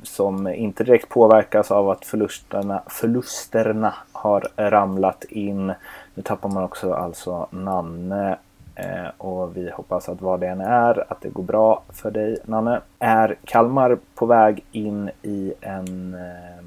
som 0.03 0.47
inte 0.47 0.83
direkt 0.83 1.09
påverkas 1.09 1.71
av 1.71 1.89
att 1.89 2.05
förlusterna, 2.05 2.81
förlusterna 2.87 3.93
har 4.11 4.47
ramlat 4.55 5.23
in. 5.23 5.73
Nu 6.13 6.23
tappar 6.23 6.49
man 6.49 6.63
också 6.63 6.93
alltså 6.93 7.47
Nanne 7.49 8.37
Eh, 8.75 9.07
och 9.17 9.57
vi 9.57 9.71
hoppas 9.71 10.09
att 10.09 10.21
vad 10.21 10.39
det 10.39 10.47
än 10.47 10.61
är, 10.61 11.11
att 11.11 11.21
det 11.21 11.29
går 11.29 11.43
bra 11.43 11.83
för 11.89 12.11
dig 12.11 12.37
Nanne. 12.45 12.81
Är 12.99 13.35
Kalmar 13.45 13.97
på 14.15 14.25
väg 14.25 14.63
in 14.71 15.09
i 15.21 15.53
en 15.61 16.13
eh, 16.13 16.65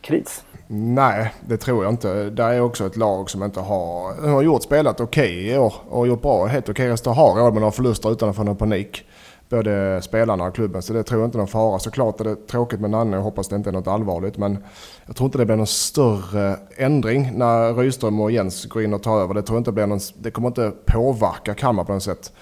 kris? 0.00 0.44
Nej, 0.66 1.34
det 1.40 1.56
tror 1.56 1.84
jag 1.84 1.92
inte. 1.92 2.30
Det 2.30 2.42
är 2.42 2.60
också 2.60 2.86
ett 2.86 2.96
lag 2.96 3.30
som 3.30 3.42
inte 3.42 3.60
har, 3.60 4.28
har 4.30 4.42
gjort 4.42 4.62
spelat 4.62 5.00
okej 5.00 5.40
okay 5.40 5.54
i 5.54 5.58
år 5.58 5.74
och 5.88 6.06
gjort 6.06 6.22
bra, 6.22 6.46
helt 6.46 6.64
okej 6.64 6.72
okay 6.72 6.92
resultat. 6.92 7.16
Har 7.16 7.34
råd 7.34 7.52
med 7.52 7.60
några 7.60 7.72
förluster 7.72 8.12
utan 8.12 8.28
att 8.28 8.36
få 8.36 8.42
någon 8.42 8.56
panik 8.56 9.06
både 9.48 10.02
spelarna 10.02 10.44
och 10.44 10.54
klubben. 10.54 10.82
Så 10.82 10.92
det 10.92 11.02
tror 11.02 11.20
jag 11.20 11.28
inte 11.28 11.36
är 11.36 11.38
någon 11.38 11.48
fara. 11.48 11.78
Såklart 11.78 12.20
är 12.20 12.24
det 12.24 12.36
tråkigt 12.46 12.80
med 12.80 12.90
Nanne 12.90 13.16
och 13.16 13.22
hoppas 13.22 13.48
det 13.48 13.56
inte 13.56 13.70
är 13.70 13.72
något 13.72 13.86
allvarligt. 13.86 14.38
Men 14.38 14.64
jag 15.06 15.16
tror 15.16 15.26
inte 15.26 15.38
det 15.38 15.46
blir 15.46 15.56
någon 15.56 15.66
större 15.66 16.56
ändring 16.76 17.30
när 17.34 17.74
Rydström 17.74 18.20
och 18.20 18.30
Jens 18.30 18.64
går 18.64 18.82
in 18.82 18.94
och 18.94 19.02
tar 19.02 19.20
över. 19.20 19.34
Det, 19.34 19.42
tror 19.42 19.56
jag 19.56 19.60
inte 19.60 19.72
blir 19.72 19.86
någon, 19.86 20.00
det 20.18 20.30
kommer 20.30 20.48
inte 20.48 20.72
påverka 20.84 21.54
Kalmar 21.54 21.84
på 21.84 21.92
något 21.92 22.02
sätt. 22.02 22.32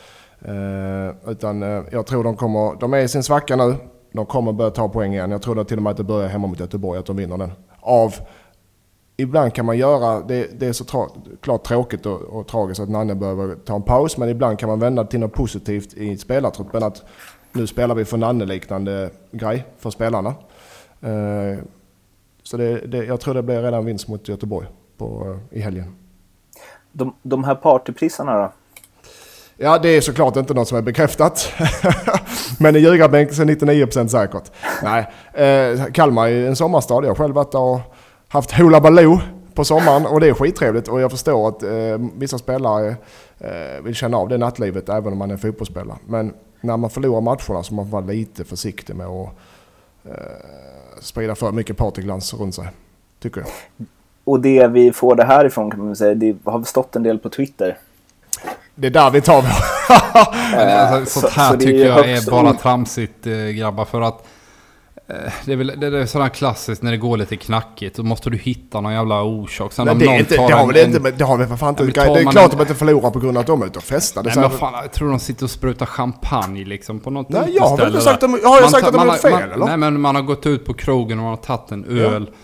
Eh, 0.40 1.30
utan 1.30 1.62
eh, 1.62 1.82
jag 1.90 2.06
tror 2.06 2.24
de 2.24 2.36
kommer, 2.36 2.80
de 2.80 2.94
är 2.94 2.98
i 2.98 3.08
sin 3.08 3.22
svacka 3.22 3.56
nu. 3.56 3.74
De 4.12 4.26
kommer 4.26 4.52
börja 4.52 4.70
ta 4.70 4.88
poäng 4.88 5.12
igen. 5.12 5.30
Jag 5.30 5.42
tror 5.42 5.64
till 5.64 5.76
och 5.76 5.82
med 5.82 5.90
att 5.90 5.96
det 5.96 6.04
börjar 6.04 6.28
hemma 6.28 6.46
mot 6.46 6.60
Göteborg, 6.60 6.98
att 6.98 7.06
de 7.06 7.16
vinner 7.16 7.38
den. 7.38 7.52
Av 7.80 8.14
ibland 9.16 9.54
kan 9.54 9.66
man 9.66 9.78
göra, 9.78 10.20
det, 10.20 10.60
det 10.60 10.66
är 10.66 10.72
så 10.72 10.84
tra, 10.84 11.06
klart 11.40 11.64
tråkigt 11.64 12.06
och, 12.06 12.20
och, 12.20 12.46
tragiskt 12.46 12.80
att 12.80 12.88
Nanne 12.88 13.14
behöver 13.14 13.54
ta 13.54 13.74
en 13.74 13.82
paus, 13.82 14.16
men 14.16 14.28
ibland 14.28 14.58
kan 14.58 14.68
man 14.68 14.80
vända 14.80 15.04
till 15.04 15.20
något 15.20 15.32
positivt 15.32 15.94
i 15.94 16.16
spelartruppen. 16.16 16.82
Att 16.82 17.02
nu 17.52 17.66
spelar 17.66 17.94
vi 17.94 18.04
för 18.04 18.16
Nanne-liknande 18.16 19.10
grej 19.30 19.64
för 19.78 19.90
spelarna. 19.90 20.34
Uh, 21.04 21.58
så 22.42 22.56
det, 22.56 22.86
det, 22.86 23.04
jag 23.04 23.20
tror 23.20 23.34
det 23.34 23.42
blir 23.42 23.62
redan 23.62 23.84
vinst 23.84 24.08
mot 24.08 24.28
Göteborg 24.28 24.66
på, 24.98 25.28
uh, 25.28 25.58
i 25.58 25.60
helgen. 25.60 25.96
De, 26.92 27.14
de 27.22 27.44
här 27.44 27.54
partyprissarna 27.54 28.38
då? 28.38 28.52
Ja, 29.56 29.78
det 29.78 29.88
är 29.88 30.00
såklart 30.00 30.36
inte 30.36 30.54
något 30.54 30.68
som 30.68 30.78
är 30.78 30.82
bekräftat. 30.82 31.52
Men 32.58 32.76
i 32.76 32.78
ljugarbänken 32.78 33.34
så 33.34 33.42
är 33.42 33.46
99% 33.46 34.08
säkert. 34.08 34.50
Nej, 34.82 35.10
eh, 35.32 35.84
Kalmar 35.92 36.28
är 36.28 36.46
en 36.46 36.56
sommarstad. 36.56 37.04
Jag 37.04 37.10
har 37.10 37.14
själv 37.14 37.34
varit 37.34 37.52
där 37.52 37.60
och 37.60 37.93
haft 38.34 38.52
Hoola 38.52 38.80
Baloo 38.80 39.20
på 39.54 39.64
sommaren 39.64 40.06
och 40.06 40.20
det 40.20 40.28
är 40.28 40.34
skittrevligt 40.34 40.88
och 40.88 41.00
jag 41.00 41.10
förstår 41.10 41.48
att 41.48 41.62
eh, 41.62 41.70
vissa 42.16 42.38
spelare 42.38 42.96
eh, 43.38 43.82
vill 43.82 43.94
känna 43.94 44.16
av 44.16 44.28
det 44.28 44.38
nattlivet 44.38 44.88
även 44.88 45.12
om 45.12 45.18
man 45.18 45.30
är 45.30 45.36
fotbollsspelare. 45.36 45.98
Men 46.06 46.34
när 46.60 46.76
man 46.76 46.90
förlorar 46.90 47.20
matcherna 47.20 47.62
så 47.62 47.74
man 47.74 47.84
får 47.84 47.92
vara 47.92 48.04
lite 48.12 48.44
försiktig 48.44 48.96
med 48.96 49.06
att 49.06 49.28
eh, 50.04 50.12
sprida 51.00 51.34
för 51.34 51.52
mycket 51.52 51.76
partyglans 51.76 52.34
runt 52.34 52.54
sig. 52.54 52.68
Tycker 53.22 53.40
jag. 53.40 53.48
Och 54.24 54.40
det 54.40 54.66
vi 54.66 54.92
får 54.92 55.14
det 55.14 55.24
här 55.24 55.44
ifrån 55.44 55.70
kan 55.70 55.84
man 55.84 55.96
säga, 55.96 56.14
det 56.14 56.36
har 56.44 56.62
stått 56.62 56.96
en 56.96 57.02
del 57.02 57.18
på 57.18 57.28
Twitter. 57.28 57.78
Det 58.74 58.86
är 58.86 58.90
där 58.90 59.10
vi 59.10 59.20
tar 59.20 59.36
alltså, 60.56 61.20
Sånt 61.20 61.32
här 61.32 61.48
så, 61.48 61.54
så 61.54 61.60
tycker 61.60 61.86
jag 61.86 62.10
är 62.10 62.30
bara 62.30 62.54
tramsigt 62.54 63.26
eh, 63.26 63.32
grabbar 63.34 63.84
för 63.84 64.00
att 64.00 64.26
Eh, 64.26 64.33
det 65.44 65.52
är 65.52 65.56
väl 65.56 65.72
det 65.80 65.86
är 65.86 66.06
sådär 66.06 66.28
klassiskt 66.28 66.82
när 66.82 66.90
det 66.90 66.96
går 66.96 67.16
lite 67.16 67.36
knackigt. 67.36 67.96
Då 67.96 68.02
måste 68.02 68.30
du 68.30 68.36
hitta 68.36 68.80
någon 68.80 68.92
jävla 68.92 69.22
orsak. 69.22 69.72
Sen 69.72 69.86
Nej, 69.86 69.94
det, 69.94 70.06
är 70.06 70.18
inte, 70.18 70.36
det 70.36 70.54
har 70.54 70.66
väl 70.66 70.76
inte 70.76 71.10
det 71.10 71.24
har 71.24 71.38
väl 71.38 71.48
för 71.48 71.56
fan 71.56 71.68
inte. 71.68 71.84
Det 71.84 72.00
är 72.00 72.30
klart 72.30 72.44
att 72.44 72.50
de 72.50 72.60
inte 72.60 72.74
förlorar 72.74 73.10
på 73.10 73.18
grund 73.18 73.36
av 73.36 73.40
att 73.40 73.46
de 73.46 73.62
är 73.62 73.66
ute 73.66 73.78
och 73.78 73.84
festar. 73.84 74.22
Nej, 74.22 74.32
men 74.36 74.50
fan, 74.50 74.72
jag 74.82 74.92
tror 74.92 75.10
de 75.10 75.18
sitter 75.18 75.44
och 75.44 75.50
sprutar 75.50 75.86
champagne 75.86 76.64
liksom 76.64 77.00
på 77.00 77.10
något 77.10 77.28
Nej, 77.28 77.42
jag 77.54 77.62
har 77.62 77.76
väl 77.76 77.88
inte 77.88 78.00
sagt, 78.00 78.20
de, 78.20 78.32
har 78.32 78.60
jag 78.60 78.70
sagt 78.70 78.86
att 78.86 78.92
de 78.92 78.98
har 78.98 79.06
gjort 79.06 79.20
fel 79.20 79.50
eller? 79.52 79.66
Nej, 79.66 79.76
men 79.76 80.00
man 80.00 80.14
har 80.14 80.22
gått 80.22 80.46
ut 80.46 80.64
på 80.64 80.74
krogen 80.74 81.18
och 81.18 81.22
man 81.22 81.30
har 81.30 81.36
tagit 81.36 81.70
en 81.70 81.84
öl. 81.84 82.30
Ja. 82.32 82.38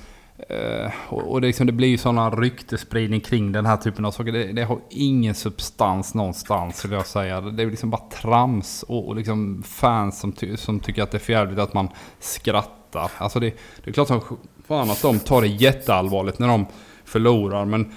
Eh, 0.51 0.90
och 1.09 1.40
det, 1.40 1.46
liksom, 1.46 1.66
det 1.66 1.72
blir 1.72 1.88
ju 1.88 1.98
sådana 1.98 2.30
ryktespridning 2.30 3.20
kring 3.20 3.53
den 3.53 3.66
här 3.66 3.76
typen 3.76 4.05
av 4.05 4.11
saker. 4.11 4.32
Det, 4.32 4.53
det, 4.53 4.64
har 4.64 4.78
ingen 4.90 5.34
substans 5.34 6.14
någonstans 6.14 6.76
skulle 6.76 6.94
jag 6.94 7.07
säga. 7.07 7.40
Det 7.40 7.62
är 7.62 7.70
liksom 7.70 7.90
bara 7.90 8.09
trams 8.11 8.82
och, 8.82 9.09
och 9.09 9.16
liksom 9.16 9.62
fans 9.62 10.20
som, 10.20 10.32
ty 10.32 10.57
som 10.57 10.80
tycker 10.80 11.03
att 11.03 11.11
det 11.11 11.16
är 11.16 11.20
förjävligt 11.20 11.59
att 11.59 11.74
man 11.74 11.88
skrattar. 12.18 13.11
Alltså 13.18 13.40
det, 13.40 13.55
det 13.84 13.90
är 13.90 13.92
klart 13.92 14.09
som 14.09 14.20
fan 14.66 14.90
att 14.90 15.03
de 15.03 15.18
tar 15.18 15.40
det 15.40 15.48
jätteallvarligt 15.48 16.38
när 16.38 16.48
de 16.48 16.66
förlorar. 17.05 17.64
Men 17.64 17.92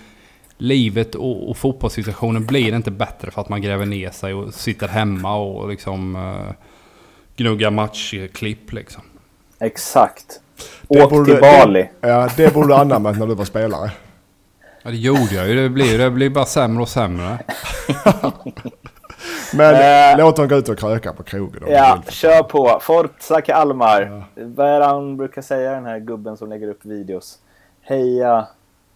livet 0.58 1.16
och, 1.16 1.50
och 1.50 1.58
fotbollssituationen 1.58 2.46
blir 2.46 2.76
inte 2.76 2.92
bättre 2.92 3.32
för 3.32 3.42
att 3.42 3.50
man 3.50 3.62
gräver 3.62 3.86
ner 3.86 4.10
sig 4.10 4.34
och 4.34 4.54
sitter 4.54 4.88
hemma 4.88 5.36
och 5.36 5.70
liksom 5.70 6.16
uh, 6.16 6.52
gnuggar 7.36 7.72
matchklipp 7.72 8.74
liksom. 8.74 9.04
Exakt. 9.60 10.43
Åk 10.88 11.26
till 11.26 11.40
Bali. 11.42 11.90
Det, 12.02 12.08
ja, 12.08 12.30
det 12.38 12.54
borde 12.54 12.68
du 12.68 12.74
anammat 12.74 13.18
när 13.18 13.28
du 13.28 13.36
var 13.36 13.46
spelare. 13.46 13.92
Ja, 14.84 14.92
det 14.92 14.98
gjorde 14.98 15.36
jag 15.36 15.48
ju. 15.48 15.64
Det 15.64 15.70
blir, 15.70 15.98
det 15.98 16.12
blir 16.12 16.30
bara 16.30 16.46
sämre 16.46 16.82
och 16.82 16.90
sämre. 16.90 17.38
Men 19.54 19.76
eh, 19.76 20.18
låt 20.18 20.36
dem 20.36 20.48
gå 20.48 20.56
ut 20.56 20.70
och 20.70 20.80
kröka 20.80 21.14
på 21.14 21.24
krogen. 21.24 21.64
Ja, 21.68 22.02
kör 22.10 22.44
på. 22.44 22.80
Forza 22.82 23.42
Kalmar. 23.42 24.26
Ja. 24.36 24.44
Vad 24.44 24.68
är 24.68 24.80
det 24.80 24.86
han 24.86 25.18
brukar 25.18 25.42
säga 25.42 25.72
den 25.72 25.86
här 25.86 26.00
gubben 26.00 26.38
som 26.38 26.50
lägger 26.50 26.68
upp 26.68 26.86
videos? 26.86 27.40
Heja 27.82 28.48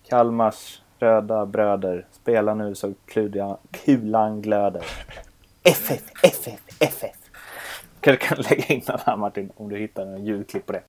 Kalmars 0.09 0.81
röda 0.99 1.45
bröder. 1.45 2.05
Spela 2.11 2.53
nu 2.53 2.75
så 2.75 2.93
kulan 3.85 4.41
glöder. 4.41 4.83
FF, 5.63 6.01
FF, 6.23 6.59
FF. 6.79 7.15
Kanske 8.01 8.27
kan 8.27 8.37
lägga 8.37 8.65
in 8.65 8.81
den 8.85 8.99
här 9.05 9.17
Martin 9.17 9.49
om 9.55 9.69
du 9.69 9.77
hittar 9.77 10.03
en 10.03 10.25
ljudklipp 10.25 10.65
på 10.65 10.73
det. 10.73 10.81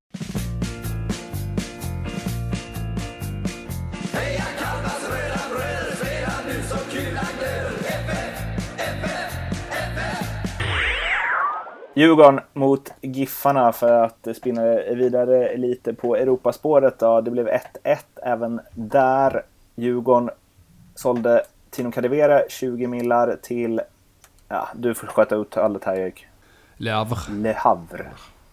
Djurgården 11.98 12.40
mot 12.52 12.92
Giffarna 13.00 13.72
för 13.72 14.04
att 14.04 14.36
spinna 14.36 14.62
vidare 14.90 15.56
lite 15.56 15.94
på 15.94 16.16
Europaspåret. 16.16 16.98
Då. 16.98 17.20
Det 17.20 17.30
blev 17.30 17.48
1-1 17.48 17.60
även 18.22 18.60
där. 18.74 19.42
Djurgården 19.74 20.30
sålde 20.94 21.42
Tino 21.70 21.92
Kadewere 21.92 22.44
20 22.48 22.86
millar 22.86 23.36
till... 23.42 23.80
Ja, 24.48 24.68
du 24.74 24.94
får 24.94 25.06
sköta 25.06 25.36
ut 25.36 25.56
allt 25.56 25.84
här 25.84 25.96
Erik. 25.96 26.26
Le 26.76 26.90
Havre. 26.90 27.16
Le 27.30 27.52
Havre. 27.52 28.06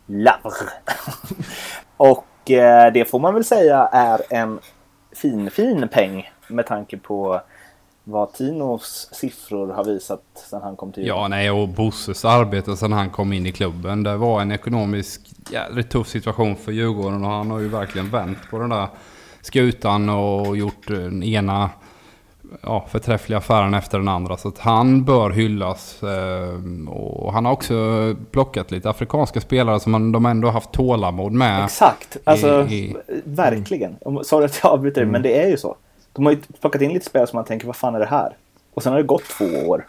Lavre. 0.05 0.71
Och 1.97 2.51
eh, 2.51 2.93
det 2.93 3.05
får 3.05 3.19
man 3.19 3.33
väl 3.33 3.45
säga 3.45 3.89
är 3.91 4.21
en 4.29 4.59
fin, 5.11 5.51
fin 5.51 5.87
peng 5.91 6.31
med 6.47 6.65
tanke 6.65 6.97
på 6.97 7.41
vad 8.07 8.33
Tinos 8.33 9.09
siffror 9.11 9.67
har 9.67 9.83
visat 9.83 10.21
sedan 10.49 10.61
han 10.61 10.75
kom 10.75 10.91
till 10.91 11.07
Ja, 11.07 11.27
nej, 11.27 11.51
och 11.51 11.67
Bosses 11.67 12.25
arbete 12.25 12.77
sedan 12.77 12.91
han 12.91 13.09
kom 13.09 13.33
in 13.33 13.45
i 13.45 13.51
klubben. 13.51 14.03
Det 14.03 14.17
var 14.17 14.41
en 14.41 14.51
ekonomisk 14.51 15.21
jävligt 15.51 15.89
tuff 15.89 16.07
situation 16.07 16.55
för 16.55 16.71
Djurgården 16.71 17.25
och 17.25 17.31
han 17.31 17.51
har 17.51 17.59
ju 17.59 17.67
verkligen 17.67 18.09
vänt 18.09 18.37
på 18.51 18.59
den 18.59 18.69
där 18.69 18.87
skutan 19.41 20.09
och 20.09 20.57
gjort 20.57 20.87
den 20.87 21.23
ena 21.23 21.69
ja, 22.61 22.85
förträffliga 22.91 23.37
affären 23.37 23.73
efter 23.73 23.97
den 23.97 24.07
andra. 24.07 24.37
Så 24.37 24.47
att 24.47 24.59
han 24.59 25.03
bör 25.03 25.29
hyllas. 25.29 26.03
Eh, 26.03 26.89
och 26.89 27.33
han 27.33 27.45
har 27.45 27.51
också 27.51 27.75
plockat 28.31 28.71
lite 28.71 28.89
afrikanska 28.89 29.41
spelare 29.41 29.79
som 29.79 30.11
de 30.11 30.25
ändå 30.25 30.49
haft 30.49 30.71
tålamod 30.71 31.31
med. 31.31 31.65
Exakt, 31.65 32.17
alltså 32.23 32.67
i, 32.69 32.75
i, 32.75 32.95
verkligen. 33.23 33.95
Sorry 34.23 34.45
att 34.45 34.59
jag 34.63 34.71
avbryter, 34.71 35.01
mm. 35.01 35.11
men 35.11 35.21
det 35.21 35.41
är 35.41 35.47
ju 35.47 35.57
så. 35.57 35.75
De 36.15 36.25
har 36.25 36.33
ju 36.33 36.39
plockat 36.61 36.81
in 36.81 36.93
lite 36.93 37.05
spelare 37.05 37.27
som 37.27 37.37
man 37.37 37.45
tänker, 37.45 37.67
vad 37.67 37.75
fan 37.75 37.95
är 37.95 37.99
det 37.99 38.05
här? 38.05 38.37
Och 38.73 38.83
sen 38.83 38.91
har 38.91 38.99
det 38.99 39.05
gått 39.05 39.23
två 39.23 39.45
år. 39.45 39.87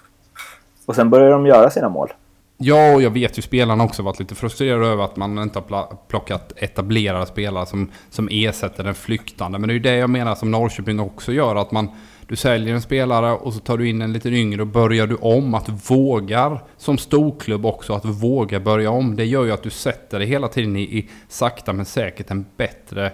Och 0.86 0.94
sen 0.94 1.10
börjar 1.10 1.30
de 1.30 1.46
göra 1.46 1.70
sina 1.70 1.88
mål. 1.88 2.12
Ja, 2.58 2.94
och 2.94 3.02
jag 3.02 3.10
vet 3.10 3.38
ju 3.38 3.42
spelarna 3.42 3.84
också 3.84 4.02
varit 4.02 4.18
lite 4.18 4.34
frustrerade 4.34 4.86
över 4.86 5.04
att 5.04 5.16
man 5.16 5.38
inte 5.38 5.58
har 5.58 5.96
plockat 6.08 6.52
etablerade 6.56 7.26
spelare 7.26 7.66
som, 7.66 7.90
som 8.10 8.28
ersätter 8.30 8.84
den 8.84 8.94
flyktande. 8.94 9.58
Men 9.58 9.68
det 9.68 9.72
är 9.72 9.74
ju 9.74 9.80
det 9.80 9.96
jag 9.96 10.10
menar 10.10 10.34
som 10.34 10.50
Norrköping 10.50 11.00
också 11.00 11.32
gör. 11.32 11.56
Att 11.56 11.72
man, 11.72 11.88
du 12.26 12.36
säljer 12.36 12.74
en 12.74 12.82
spelare 12.82 13.32
och 13.32 13.54
så 13.54 13.60
tar 13.60 13.78
du 13.78 13.88
in 13.88 14.02
en 14.02 14.12
lite 14.12 14.28
yngre 14.28 14.62
och 14.62 14.66
börjar 14.66 15.06
du 15.06 15.14
om. 15.14 15.54
Att 15.54 15.66
du 15.66 15.72
vågar 15.72 16.62
som 16.76 16.98
storklubb 16.98 17.66
också 17.66 17.92
att 17.92 18.04
våga 18.04 18.60
börja 18.60 18.90
om. 18.90 19.16
Det 19.16 19.24
gör 19.24 19.44
ju 19.44 19.52
att 19.52 19.62
du 19.62 19.70
sätter 19.70 20.18
dig 20.18 20.28
hela 20.28 20.48
tiden 20.48 20.76
i, 20.76 20.82
i 20.82 21.08
sakta 21.28 21.72
men 21.72 21.84
säkert 21.84 22.30
en 22.30 22.46
bättre 22.56 23.12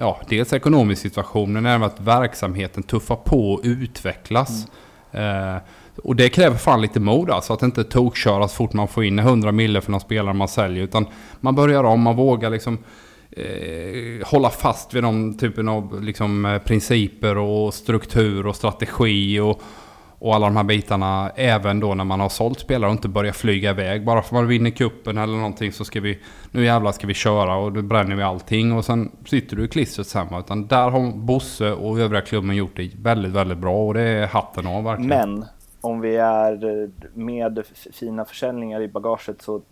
ja, 0.00 0.20
dels 0.28 0.52
ekonomisk 0.52 1.02
situation 1.02 1.52
men 1.52 1.66
även 1.66 1.82
att 1.82 2.00
verksamheten 2.00 2.82
tuffar 2.82 3.16
på 3.16 3.52
och 3.52 3.60
utvecklas. 3.64 4.66
Mm. 5.12 5.54
Eh, 5.54 5.62
och 6.02 6.16
det 6.16 6.28
kräver 6.28 6.56
fan 6.56 6.82
lite 6.82 7.00
mod 7.00 7.30
alltså, 7.30 7.52
att 7.52 7.62
inte 7.62 7.84
tokköra 7.84 8.48
så 8.48 8.54
fort 8.54 8.72
man 8.72 8.88
får 8.88 9.04
in 9.04 9.18
100 9.18 9.52
mille 9.52 9.80
för 9.80 9.90
någon 9.90 10.00
spelare 10.00 10.34
man 10.34 10.48
säljer. 10.48 10.84
Utan 10.84 11.06
man 11.40 11.54
börjar 11.54 11.84
om, 11.84 12.00
man 12.00 12.16
vågar 12.16 12.50
liksom 12.50 12.78
eh, 13.30 14.26
hålla 14.26 14.50
fast 14.50 14.94
vid 14.94 15.02
de 15.02 15.38
typen 15.38 15.68
av 15.68 16.02
liksom, 16.02 16.44
eh, 16.44 16.58
principer 16.58 17.38
och 17.38 17.74
struktur 17.74 18.46
och 18.46 18.56
strategi 18.56 19.40
och, 19.40 19.62
och 20.20 20.34
alla 20.34 20.46
de 20.46 20.56
här 20.56 20.64
bitarna. 20.64 21.30
Även 21.34 21.80
då 21.80 21.94
när 21.94 22.04
man 22.04 22.20
har 22.20 22.28
sålt 22.28 22.60
spelare 22.60 22.90
och 22.90 22.92
inte 22.92 23.08
börjar 23.08 23.32
flyga 23.32 23.70
iväg. 23.70 24.04
Bara 24.04 24.22
för 24.22 24.28
att 24.28 24.32
man 24.32 24.46
vinner 24.46 24.70
kuppen 24.70 25.18
eller 25.18 25.36
någonting 25.36 25.72
så 25.72 25.84
ska 25.84 26.00
vi, 26.00 26.18
nu 26.50 26.64
jävlar 26.64 26.92
ska 26.92 27.06
vi 27.06 27.14
köra 27.14 27.56
och 27.56 27.72
då 27.72 27.82
bränner 27.82 28.16
vi 28.16 28.22
allting. 28.22 28.72
Och 28.72 28.84
sen 28.84 29.10
sitter 29.24 29.56
du 29.56 29.64
i 29.64 29.68
klistret 29.68 30.06
samma. 30.06 30.40
Utan 30.40 30.66
där 30.66 30.90
har 30.90 31.16
Bosse 31.16 31.72
och 31.72 32.00
övriga 32.00 32.22
klubben 32.22 32.56
gjort 32.56 32.76
det 32.76 32.90
väldigt, 33.02 33.32
väldigt 33.32 33.58
bra 33.58 33.86
och 33.86 33.94
det 33.94 34.02
är 34.02 34.26
hatten 34.26 34.66
av 34.66 34.84
verkligen. 34.84 35.08
Men 35.08 35.44
om 35.80 36.00
vi 36.00 36.16
är 36.16 36.82
eh, 36.82 36.88
med 37.14 37.62
fina 37.92 38.24
försäljningar 38.24 38.80
i 38.80 38.88
bagaget 38.88 39.42
så 39.42 39.62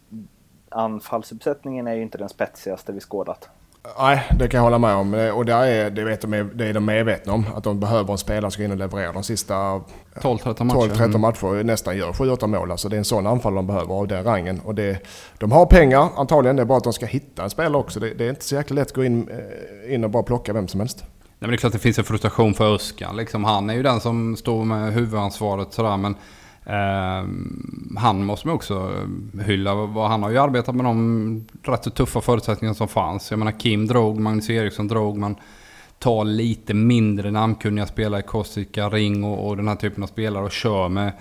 anfallsuppsättningen 0.68 1.86
är 1.86 1.94
ju 1.94 2.02
inte 2.02 2.18
den 2.18 2.28
spetsigaste 2.28 2.92
vi 2.92 3.00
skådat. 3.00 3.48
Nej, 3.98 4.22
det 4.38 4.48
kan 4.48 4.58
jag 4.58 4.62
hålla 4.62 4.78
med 4.78 4.94
om. 4.94 5.14
Och 5.34 5.44
det 5.44 5.52
är, 5.52 5.90
det 5.90 6.04
vet 6.04 6.20
de, 6.20 6.50
det 6.54 6.66
är 6.66 6.74
de 6.74 6.84
medvetna 6.84 7.32
om. 7.32 7.44
Att 7.54 7.64
de 7.64 7.80
behöver 7.80 8.12
en 8.12 8.18
spelare 8.18 8.42
som 8.42 8.50
ska 8.50 8.64
in 8.64 8.70
och 8.70 8.76
leverera 8.76 9.12
de 9.12 9.22
sista 9.22 9.54
12-13 9.54 10.64
matcher. 10.64 10.78
12-13 10.78 11.04
mm. 11.04 11.20
matcher. 11.20 11.64
Nästan 11.64 11.96
gör 11.96 12.12
7-8 12.12 12.46
mål. 12.46 12.70
Alltså 12.70 12.88
det 12.88 12.96
är 12.96 12.98
en 12.98 13.04
sån 13.04 13.26
anfall 13.26 13.54
de 13.54 13.66
behöver 13.66 13.94
av 13.94 14.08
den 14.08 14.24
rangen. 14.24 14.60
Och 14.64 14.74
det, 14.74 14.98
de 15.38 15.52
har 15.52 15.66
pengar 15.66 16.08
antagligen. 16.16 16.56
Det 16.56 16.62
är 16.62 16.66
bara 16.66 16.78
att 16.78 16.84
de 16.84 16.92
ska 16.92 17.06
hitta 17.06 17.42
en 17.42 17.50
spelare 17.50 17.76
också. 17.76 18.00
Det, 18.00 18.14
det 18.14 18.24
är 18.24 18.30
inte 18.30 18.44
så 18.44 18.54
jäkla 18.54 18.74
lätt 18.74 18.86
att 18.86 18.94
gå 18.94 19.04
in, 19.04 19.28
eh, 19.28 19.94
in 19.94 20.04
och 20.04 20.10
bara 20.10 20.22
plocka 20.22 20.52
vem 20.52 20.68
som 20.68 20.80
helst. 20.80 20.98
Nej, 21.40 21.46
men 21.46 21.50
det 21.50 21.56
är 21.56 21.58
klart 21.58 21.68
att 21.68 21.72
det 21.72 21.78
finns 21.78 21.98
en 21.98 22.04
frustration 22.04 22.54
för 22.54 22.74
Öskan. 22.74 23.16
Liksom, 23.16 23.44
han 23.44 23.70
är 23.70 23.74
ju 23.74 23.82
den 23.82 24.00
som 24.00 24.36
står 24.36 24.64
med 24.64 24.92
huvudansvaret 24.92 25.72
sådär. 25.72 25.96
Men 25.96 26.12
eh, 26.12 26.18
Ehm, 26.68 27.96
han 27.98 28.24
måste 28.24 28.46
man 28.46 28.56
också 28.56 28.92
hylla. 29.44 29.86
Han 29.86 30.22
har 30.22 30.30
ju 30.30 30.38
arbetat 30.38 30.74
med 30.74 30.84
de 30.84 31.46
rätt 31.62 31.84
så 31.84 31.90
tuffa 31.90 32.20
förutsättningar 32.20 32.74
som 32.74 32.88
fanns. 32.88 33.30
Jag 33.30 33.38
menar 33.38 33.52
Kim 33.52 33.86
drog, 33.86 34.20
Magnus 34.20 34.50
Eriksson 34.50 34.88
drog. 34.88 35.18
Man 35.18 35.36
tar 35.98 36.24
lite 36.24 36.74
mindre 36.74 37.30
namnkunniga 37.30 37.86
spelare, 37.86 38.22
Kostica, 38.22 38.88
Ring 38.88 39.24
och, 39.24 39.48
och 39.48 39.56
den 39.56 39.68
här 39.68 39.76
typen 39.76 40.02
av 40.02 40.06
spelare 40.06 40.44
och 40.44 40.50
kör 40.50 40.88
med 40.88 41.12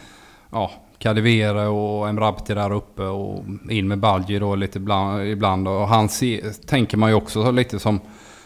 ja, 0.52 0.72
Kadewere 1.00 1.68
och 1.68 2.10
Emrabti 2.10 2.54
där 2.54 2.72
uppe 2.72 3.04
och 3.04 3.44
in 3.70 3.88
med 3.88 4.00
Badji 4.00 4.40
då 4.40 4.56
lite 4.56 4.78
ibland. 4.78 5.28
ibland 5.28 5.68
och 5.68 5.88
han 5.88 6.10
se, 6.10 6.42
tänker 6.66 6.98
man 6.98 7.10
ju 7.10 7.16
också 7.16 7.52
lite 7.52 7.80
som, 7.80 8.00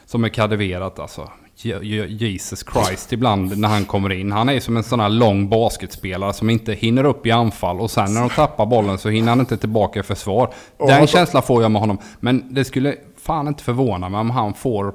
som 0.06 0.24
är 0.24 0.30
kadeverat 0.30 1.00
alltså. 1.00 1.30
Jesus 1.66 2.66
Christ 2.74 3.14
ibland 3.14 3.58
när 3.58 3.68
han 3.68 3.86
kommer 3.86 4.12
in. 4.12 4.32
Han 4.32 4.50
är 4.50 4.60
som 4.60 4.78
en 4.78 4.84
sån 4.84 5.00
här 5.00 5.10
lång 5.10 5.50
basketspelare 5.50 6.34
som 6.34 6.50
inte 6.50 6.74
hinner 6.74 7.04
upp 7.04 7.26
i 7.26 7.32
anfall 7.32 7.80
och 7.80 7.92
sen 7.92 8.14
när 8.14 8.22
de 8.22 8.30
tappar 8.30 8.66
bollen 8.66 8.98
så 8.98 9.10
hinner 9.10 9.30
han 9.30 9.40
inte 9.40 9.58
tillbaka 9.58 10.00
i 10.00 10.04
försvar. 10.04 10.54
Den 10.78 11.08
känslan 11.08 11.44
får 11.44 11.62
jag 11.62 11.72
med 11.72 11.82
honom. 11.82 11.98
Men 12.20 12.54
det 12.54 12.66
skulle 12.66 12.96
fan 13.18 13.48
inte 13.48 13.64
förvåna 13.64 14.10
mig 14.10 14.20
om 14.20 14.30
han 14.30 14.54
får 14.54 14.94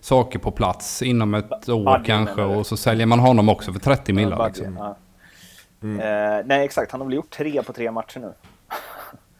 saker 0.00 0.38
på 0.38 0.50
plats 0.50 1.02
inom 1.02 1.34
ett 1.34 1.68
år 1.68 1.84
Badgen, 1.84 2.04
kanske 2.04 2.42
och 2.42 2.66
så 2.66 2.76
säljer 2.76 3.06
man 3.06 3.18
honom 3.18 3.48
också 3.48 3.72
för 3.72 3.80
30 3.80 4.12
miljoner. 4.12 4.46
Liksom. 4.46 4.76
Ja. 4.76 4.96
Mm. 5.82 6.00
Eh, 6.00 6.46
nej 6.46 6.64
exakt, 6.64 6.92
han 6.92 7.00
har 7.00 7.08
väl 7.08 7.14
gjort 7.14 7.30
tre 7.30 7.62
på 7.62 7.72
tre 7.72 7.90
matcher 7.90 8.20
nu. 8.20 8.32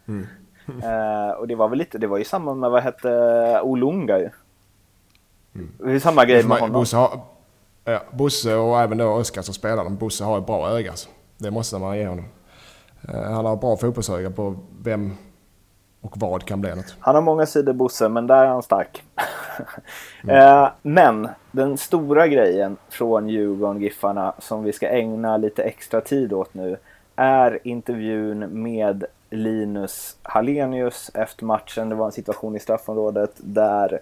Mm. 0.08 0.26
eh, 0.82 1.30
och 1.30 1.48
det 1.48 1.54
var 1.54 1.68
väl 1.68 1.78
lite, 1.78 1.98
det 1.98 2.06
var 2.06 2.18
ju 2.18 2.24
samma 2.24 2.54
med 2.54 2.70
vad 2.70 2.82
hette 2.82 3.60
Olunga 3.62 4.18
ju. 4.18 4.30
Mm. 5.54 5.70
Det 5.78 5.92
är 5.92 5.98
samma 5.98 6.24
grej 6.24 6.42
med 6.42 6.58
honom. 6.58 6.72
Bosse, 6.72 6.96
har, 6.96 7.20
ja, 7.84 8.02
Bosse 8.10 8.54
och 8.54 8.80
även 8.80 8.98
då 8.98 9.08
Oskar 9.08 9.42
som 9.42 9.54
spelar 9.54 9.84
dem. 9.84 9.96
Bosse 9.96 10.24
har 10.24 10.38
ett 10.38 10.46
bra 10.46 10.68
öga. 10.68 10.90
Alltså. 10.90 11.08
Det 11.38 11.50
måste 11.50 11.78
man 11.78 11.98
ge 11.98 12.06
honom. 12.06 12.24
Uh, 13.08 13.20
han 13.20 13.44
har 13.44 13.56
bra 13.56 13.76
fotbollsöga 13.76 14.30
på 14.30 14.56
vem 14.82 15.16
och 16.00 16.12
vad 16.16 16.44
kan 16.44 16.60
bli 16.60 16.74
något. 16.74 16.96
Han 17.00 17.14
har 17.14 17.22
många 17.22 17.46
sidor 17.46 17.72
Bosse, 17.72 18.08
men 18.08 18.26
där 18.26 18.44
är 18.44 18.48
han 18.48 18.62
stark. 18.62 19.02
mm. 20.24 20.36
uh, 20.36 20.68
men 20.82 21.28
den 21.50 21.78
stora 21.78 22.28
grejen 22.28 22.76
från 22.88 23.28
Djurgården-Giffarna 23.28 24.32
som 24.38 24.64
vi 24.64 24.72
ska 24.72 24.88
ägna 24.88 25.36
lite 25.36 25.62
extra 25.62 26.00
tid 26.00 26.32
åt 26.32 26.54
nu 26.54 26.76
är 27.16 27.58
intervjun 27.64 28.62
med 28.62 29.04
Linus 29.30 30.16
Hallenius 30.22 31.10
efter 31.14 31.44
matchen. 31.44 31.88
Det 31.88 31.94
var 31.94 32.06
en 32.06 32.12
situation 32.12 32.56
i 32.56 32.60
straffområdet 32.60 33.32
där 33.36 34.00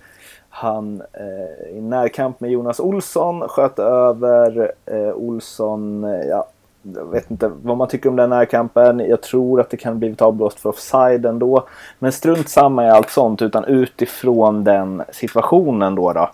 han 0.55 1.03
eh, 1.13 1.77
i 1.77 1.81
närkamp 1.81 2.41
med 2.41 2.51
Jonas 2.51 2.81
Olsson 2.81 3.49
sköt 3.49 3.79
över 3.79 4.73
eh, 4.87 5.13
Olsson. 5.15 6.05
Eh, 6.05 6.27
ja, 6.27 6.49
jag 6.83 7.05
vet 7.05 7.31
inte 7.31 7.51
vad 7.63 7.77
man 7.77 7.89
tycker 7.89 8.09
om 8.09 8.17
den 8.17 8.31
närkampen. 8.31 9.01
Jag 9.01 9.23
tror 9.23 9.61
att 9.61 9.71
det 9.71 9.77
kan 9.77 9.99
blivit 9.99 10.23
avblåst 10.23 10.61
för 10.61 10.69
offside 10.69 11.27
ändå. 11.27 11.67
Men 11.99 12.13
strunt 12.13 12.49
samma 12.49 12.87
i 12.87 12.89
allt 12.89 13.11
sånt 13.11 13.43
utan 13.43 13.65
utifrån 13.65 14.65
den 14.65 15.03
situationen 15.13 15.95
då, 15.95 16.13
då 16.13 16.31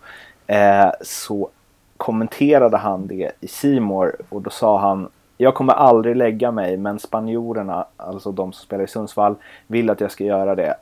eh, 0.55 0.91
så 1.01 1.49
kommenterade 1.97 2.77
han 2.77 3.07
det 3.07 3.33
i 3.41 3.49
Simor 3.49 4.17
och 4.29 4.43
då 4.43 4.51
sa 4.51 4.79
han 4.79 5.09
jag 5.37 5.55
kommer 5.55 5.73
aldrig 5.73 6.17
lägga 6.17 6.51
mig 6.51 6.77
men 6.77 6.99
spanjorerna, 6.99 7.87
alltså 7.97 8.33
de 8.33 8.53
som 8.53 8.63
spelar 8.63 8.85
i 8.85 8.89
Sundsvall, 8.89 9.35
vill 9.67 9.91
att 9.91 10.01
jag 10.01 10.11
ska 10.11 10.25
göra 10.25 10.55
det 10.55 10.75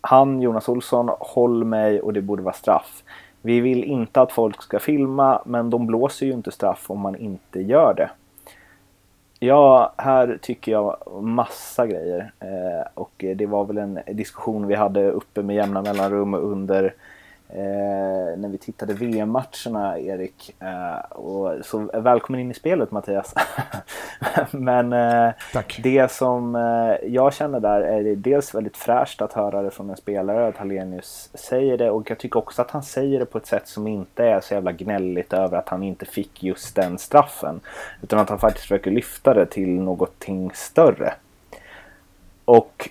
han, 0.00 0.42
Jonas 0.42 0.68
Olsson, 0.68 1.10
håll 1.20 1.64
mig 1.64 2.00
och 2.00 2.12
det 2.12 2.22
borde 2.22 2.42
vara 2.42 2.54
straff. 2.54 3.02
Vi 3.42 3.60
vill 3.60 3.84
inte 3.84 4.20
att 4.20 4.32
folk 4.32 4.62
ska 4.62 4.78
filma 4.78 5.42
men 5.46 5.70
de 5.70 5.86
blåser 5.86 6.26
ju 6.26 6.32
inte 6.32 6.50
straff 6.50 6.90
om 6.90 7.00
man 7.00 7.16
inte 7.16 7.60
gör 7.60 7.94
det. 7.94 8.10
Ja, 9.38 9.94
här 9.96 10.38
tycker 10.42 10.72
jag 10.72 10.96
massa 11.22 11.86
grejer. 11.86 12.32
Eh, 12.40 12.88
och 12.94 13.24
det 13.36 13.46
var 13.46 13.64
väl 13.64 13.78
en 13.78 13.98
diskussion 14.06 14.66
vi 14.66 14.74
hade 14.74 15.10
uppe 15.10 15.42
med 15.42 15.56
jämna 15.56 15.82
mellanrum 15.82 16.34
under 16.34 16.94
eh, 17.52 18.38
när 18.38 18.48
vi 18.48 18.58
tittade 18.58 18.94
VM-matcherna, 18.94 19.98
Erik. 19.98 20.56
Eh, 20.60 20.98
och, 21.10 21.64
så 21.64 21.90
välkommen 21.94 22.40
in 22.40 22.50
i 22.50 22.54
spelet 22.54 22.90
Mattias. 22.90 23.34
Men 24.50 24.92
eh, 24.92 25.32
det 25.82 26.10
som 26.10 26.56
eh, 26.56 27.08
jag 27.08 27.34
känner 27.34 27.60
där 27.60 27.80
är 27.80 28.04
det 28.04 28.14
dels 28.14 28.54
väldigt 28.54 28.76
fräscht 28.76 29.22
att 29.22 29.32
höra 29.32 29.62
det 29.62 29.70
från 29.70 29.90
en 29.90 29.96
spelare, 29.96 30.48
att 30.48 30.56
Hallenius 30.56 31.30
säger 31.34 31.78
det. 31.78 31.90
Och 31.90 32.10
jag 32.10 32.18
tycker 32.18 32.38
också 32.38 32.62
att 32.62 32.70
han 32.70 32.82
säger 32.82 33.18
det 33.18 33.26
på 33.26 33.38
ett 33.38 33.46
sätt 33.46 33.68
som 33.68 33.86
inte 33.86 34.24
är 34.24 34.40
så 34.40 34.54
jävla 34.54 34.72
gnälligt 34.72 35.32
över 35.32 35.58
att 35.58 35.68
han 35.68 35.82
inte 35.82 36.04
fick 36.04 36.42
just 36.42 36.76
den 36.76 36.98
straffen. 36.98 37.60
Utan 38.02 38.18
att 38.18 38.28
han 38.28 38.38
faktiskt 38.38 38.62
försöker 38.62 38.90
lyfta 38.90 39.34
det 39.34 39.46
till 39.46 39.80
någonting 39.80 40.50
större. 40.54 41.14
Och 42.44 42.88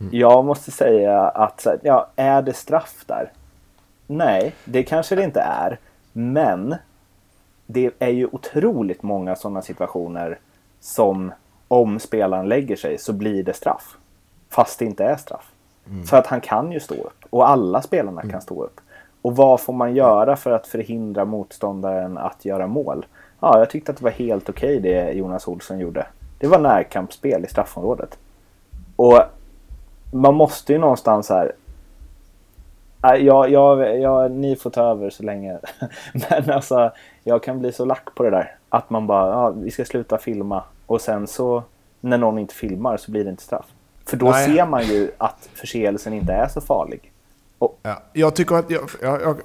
mm. 0.00 0.10
jag 0.14 0.44
måste 0.44 0.70
säga 0.70 1.20
att 1.20 1.66
ja, 1.82 2.08
är 2.16 2.42
det 2.42 2.52
straff 2.52 3.04
där? 3.06 3.32
Nej, 4.06 4.54
det 4.64 4.82
kanske 4.82 5.14
det 5.14 5.24
inte 5.24 5.40
är. 5.40 5.78
Men 6.12 6.76
det 7.66 7.90
är 7.98 8.08
ju 8.08 8.28
otroligt 8.32 9.02
många 9.02 9.36
sådana 9.36 9.62
situationer 9.62 10.38
som 10.80 11.32
om 11.68 11.98
spelaren 11.98 12.48
lägger 12.48 12.76
sig 12.76 12.98
så 12.98 13.12
blir 13.12 13.42
det 13.42 13.52
straff. 13.52 13.96
Fast 14.50 14.78
det 14.78 14.84
inte 14.84 15.04
är 15.04 15.16
straff. 15.16 15.50
Mm. 15.86 16.04
För 16.04 16.16
att 16.16 16.26
han 16.26 16.40
kan 16.40 16.72
ju 16.72 16.80
stå 16.80 16.94
upp 16.94 17.24
och 17.30 17.48
alla 17.48 17.82
spelarna 17.82 18.20
mm. 18.20 18.32
kan 18.32 18.40
stå 18.40 18.64
upp. 18.64 18.80
Och 19.22 19.36
vad 19.36 19.60
får 19.60 19.72
man 19.72 19.94
göra 19.94 20.36
för 20.36 20.50
att 20.50 20.66
förhindra 20.66 21.24
motståndaren 21.24 22.18
att 22.18 22.44
göra 22.44 22.66
mål? 22.66 23.06
Ja, 23.40 23.58
jag 23.58 23.70
tyckte 23.70 23.92
att 23.92 23.98
det 23.98 24.04
var 24.04 24.10
helt 24.10 24.48
okej 24.48 24.78
okay 24.78 24.92
det 24.92 25.12
Jonas 25.12 25.48
Olsson 25.48 25.78
gjorde. 25.78 26.06
Det 26.38 26.46
var 26.46 26.58
närkampsspel 26.58 27.44
i 27.44 27.48
straffområdet. 27.48 28.18
Och 28.96 29.20
man 30.12 30.34
måste 30.34 30.72
ju 30.72 30.78
någonstans 30.78 31.28
här 31.28 31.52
jag, 33.12 33.50
jag, 33.50 34.00
jag, 34.00 34.30
ni 34.30 34.56
får 34.56 34.70
ta 34.70 34.82
över 34.82 35.10
så 35.10 35.22
länge. 35.22 35.58
Men 36.30 36.50
alltså, 36.50 36.92
jag 37.24 37.42
kan 37.42 37.58
bli 37.58 37.72
så 37.72 37.84
lack 37.84 38.14
på 38.14 38.22
det 38.22 38.30
där. 38.30 38.56
Att 38.68 38.90
man 38.90 39.06
bara, 39.06 39.30
ja, 39.30 39.50
vi 39.50 39.70
ska 39.70 39.84
sluta 39.84 40.18
filma. 40.18 40.62
Och 40.86 41.00
sen 41.00 41.26
så, 41.26 41.62
när 42.00 42.18
någon 42.18 42.38
inte 42.38 42.54
filmar 42.54 42.96
så 42.96 43.10
blir 43.10 43.24
det 43.24 43.30
inte 43.30 43.42
straff. 43.42 43.66
För 44.06 44.16
då 44.16 44.30
Nej. 44.30 44.46
ser 44.46 44.66
man 44.66 44.86
ju 44.86 45.10
att 45.18 45.48
förseelsen 45.54 46.12
inte 46.12 46.32
är 46.32 46.48
så 46.48 46.60
farlig. 46.60 47.12
Och, 47.58 47.78
ja, 47.82 48.02
jag 48.12 48.34
tycker 48.34 48.54
att, 48.54 48.70
jag, 48.70 48.82
jag, 49.02 49.36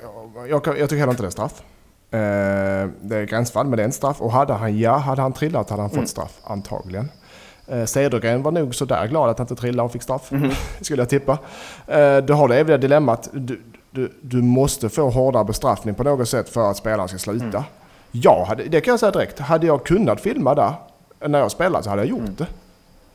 jag, 0.50 0.64
tycker 0.64 0.96
heller 0.96 1.10
inte 1.10 1.24
det 1.24 1.28
är 1.28 1.30
straff. 1.30 1.64
Eh, 2.12 2.90
det 3.02 3.18
är 3.18 3.26
gränsfall, 3.26 3.68
men 3.68 3.78
det 3.78 3.84
är 3.84 3.86
en 3.86 3.92
straff. 3.92 4.22
Och 4.22 4.32
hade 4.32 4.54
han, 4.54 4.80
ja, 4.80 4.98
hade 4.98 5.22
han 5.22 5.34
trillat 5.34 5.70
hade 5.70 5.82
han 5.82 5.90
fått 5.90 5.98
mm. 5.98 6.08
straff, 6.08 6.40
antagligen. 6.44 7.10
Eh, 7.70 7.86
Cedergren 7.86 8.44
var 8.44 8.52
nog 8.52 8.76
sådär 8.76 9.08
glad 9.08 9.30
att 9.30 9.38
han 9.38 9.46
inte 9.46 9.56
trillade 9.62 9.86
och 9.86 9.92
fick 9.92 10.04
straff, 10.04 10.32
skulle 10.82 11.02
jag 11.02 11.10
tippa. 11.10 11.38
Eh, 11.88 12.18
du 12.18 12.34
har 12.34 12.48
det 12.48 12.60
eviga 12.60 12.78
dilemmat. 12.78 13.30
Du, 13.34 13.62
du, 13.92 14.12
du 14.22 14.42
måste 14.42 14.90
få 14.90 15.10
hårdare 15.10 15.44
bestraffning 15.46 15.96
på 15.96 16.04
något 16.04 16.30
sätt 16.30 16.50
för 16.50 16.72
att 16.72 16.78
spelaren 16.78 17.08
ska 17.10 17.18
sluta. 17.18 17.64
Ja, 18.12 18.46
hade, 18.48 18.64
det 18.64 18.82
kan 18.82 18.92
jag 18.92 19.00
säga 19.00 19.12
direkt. 19.12 19.40
Hade 19.40 19.68
jag 19.68 19.84
kunnat 19.84 20.22
filma 20.22 20.56
där 20.56 20.74
när 21.28 21.40
jag 21.40 21.52
spelade 21.52 21.84
så 21.84 21.90
hade 21.90 22.02
jag 22.02 22.10
gjort 22.10 22.38
det. 22.38 22.48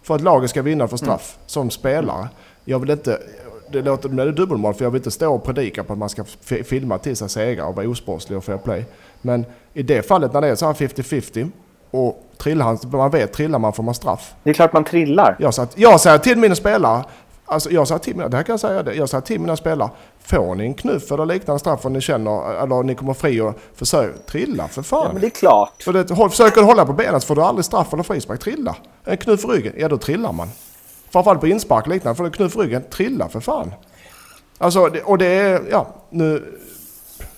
För 0.03 0.15
att 0.15 0.21
laget 0.21 0.51
ska 0.51 0.63
vinna 0.63 0.89
för 0.89 0.97
straff 0.97 1.39
som 1.47 1.71
spelare. 1.71 2.29
Jag 2.65 2.79
vill 2.79 2.91
inte... 2.91 3.19
Det 3.73 3.83
låter 3.83 4.09
det 4.09 4.23
är 4.23 4.33
dubbelmål 4.33 4.75
för 4.75 4.85
jag 4.85 4.91
vill 4.91 4.99
inte 5.01 5.11
stå 5.11 5.35
och 5.35 5.45
predika 5.45 5.85
på 5.85 5.93
att 5.93 5.99
man 5.99 6.09
ska 6.09 6.25
fi- 6.25 6.65
filma 6.65 6.99
till 6.99 7.17
sig 7.17 7.29
segrar 7.29 7.67
och 7.67 7.75
vara 7.75 7.89
osportslig 7.89 8.39
och 8.39 8.45
fair 8.45 8.59
play. 8.59 8.85
Men 9.23 9.45
i 9.73 9.83
det 9.83 10.03
fallet 10.03 10.33
när 10.33 10.41
det 10.41 10.49
är 10.49 10.55
så 10.55 10.67
här 10.67 10.73
50-50 10.73 11.51
och 11.95 12.23
trillar 12.39 12.65
han, 12.65 12.79
man 12.85 13.11
vet 13.11 13.33
trillar 13.33 13.59
man 13.59 13.73
får 13.73 13.83
man 13.83 13.95
straff. 13.95 14.35
Det 14.43 14.51
är 14.51 14.55
klart 14.55 14.73
man 14.73 14.85
trillar. 14.85 15.37
Jag, 15.39 15.55
satt, 15.55 15.73
jag 15.75 16.01
säger 16.01 16.19
till 16.19 16.39
mina 16.39 16.55
spelare, 16.55 17.05
alltså 17.47 17.71
jag 17.71 17.89
säger 17.89 17.99
till 17.99 18.17
mina, 18.17 18.29
det 18.29 18.37
här 18.37 18.45
kan 18.45 18.53
jag 18.53 18.61
säga 18.61 18.83
det, 18.83 18.95
jag 18.95 19.09
säger 19.09 19.23
till 19.23 19.41
mina 19.41 19.57
spelare, 19.57 19.91
får 20.21 20.55
ni 20.55 20.65
en 20.65 20.75
knuff 20.75 21.13
eller 21.13 21.27
liknande 21.27 21.61
straff 21.61 21.85
och 21.85 21.93
ni 21.93 22.01
känner, 22.01 22.63
eller 22.63 22.83
ni 22.83 22.95
kommer 22.95 23.15
fri 23.15 23.41
och 23.41 23.55
försök, 23.75 24.27
trilla 24.27 24.69
för 24.69 24.83
fan. 24.83 25.05
Ja, 25.07 25.13
men 25.13 25.21
det 25.21 25.27
är 25.27 25.31
klart. 25.31 25.83
För 25.83 25.93
det, 25.93 26.11
håll, 26.11 26.31
försöker 26.31 26.61
du 26.61 26.67
hålla 26.67 26.87
på 26.87 26.93
benen 26.93 27.21
så 27.21 27.27
får 27.27 27.35
du 27.35 27.43
aldrig 27.43 27.65
straff 27.65 27.93
eller 27.93 28.03
frispark. 28.03 28.41
Trilla. 28.41 28.77
En 29.05 29.17
knuff 29.17 29.45
i 29.45 29.49
ryggen, 29.49 29.73
ja 29.77 29.89
då 29.89 29.97
trillar 29.97 30.33
man. 30.33 30.49
Framförallt 31.11 31.41
på 31.41 31.47
inspark 31.47 31.87
liknande. 31.87 32.17
Får 32.17 32.25
du 32.25 32.29
en 32.29 32.33
knuff 32.33 32.57
i 32.57 32.59
ryggen, 32.59 32.83
trilla 32.91 33.29
för 33.29 33.41
fan. 33.41 33.75
Alltså, 34.59 34.91
och 35.05 35.19
det 35.19 35.27
är, 35.27 35.63
ja, 35.71 35.87
nu... 36.11 36.59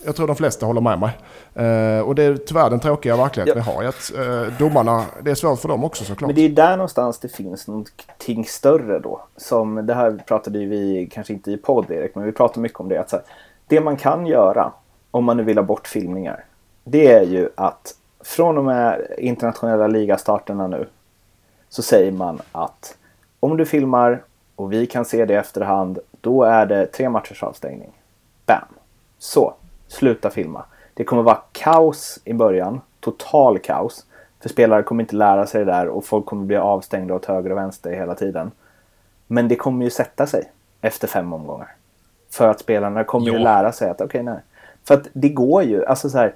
Jag 0.05 0.17
tror 0.17 0.27
de 0.27 0.37
flesta 0.37 0.67
håller 0.67 0.81
med 0.81 0.99
mig. 0.99 1.11
Eh, 1.57 2.01
och 2.01 2.15
det 2.15 2.23
är 2.23 2.37
tyvärr 2.37 2.71
den 2.71 2.81
tråkiga 2.81 3.17
verkligheten 3.17 3.63
vi 3.67 3.73
har. 3.73 3.85
Att, 3.85 4.13
eh, 4.15 4.59
domarna, 4.59 5.05
det 5.23 5.31
är 5.31 5.35
svårt 5.35 5.61
för 5.61 5.69
dem 5.69 5.85
också 5.85 6.05
såklart. 6.05 6.29
Men 6.29 6.35
det 6.35 6.45
är 6.45 6.49
där 6.49 6.77
någonstans 6.77 7.19
det 7.19 7.29
finns 7.29 7.69
någonting 7.69 8.45
större 8.45 8.99
då. 8.99 9.21
Som 9.37 9.87
det 9.87 9.95
här 9.95 10.23
pratade 10.27 10.59
vi, 10.59 11.09
kanske 11.13 11.33
inte 11.33 11.51
i 11.51 11.57
podd 11.57 11.91
Erik, 11.91 12.15
men 12.15 12.25
vi 12.25 12.33
pratar 12.33 12.61
mycket 12.61 12.81
om 12.81 12.89
det. 12.89 13.01
Att 13.01 13.13
här, 13.13 13.23
det 13.67 13.81
man 13.81 13.97
kan 13.97 14.27
göra 14.27 14.73
om 15.11 15.25
man 15.25 15.37
nu 15.37 15.43
vill 15.43 15.59
ha 15.59 15.65
bort 15.65 15.89
filmningar. 15.89 16.45
Det 16.85 17.13
är 17.13 17.23
ju 17.23 17.49
att 17.55 17.95
från 18.21 18.59
och 18.59 18.65
med 18.65 19.07
internationella 19.19 19.87
ligastarterna 19.87 20.67
nu 20.67 20.89
så 21.69 21.83
säger 21.83 22.13
man 22.13 22.41
att 22.53 22.97
om 23.41 23.57
du 23.57 23.67
filmar 23.67 24.23
och 24.57 24.73
vi 24.73 24.87
kan 24.87 25.05
se 25.05 25.25
det 25.25 25.35
i 25.35 25.37
efterhand, 25.37 25.99
då 26.21 26.43
är 26.43 26.67
det 26.67 26.87
tre 26.87 27.09
matchers 27.09 27.43
avstängning. 27.43 27.91
Bam! 28.47 28.65
Så, 29.19 29.55
sluta 29.89 30.31
filma. 30.31 30.65
Det 30.97 31.05
kommer 31.05 31.23
vara 31.23 31.39
kaos 31.53 32.19
i 32.25 32.33
början, 32.33 32.81
total 33.01 33.59
kaos. 33.59 34.07
För 34.41 34.49
spelare 34.49 34.83
kommer 34.83 35.03
inte 35.05 35.17
lära 35.17 35.47
sig 35.47 35.65
det 35.65 35.73
där 35.73 35.89
och 35.89 36.05
folk 36.05 36.27
kommer 36.27 36.45
bli 36.45 36.57
avstängda 36.57 37.15
åt 37.15 37.25
höger 37.25 37.51
och 37.51 37.57
vänster 37.57 37.93
hela 37.93 38.15
tiden. 38.15 38.51
Men 39.27 39.49
det 39.49 39.57
kommer 39.57 39.85
ju 39.85 39.91
sätta 39.91 40.27
sig 40.27 40.53
efter 40.81 41.09
fem 41.09 41.33
omgångar. 41.33 41.75
För 42.31 42.49
att 42.49 42.61
spelarna 42.61 43.05
kommer 43.05 43.27
ju 43.27 43.33
Ja. 43.33 43.39
lära 43.39 43.73
sig 43.73 43.91
att 43.91 44.01
okej, 44.01 44.23
nej. 44.23 44.39
För 44.85 44.95
att 44.95 45.09
det 45.13 45.29
går 45.29 45.63
ju, 45.63 45.85
alltså 45.87 46.11
så 46.11 46.19
här. 46.19 46.35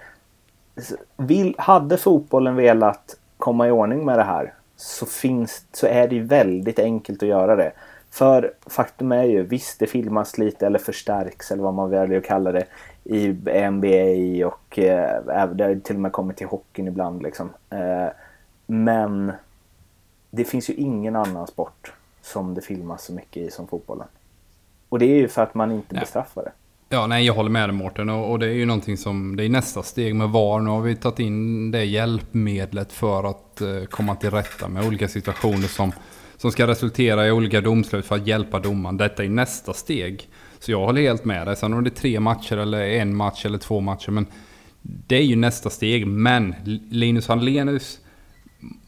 Vill, 1.16 1.54
hade 1.58 1.96
fotbollen 1.96 2.56
velat 2.56 3.16
komma 3.36 3.68
i 3.68 3.70
ordning 3.70 4.04
med 4.04 4.18
det 4.18 4.24
här 4.24 4.54
så, 4.76 5.06
finns, 5.06 5.64
så 5.72 5.86
är 5.86 6.08
det 6.08 6.14
ju 6.14 6.22
väldigt 6.22 6.78
enkelt 6.78 7.22
att 7.22 7.28
göra 7.28 7.56
det. 7.56 7.72
För 8.10 8.54
faktum 8.66 9.12
är 9.12 9.24
ju, 9.24 9.42
visst 9.42 9.78
det 9.78 9.86
filmas 9.86 10.38
lite 10.38 10.66
eller 10.66 10.78
förstärks 10.78 11.50
eller 11.50 11.62
vad 11.62 11.74
man 11.74 11.90
väljer 11.90 12.18
att 12.18 12.24
kalla 12.24 12.52
det 12.52 12.66
i 13.04 13.28
NBA 13.70 14.46
och 14.46 14.78
eh, 14.78 15.50
det 15.50 15.80
till 15.80 15.96
och 15.96 16.00
med 16.00 16.12
kommit 16.12 16.36
till 16.36 16.46
hockeyn 16.46 16.88
ibland. 16.88 17.22
Liksom. 17.22 17.50
Eh, 17.70 18.08
men 18.66 19.32
det 20.30 20.44
finns 20.44 20.70
ju 20.70 20.74
ingen 20.74 21.16
annan 21.16 21.46
sport 21.46 21.92
som 22.22 22.54
det 22.54 22.60
filmas 22.60 23.04
så 23.04 23.12
mycket 23.12 23.36
i 23.36 23.50
som 23.50 23.66
fotbollen. 23.66 24.06
Och 24.88 24.98
det 24.98 25.06
är 25.06 25.16
ju 25.16 25.28
för 25.28 25.42
att 25.42 25.54
man 25.54 25.72
inte 25.72 25.94
Nej. 25.94 26.00
bestraffar 26.00 26.42
det. 26.42 26.52
Ja, 26.92 27.06
nej, 27.06 27.26
jag 27.26 27.34
håller 27.34 27.50
med 27.50 27.68
dig 27.68 27.76
Mårten. 27.76 28.10
Och, 28.10 28.30
och 28.30 28.38
det 28.38 28.46
är 28.46 28.52
ju 28.52 28.66
någonting 28.66 28.96
som, 28.96 29.36
det 29.36 29.44
är 29.44 29.48
nästa 29.48 29.82
steg 29.82 30.14
med 30.14 30.28
VAR. 30.28 30.60
Nu 30.60 30.70
har 30.70 30.80
vi 30.80 30.96
tagit 30.96 31.18
in 31.18 31.70
det 31.70 31.84
hjälpmedlet 31.84 32.92
för 32.92 33.30
att 33.30 33.60
eh, 33.60 33.84
komma 33.90 34.16
till 34.16 34.30
rätta 34.30 34.68
med 34.68 34.86
olika 34.86 35.08
situationer 35.08 35.68
som, 35.68 35.92
som 36.40 36.52
ska 36.52 36.66
resultera 36.66 37.26
i 37.26 37.30
olika 37.30 37.60
domslut 37.60 38.06
för 38.06 38.14
att 38.14 38.26
hjälpa 38.26 38.58
domaren. 38.58 38.96
Detta 38.96 39.24
är 39.24 39.28
nästa 39.28 39.72
steg. 39.72 40.28
Så 40.58 40.70
jag 40.70 40.86
håller 40.86 41.02
helt 41.02 41.24
med 41.24 41.46
dig. 41.46 41.56
Sen 41.56 41.74
om 41.74 41.84
det 41.84 41.90
är 41.90 41.94
tre 41.94 42.20
matcher 42.20 42.56
eller 42.56 42.80
en 42.80 43.16
match 43.16 43.46
eller 43.46 43.58
två 43.58 43.80
matcher. 43.80 44.10
Men 44.10 44.26
det 44.82 45.16
är 45.16 45.22
ju 45.22 45.36
nästa 45.36 45.70
steg. 45.70 46.06
Men 46.06 46.54
Linus 46.90 47.28
Hallenius 47.28 47.98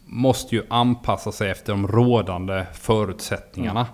måste 0.04 0.54
ju 0.54 0.62
anpassa 0.70 1.32
sig 1.32 1.50
efter 1.50 1.72
de 1.72 1.88
rådande 1.88 2.66
förutsättningarna. 2.74 3.86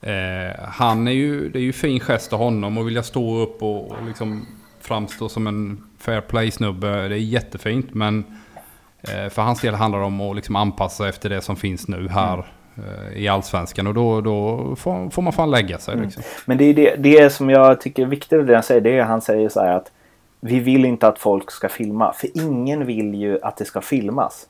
Eh, 0.00 0.64
han 0.64 1.08
är 1.08 1.12
ju, 1.12 1.48
det 1.48 1.58
är 1.58 1.62
ju 1.62 1.72
fin 1.72 2.00
gest 2.00 2.32
av 2.32 2.38
honom 2.38 2.78
och 2.78 2.86
vilja 2.86 3.02
stå 3.02 3.38
upp 3.38 3.62
och, 3.62 3.90
och 3.90 4.06
liksom 4.06 4.46
framstå 4.80 5.28
som 5.28 5.46
en 5.46 5.84
fair 5.98 6.20
play-snubbe. 6.20 7.08
Det 7.08 7.14
är 7.14 7.18
jättefint 7.18 7.94
men 7.94 8.24
eh, 9.02 9.28
för 9.28 9.42
hans 9.42 9.60
del 9.60 9.74
handlar 9.74 9.98
det 9.98 10.06
om 10.06 10.20
att 10.20 10.36
liksom 10.36 10.56
anpassa 10.56 10.96
sig 10.96 11.08
efter 11.08 11.28
det 11.28 11.40
som 11.40 11.56
finns 11.56 11.88
nu 11.88 12.08
här 12.08 12.55
i 13.14 13.28
Allsvenskan. 13.28 13.86
Och 13.86 13.94
då, 13.94 14.20
då 14.20 14.58
får, 14.76 15.10
får 15.10 15.22
man 15.22 15.32
fan 15.32 15.50
lägga 15.50 15.78
sig. 15.78 15.96
Liksom. 15.96 16.22
Men 16.44 16.58
det 16.58 16.64
är 16.64 16.74
det, 16.74 16.94
det 16.98 17.30
som 17.32 17.50
jag 17.50 17.80
tycker 17.80 18.02
är 18.02 18.06
viktigt 18.06 18.38
av 18.38 18.46
det 18.46 18.54
han 18.54 18.62
säger. 18.62 18.80
Det 18.80 18.98
är 18.98 19.02
han 19.04 19.20
säger 19.20 19.48
så 19.48 19.60
här 19.60 19.72
att 19.76 19.92
vi 20.40 20.60
vill 20.60 20.84
inte 20.84 21.08
att 21.08 21.18
folk 21.18 21.50
ska 21.50 21.68
filma. 21.68 22.12
För 22.12 22.28
ingen 22.34 22.86
vill 22.86 23.14
ju 23.14 23.38
att 23.42 23.56
det 23.56 23.64
ska 23.64 23.80
filmas. 23.80 24.46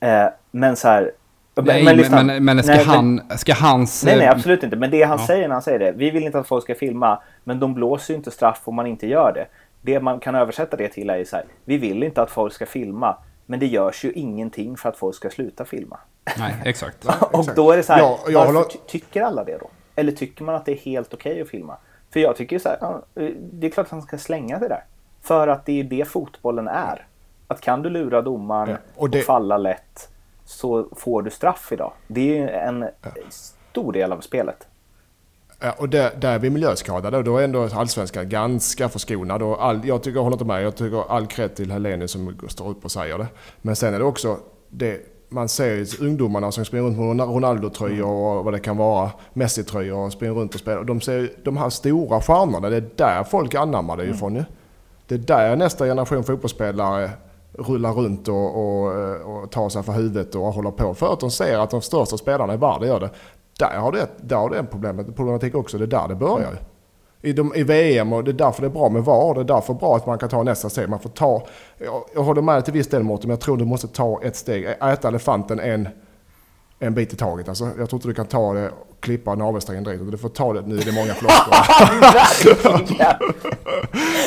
Eh, 0.00 0.26
men 0.50 0.76
så 0.76 0.88
här. 0.88 1.10
Nej, 1.54 1.84
men, 1.84 1.96
lyssna. 1.96 2.22
men, 2.22 2.44
men 2.44 2.62
ska, 2.62 2.72
Nej, 2.74 2.84
men- 2.86 2.94
han, 2.94 3.38
ska 3.38 3.54
hans... 3.54 4.04
Nej, 4.04 4.16
nej, 4.16 4.26
eh, 4.26 4.32
absolut 4.32 4.62
inte. 4.62 4.76
Men 4.76 4.90
det 4.90 5.02
han 5.02 5.18
Ja. 5.20 5.26
säger 5.26 5.48
när 5.48 5.54
han 5.54 5.62
säger 5.62 5.78
det. 5.78 5.92
Vi 5.96 6.10
vill 6.10 6.22
inte 6.24 6.38
att 6.38 6.48
folk 6.48 6.64
ska 6.64 6.74
filma, 6.74 7.18
men 7.44 7.60
de 7.60 7.74
blåser 7.74 8.14
ju 8.14 8.18
inte 8.18 8.30
straff 8.30 8.60
om 8.64 8.74
man 8.74 8.86
inte 8.86 9.06
gör 9.06 9.32
det. 9.34 9.46
Det 9.82 10.00
man 10.00 10.20
kan 10.20 10.34
översätta 10.34 10.76
det 10.76 10.88
till 10.88 11.10
är 11.10 11.16
ju 11.16 11.24
så 11.24 11.36
här. 11.36 11.44
Vi 11.64 11.76
vill 11.78 12.02
inte 12.02 12.22
att 12.22 12.30
folk 12.30 12.52
ska 12.52 12.66
filma, 12.66 13.16
men 13.50 13.60
det 13.60 13.66
görs 13.66 14.04
ju 14.04 14.12
ingenting 14.12 14.76
för 14.76 14.88
att 14.88 14.96
folk 14.96 15.16
ska 15.16 15.30
sluta 15.30 15.64
filma. 15.64 15.98
Nej, 16.38 16.54
exakt. 16.64 17.04
Och 17.32 17.46
då 17.56 17.70
är 17.72 17.76
det 17.76 17.82
så 17.82 17.92
här, 17.92 18.00
Ja, 18.00 18.18
jag 18.26 18.32
varför 18.38 18.52
håller- 18.52 18.68
ty- 18.68 18.78
tycker 18.86 19.22
alla 19.22 19.44
det 19.44 19.58
då? 19.58 19.70
Eller 19.94 20.12
tycker 20.12 20.44
man 20.44 20.54
att 20.54 20.64
det 20.66 20.72
är 20.72 20.76
helt 20.76 21.14
okej 21.14 21.40
att 21.42 21.48
filma? 21.48 21.76
För 22.10 22.20
jag 22.20 22.36
tycker 22.36 22.58
så 22.58 22.68
här, 22.68 22.78
ja, 22.80 23.02
det 23.52 23.66
är 23.66 23.70
klart 23.70 23.86
att 23.86 23.90
han 23.90 24.02
ska 24.02 24.18
slänga 24.18 24.58
det 24.58 24.68
där. 24.68 24.84
För 25.22 25.48
att 25.48 25.66
det 25.66 25.80
är 25.80 25.84
det 25.84 26.04
fotbollen 26.08 26.68
är. 26.68 27.06
Att 27.46 27.60
kan 27.60 27.82
du 27.82 27.90
lura 27.90 28.22
domaren 28.22 28.68
Ja, 28.70 28.76
och 28.96 29.02
och, 29.02 29.10
det- 29.10 29.20
falla 29.22 29.58
lätt 29.58 30.08
så 30.44 30.88
får 30.96 31.22
du 31.22 31.30
straff 31.30 31.72
idag. 31.72 31.92
Det 32.06 32.20
är 32.20 32.36
ju 32.42 32.48
en 32.48 32.84
stor 33.30 33.92
del 33.92 34.12
av 34.12 34.20
spelet. 34.20 34.66
Ja, 35.62 35.74
och 35.78 35.88
där, 35.88 36.10
där 36.20 36.34
är 36.34 36.38
vi 36.38 36.50
miljöskadade 36.50 37.16
och 37.16 37.24
då 37.24 37.38
är 37.38 37.44
ändå 37.44 37.68
allsvenskan 37.72 38.28
ganska 38.28 38.88
förskonad. 38.88 39.42
Och 39.42 39.64
all, 39.64 39.80
jag, 39.84 40.02
tycker, 40.02 40.18
jag 40.18 40.22
håller 40.22 40.34
inte 40.34 40.44
med, 40.44 40.62
jag 40.62 40.76
tycker 40.76 41.12
all 41.12 41.26
cred 41.26 41.54
till 41.54 41.70
Helenius 41.70 42.10
som 42.10 42.36
står 42.48 42.68
upp 42.68 42.84
och 42.84 42.90
säger 42.90 43.18
det. 43.18 43.26
Men 43.62 43.76
sen 43.76 43.94
är 43.94 43.98
det 43.98 44.04
också, 44.04 44.36
det, 44.68 45.00
man 45.28 45.48
ser 45.48 45.74
ju 45.74 45.86
ungdomarna 46.00 46.52
som 46.52 46.64
springer 46.64 46.84
runt 46.84 47.16
med 47.16 47.28
Ronaldo-tröjor 47.28 48.06
och 48.06 48.44
vad 48.44 48.54
det 48.54 48.58
kan 48.58 48.76
vara, 48.76 49.10
Messi-tröjor 49.32 49.98
och 49.98 50.12
springer 50.12 50.34
runt 50.34 50.54
och 50.54 50.60
spelar. 50.60 50.84
De, 50.84 51.00
ser, 51.00 51.32
de 51.44 51.56
här 51.56 51.70
stora 51.70 52.20
stjärnorna, 52.20 52.70
det 52.70 52.76
är 52.76 52.90
där 52.96 53.24
folk 53.24 53.54
anammar 53.54 53.96
det 53.96 54.04
ifrån 54.04 54.34
ju. 54.34 54.44
Det 55.06 55.14
är 55.14 55.18
där 55.18 55.56
nästa 55.56 55.84
generation 55.84 56.24
fotbollsspelare 56.24 57.10
rullar 57.52 57.92
runt 57.92 58.28
och, 58.28 58.56
och, 58.56 58.86
och 59.20 59.50
tar 59.50 59.68
sig 59.68 59.82
för 59.82 59.92
huvudet 59.92 60.34
och 60.34 60.42
håller 60.42 60.70
på. 60.70 60.94
För 60.94 61.12
att 61.12 61.20
de 61.20 61.30
ser 61.30 61.58
att 61.58 61.70
de 61.70 61.82
största 61.82 62.16
spelarna 62.16 62.54
i 62.54 62.56
världen 62.56 62.88
gör 62.88 63.00
det. 63.00 63.10
Där 63.60 63.78
har 63.78 63.92
det, 63.92 64.08
där 64.16 64.36
har 64.36 64.50
det 64.50 64.58
en 64.58 64.66
problem, 64.66 65.12
problematik 65.16 65.54
också. 65.54 65.78
Det 65.78 65.84
är 65.84 65.86
där 65.86 66.08
det 66.08 66.14
börjar. 66.14 66.58
I, 67.22 67.32
de, 67.32 67.54
I 67.54 67.62
VM 67.62 68.12
och 68.12 68.24
det 68.24 68.30
är 68.30 68.32
därför 68.32 68.62
det 68.62 68.68
är 68.68 68.70
bra 68.70 68.88
med 68.88 69.04
VAR. 69.04 69.34
Det 69.34 69.40
är 69.40 69.44
därför 69.44 69.74
bra 69.74 69.96
att 69.96 70.06
man 70.06 70.18
kan 70.18 70.28
ta 70.28 70.42
nästa 70.42 70.68
steg. 70.70 70.88
Man 70.88 71.00
får 71.00 71.10
ta, 71.10 71.42
jag, 71.78 72.02
jag 72.14 72.22
håller 72.22 72.42
med 72.42 72.54
dig 72.54 72.62
till 72.62 72.72
viss 72.72 72.88
del 72.88 73.02
Mårten, 73.02 73.28
men 73.28 73.34
jag 73.34 73.40
tror 73.40 73.56
du 73.56 73.64
måste 73.64 73.88
ta 73.88 74.20
ett 74.22 74.36
steg. 74.36 74.64
Äta 74.64 75.08
elefanten 75.08 75.60
en, 75.60 75.88
en 76.78 76.94
bit 76.94 77.12
i 77.12 77.16
taget. 77.16 77.48
Alltså, 77.48 77.64
jag 77.64 77.88
tror 77.88 77.94
inte 77.94 78.08
du 78.08 78.14
kan 78.14 78.26
ta 78.26 78.52
det 78.52 78.68
och 78.68 79.00
klippa 79.00 79.34
navelsträngen 79.34 79.84
direkt. 79.84 80.10
Du 80.10 80.18
får 80.18 80.28
ta 80.28 80.52
det, 80.52 80.60
nu 80.60 80.78
är 80.78 80.84
det 80.84 80.92
många 80.92 81.14
floskler. 81.14 81.56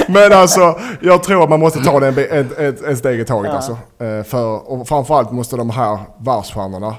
Men 0.12 0.34
alltså, 0.34 0.80
jag 1.02 1.24
tror 1.24 1.44
att 1.44 1.50
man 1.50 1.60
måste 1.60 1.80
ta 1.80 2.00
det 2.00 2.08
en, 2.08 2.18
ett, 2.18 2.60
ett, 2.60 2.84
ett 2.84 2.98
steg 2.98 3.20
i 3.20 3.26
taget. 3.26 3.52
Ja. 3.52 3.56
Alltså. 3.56 3.78
Eh, 4.04 4.24
För, 4.24 4.72
och 4.72 4.88
framförallt 4.88 5.32
måste 5.32 5.58
de 5.58 5.70
här 5.70 6.00
världsstjärnorna 6.18 6.96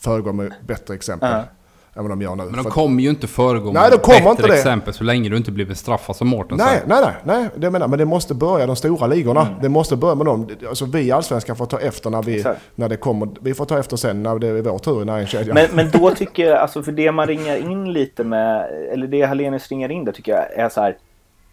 föregå 0.00 0.32
med 0.32 0.54
bättre 0.66 0.94
exempel. 0.94 1.30
Ja. 1.30 1.42
Än 1.96 2.02
vad 2.02 2.10
de 2.10 2.22
gör 2.22 2.36
nu. 2.36 2.44
Men 2.44 2.52
de 2.52 2.64
kommer 2.64 3.02
ju 3.02 3.08
inte 3.08 3.26
föregå 3.26 3.72
Nej, 3.72 3.82
med 3.82 3.92
de 3.92 3.98
kommer 3.98 4.18
bättre 4.18 4.30
inte 4.30 4.46
det. 4.46 4.54
exempel 4.54 4.94
så 4.94 5.04
länge 5.04 5.28
du 5.28 5.36
inte 5.36 5.50
blir 5.52 5.66
bestraffad 5.66 6.16
som 6.16 6.28
Mårten 6.28 6.58
Nej, 6.58 6.66
säger. 6.66 6.86
nej, 6.86 7.00
nej, 7.02 7.14
nej, 7.24 7.48
det 7.56 7.70
menar, 7.70 7.88
men 7.88 7.98
det 7.98 8.04
måste 8.04 8.34
börja 8.34 8.66
de 8.66 8.76
stora 8.76 9.06
ligorna. 9.06 9.40
Mm. 9.40 9.54
Det 9.62 9.68
måste 9.68 9.96
börja 9.96 10.14
med 10.14 10.26
dem. 10.26 10.48
Alltså 10.68 10.84
vi 10.84 11.12
allsvenskar 11.12 11.54
får 11.54 11.66
ta 11.66 11.78
efter 11.80 12.10
när, 12.10 12.22
vi, 12.22 12.36
Exakt. 12.36 12.60
när 12.74 12.88
det 12.88 12.96
kommer. 12.96 13.28
Vi 13.40 13.54
får 13.54 13.64
ta 13.64 13.78
efter 13.78 13.96
sen 13.96 14.22
när 14.22 14.38
det 14.38 14.46
är 14.48 14.62
vår 14.62 14.78
tur 14.78 15.02
i 15.02 15.04
näringskedjan. 15.04 15.54
Men, 15.54 15.66
men 15.72 15.90
då 15.90 16.10
tycker 16.10 16.46
jag, 16.46 16.58
alltså 16.58 16.82
för 16.82 16.92
det 16.92 17.12
man 17.12 17.26
ringar 17.26 17.56
in 17.56 17.92
lite 17.92 18.24
med, 18.24 18.70
eller 18.92 19.06
det 19.06 19.22
Hallenius 19.22 19.68
ringar 19.70 19.90
in 19.90 20.04
där 20.04 20.12
tycker 20.12 20.32
jag 20.32 20.52
är 20.64 20.68
så 20.68 20.80
här. 20.80 20.96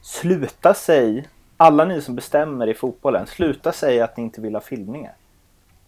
Sluta 0.01 0.73
säg, 0.73 1.27
alla 1.57 1.85
ni 1.85 2.01
som 2.01 2.15
bestämmer 2.15 2.69
i 2.69 2.73
fotbollen, 2.73 3.27
sluta 3.27 3.71
säga 3.71 4.03
att 4.03 4.17
ni 4.17 4.23
inte 4.23 4.41
vill 4.41 4.53
ha 4.53 4.61
filmningar. 4.61 5.13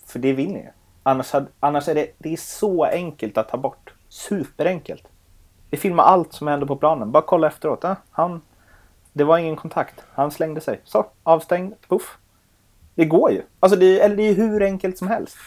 För 0.06 0.20
det 0.20 0.34
vill 0.34 0.52
ni. 0.52 0.70
Annars, 1.04 1.32
annars 1.60 1.88
är 1.88 1.96
det, 1.96 2.08
det 2.18 2.34
är 2.34 2.38
så 2.38 2.84
enkelt 2.86 3.38
att 3.38 3.50
ta 3.50 3.58
bort. 3.58 3.83
Superenkelt. 4.14 5.04
Vi 5.70 5.78
filmar 5.78 6.04
allt 6.04 6.34
som 6.34 6.48
händer 6.48 6.68
på 6.68 6.76
planen. 6.76 7.12
Bara 7.12 7.24
kolla 7.24 7.48
efteråt. 7.48 7.86
Ah, 7.86 7.96
han, 8.12 8.42
det 9.14 9.24
var 9.24 9.38
ingen 9.38 9.56
kontakt. 9.56 9.96
Han 10.14 10.32
slängde 10.32 10.62
sig. 10.62 10.82
Så, 10.84 11.06
avstängd. 11.24 11.74
Puff. 11.88 12.18
Det 12.96 13.06
går 13.06 13.32
ju. 13.32 13.42
Alltså 13.60 13.80
det, 13.80 14.00
eller 14.00 14.16
det 14.16 14.24
är 14.24 14.34
hur 14.34 14.64
enkelt 14.64 14.98
som 14.98 15.08
helst. 15.08 15.38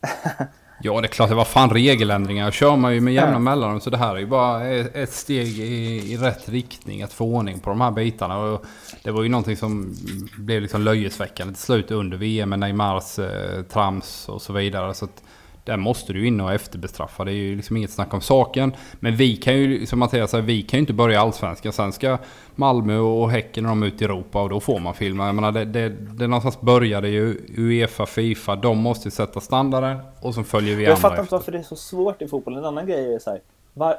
Ja, 0.82 1.00
det 1.00 1.06
är 1.06 1.08
klart. 1.08 1.28
Det 1.28 1.34
var 1.34 1.44
fan 1.44 1.70
regeländringar. 1.70 2.50
Kör 2.50 2.76
man 2.76 2.94
ju 2.94 3.00
med 3.00 3.14
jämna 3.14 3.38
mellanrum. 3.38 3.80
Så 3.80 3.90
det 3.90 3.96
här 3.96 4.14
är 4.14 4.18
ju 4.18 4.26
bara 4.26 4.64
ett 4.68 5.12
steg 5.12 5.46
i, 5.58 6.12
i 6.12 6.16
rätt 6.16 6.48
riktning. 6.48 7.02
Att 7.02 7.12
få 7.12 7.24
ordning 7.24 7.60
på 7.60 7.70
de 7.70 7.80
här 7.80 7.90
bitarna. 7.90 8.38
Och 8.38 8.64
det 9.02 9.10
var 9.10 9.22
ju 9.22 9.28
någonting 9.28 9.56
som 9.56 9.94
blev 10.38 10.62
liksom 10.62 10.82
löjesväckande 10.82 11.54
till 11.54 11.62
slut 11.62 11.90
under 11.90 12.16
VM 12.16 12.48
med 12.48 12.58
Neymars 12.58 13.18
eh, 13.18 13.62
trams 13.62 14.28
och 14.28 14.42
så 14.42 14.52
vidare. 14.52 14.94
Så 14.94 15.04
att 15.04 15.22
där 15.66 15.76
måste 15.76 16.12
du 16.12 16.26
in 16.26 16.40
och 16.40 16.52
efterbestraffa. 16.52 17.24
Det 17.24 17.30
är 17.30 17.34
ju 17.34 17.56
liksom 17.56 17.76
inget 17.76 17.90
snack 17.90 18.14
om 18.14 18.20
saken. 18.20 18.74
Men 19.00 19.16
vi 19.16 19.36
kan 19.36 19.56
ju, 19.56 19.86
som 19.86 19.98
Mattias 19.98 20.30
säger, 20.30 20.44
vi 20.44 20.62
kan 20.62 20.78
ju 20.78 20.80
inte 20.80 20.92
börja 20.92 21.20
allsvenskan. 21.20 21.72
Sen 21.72 21.92
ska 21.92 22.18
Malmö 22.54 22.98
och 22.98 23.30
Häcken 23.30 23.64
och 23.64 23.68
de 23.68 23.82
ut 23.82 24.02
i 24.02 24.04
Europa 24.04 24.42
och 24.42 24.48
då 24.48 24.60
får 24.60 24.78
man 24.78 24.94
filma. 24.94 25.26
Jag 25.26 25.34
menar, 25.34 25.52
det, 25.52 25.64
det, 25.64 25.88
det 25.88 26.26
någonstans 26.26 26.60
började 26.60 27.08
ju 27.08 27.40
Uefa, 27.56 28.06
Fifa. 28.06 28.56
De 28.56 28.78
måste 28.78 29.06
ju 29.08 29.10
sätta 29.10 29.40
standarden 29.40 29.98
och 30.20 30.34
så 30.34 30.44
följer 30.44 30.76
vi 30.76 30.82
Jag 30.84 30.90
andra 30.90 31.00
fattar 31.00 31.14
inte 31.14 31.22
efter. 31.22 31.36
varför 31.36 31.52
det 31.52 31.58
är 31.58 31.62
så 31.62 31.76
svårt 31.76 32.22
i 32.22 32.28
fotboll. 32.28 32.56
En 32.56 32.64
annan 32.64 32.86
grej 32.86 33.14
är 33.14 33.18
så 33.18 33.30
här. 33.30 33.40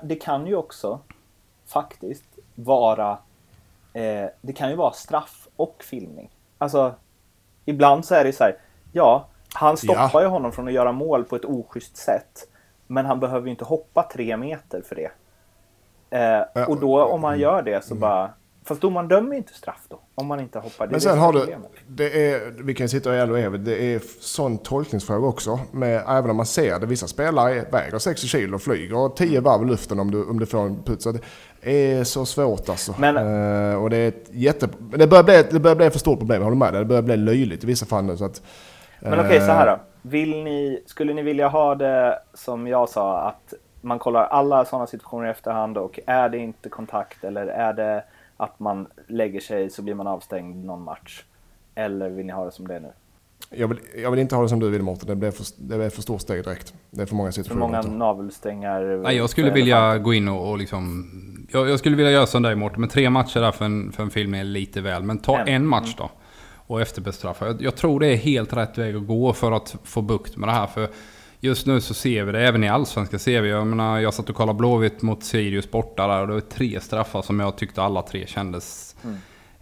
Det 0.04 0.16
kan 0.16 0.48
ju 0.48 0.56
också 0.56 1.00
faktiskt 1.66 2.26
vara 2.56 3.12
eh, 3.94 4.26
Det 4.42 4.54
kan 4.56 4.70
ju 4.70 4.76
vara 4.76 4.94
straff 4.94 5.48
och 5.56 5.84
filmning. 5.84 6.30
Alltså 6.58 6.94
Ibland 7.66 8.06
så 8.06 8.16
är 8.16 8.24
det 8.24 8.34
så 8.34 8.44
här. 8.44 8.56
Ja, 8.92 9.28
han 9.58 9.78
stoppar 9.78 10.10
Ja. 10.14 10.22
ju 10.22 10.28
honom 10.28 10.52
från 10.52 10.68
att 10.68 10.74
göra 10.74 10.92
mål 10.92 11.24
på 11.24 11.36
ett 11.36 11.46
oschysst 11.46 11.98
sätt. 11.98 12.48
Men 12.88 13.06
han 13.06 13.20
behöver 13.20 13.46
ju 13.46 13.52
inte 13.52 13.66
hoppa 13.66 14.04
tre 14.14 14.38
meter 14.38 14.82
för 14.82 14.96
det. 14.96 15.12
Eh, 16.56 16.70
och 16.70 16.80
då 16.80 17.04
om 17.04 17.22
man 17.22 17.40
gör 17.40 17.62
det 17.62 17.84
så 17.86 17.96
bara 17.96 18.30
Fast 18.66 18.82
domaren 18.82 19.08
dömer 19.08 19.32
ju 19.32 19.38
inte 19.38 19.54
straff 19.54 19.82
då. 19.90 20.00
Om 20.16 20.28
man 20.28 20.40
inte 20.40 20.60
hoppar. 20.60 20.86
Det 20.88 20.92
Men 20.92 21.02
sen 21.02 21.20
har 21.20 21.34
du, 21.34 21.40
problemet. 21.40 21.72
det 21.88 22.32
är, 22.34 22.54
vi 22.64 22.74
kan 22.74 22.90
sitta 22.90 23.16
i 23.16 23.22
all 23.22 23.30
evighet, 23.36 23.66
det 23.66 23.84
är 23.94 24.02
sån 24.20 24.58
tolkningsfråga 24.58 25.28
också. 25.28 25.60
Med, 25.72 26.04
även 26.08 26.30
om 26.30 26.38
man 26.38 26.46
ser 26.46 26.80
det, 26.80 26.86
vissa 26.86 27.08
spelare 27.08 27.66
väger 27.72 28.00
60 28.00 28.28
kilo 28.28 28.56
och 28.56 28.62
flyger 28.62 29.10
10 29.16 29.40
varv 29.42 29.62
i 29.64 29.66
luften 29.66 30.00
om 30.00 30.12
du, 30.12 30.24
om 30.26 30.40
du 30.40 30.46
får 30.46 30.60
en 30.60 30.84
puts. 30.84 31.08
Det 31.62 31.72
är 31.72 32.04
så 32.04 32.26
svårt 32.26 32.70
alltså. 32.70 32.96
Men- 32.98 33.18
Eh, 33.18 33.84
och 33.84 33.90
det 33.90 33.98
är 33.98 34.08
ett 34.08 34.30
jätte... 34.32 34.70
Det 34.98 35.08
börjar, 35.08 35.24
bli, 35.24 35.44
det 35.52 35.60
börjar 35.60 35.76
bli 35.76 35.90
för 35.90 36.00
stort 36.00 36.20
problem, 36.20 36.38
jag 36.38 36.44
håller 36.46 36.58
med 36.58 36.74
dig. 36.74 36.80
Det 36.80 36.86
börjar 36.86 37.02
bli 37.02 37.18
löjligt 37.18 37.64
i 37.64 37.68
vissa 37.68 37.86
fall 37.86 38.04
nu. 38.04 38.18
Så 38.18 38.26
att, 38.26 38.42
Men 39.00 39.20
okej, 39.20 39.40
så 39.40 39.52
här 39.52 39.68
eh, 39.68 39.74
då. 39.74 39.80
Vill 40.02 40.44
ni, 40.44 40.84
skulle 40.86 41.14
ni 41.14 41.22
vilja 41.22 41.48
ha 41.48 41.76
det 41.76 42.20
som 42.34 42.68
jag 42.68 42.90
sa, 42.90 43.20
att 43.20 43.54
man 43.82 44.00
kollar 44.00 44.24
alla 44.24 44.66
sådana 44.66 44.88
situationer 44.88 45.28
i 45.28 45.30
efterhand 45.30 45.78
och 45.78 46.00
är 46.06 46.30
det 46.30 46.38
inte 46.38 46.70
kontakt 46.70 47.24
eller 47.24 47.48
är 47.48 47.74
det 47.74 48.04
att 48.38 48.60
man 48.60 48.88
lägger 49.08 49.40
sig 49.40 49.70
så 49.70 49.82
blir 49.82 49.94
man 49.94 50.08
avstängd 50.08 50.66
någon 50.66 50.84
match? 50.84 51.24
Eller 51.76 52.10
vill 52.10 52.26
ni 52.26 52.34
ha 52.34 52.46
det 52.46 52.52
som 52.52 52.68
det 52.68 52.76
är 52.76 52.80
nu? 52.80 52.92
Jag 53.50 53.68
vill, 53.68 53.80
jag 53.96 54.12
vill 54.12 54.20
inte 54.20 54.36
ha 54.36 54.44
det 54.44 54.50
som 54.50 54.60
du 54.60 54.70
vill 54.70 54.82
Mårten, 54.82 55.08
det 55.08 55.16
blir 55.16 55.32
för, 55.32 55.46
det 55.58 55.78
blir 55.78 55.90
för 55.90 56.02
stort 56.02 56.22
steg 56.22 56.44
direkt. 56.44 56.74
Det 56.90 57.02
är 57.02 57.06
för 57.06 57.16
många 57.16 57.32
situationer. 57.32 57.60
många 57.60 57.80
inte. 57.80 57.92
navelsträngar? 57.92 58.82
Nej, 59.04 59.18
jag 59.18 59.30
skulle 59.30 59.48
för 59.48 59.56
vilja 59.56 59.98
gå 59.98 60.14
in 60.14 60.28
och, 60.28 60.50
och 60.50 60.58
liksom... 60.58 61.12
Jag, 61.52 61.70
jag 61.70 61.80
skulle 61.80 61.96
vilja 61.96 62.12
göra 62.12 62.26
som 62.26 62.44
dig 62.44 62.56
Mårten, 62.56 62.82
men 62.82 62.90
tre 62.90 63.10
matcher 63.10 63.40
där 63.40 63.52
för 63.52 63.66
en, 63.66 63.92
för 63.92 64.04
en 64.04 64.10
film 64.10 64.34
är 64.34 64.44
lite 64.44 64.82
väl. 64.82 65.04
Men 65.04 65.18
ta 65.18 65.40
En. 65.40 65.48
en 65.48 65.68
match 65.68 65.96
då. 65.98 66.10
Och 66.68 66.82
efterbestraffa. 66.82 67.46
Jag, 67.46 67.62
jag 67.62 67.76
tror 67.76 68.00
det 68.00 68.08
är 68.08 68.16
helt 68.16 68.54
rätt 68.54 68.78
väg 68.78 68.96
att 68.96 69.08
gå 69.08 69.34
för 69.34 69.52
att 69.52 69.76
få 69.84 70.02
bukt 70.02 70.38
med 70.38 70.50
det 70.50 70.54
här. 70.54 70.68
För 70.68 70.90
just 71.40 71.66
nu 71.66 71.82
så 71.82 71.94
ser 71.94 72.24
vi 72.24 72.32
det, 72.32 72.48
även 72.48 72.64
i 72.64 72.70
Allsvenskan 72.70 73.20
ser 73.20 73.42
vi. 73.42 73.50
Jag 73.50 73.68
menar, 73.68 74.00
jag 74.00 74.14
satt 74.14 74.30
och 74.30 74.36
kollade 74.36 74.58
Blåvitt 74.58 75.02
mot 75.02 75.24
Sirius 75.24 75.72
borta 75.72 76.08
där 76.08 76.22
och 76.22 76.28
det 76.28 76.34
var 76.34 76.42
tre 76.42 76.80
straffar 76.80 77.22
som 77.22 77.40
jag 77.40 77.58
tyckte 77.58 77.82
alla 77.84 78.02
tre 78.02 78.28
kändes... 78.28 78.96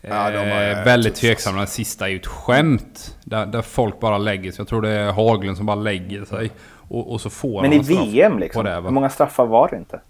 Ja, 0.07 0.31
de 0.31 0.37
var, 0.37 0.61
eh, 0.61 0.79
eh, 0.79 0.85
väldigt 0.85 1.15
tveksamma. 1.15 1.57
Den 1.57 1.67
sista 1.67 2.05
är 2.05 2.09
ju 2.09 2.17
ett 2.17 2.25
skämt. 2.25 3.17
Där, 3.23 3.45
där 3.45 3.61
folk 3.61 3.99
bara 3.99 4.17
lägger 4.17 4.51
sig. 4.51 4.59
Jag 4.59 4.67
tror 4.67 4.81
det 4.81 4.89
är 4.89 5.11
Haglund 5.11 5.57
som 5.57 5.65
bara 5.65 5.75
lägger 5.75 6.25
sig. 6.25 6.51
Och, 6.89 7.11
och 7.11 7.21
så 7.21 7.29
får 7.29 7.61
Men 7.61 7.73
i. 7.73 7.79
VM 7.79 8.39
liksom, 8.39 8.63
Whatever. 8.63 8.81
hur 8.81 8.91
många 8.91 9.09
straffar 9.09 9.45
var 9.45 9.69
det 9.69 9.77
inte? 9.77 10.01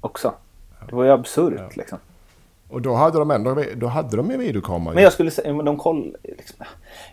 Också. 0.00 0.34
Det 0.88 0.94
var 0.94 1.04
ju 1.04 1.10
absurt 1.10 1.76
liksom. 1.76 1.98
Och 2.72 2.82
då 2.82 2.94
hade 2.94 3.18
de 3.18 3.30
ändå 3.30 3.64
då 3.76 3.86
hade 3.86 4.16
de 4.16 4.30
ju 4.30 4.36
videokamera. 4.36 4.94
Men 4.94 5.02
jag 5.02 5.12
skulle 5.12 5.30
säga, 5.30 5.52
men 5.54 5.64
de 5.64 5.76
koll... 5.76 6.16
Liksom. 6.22 6.56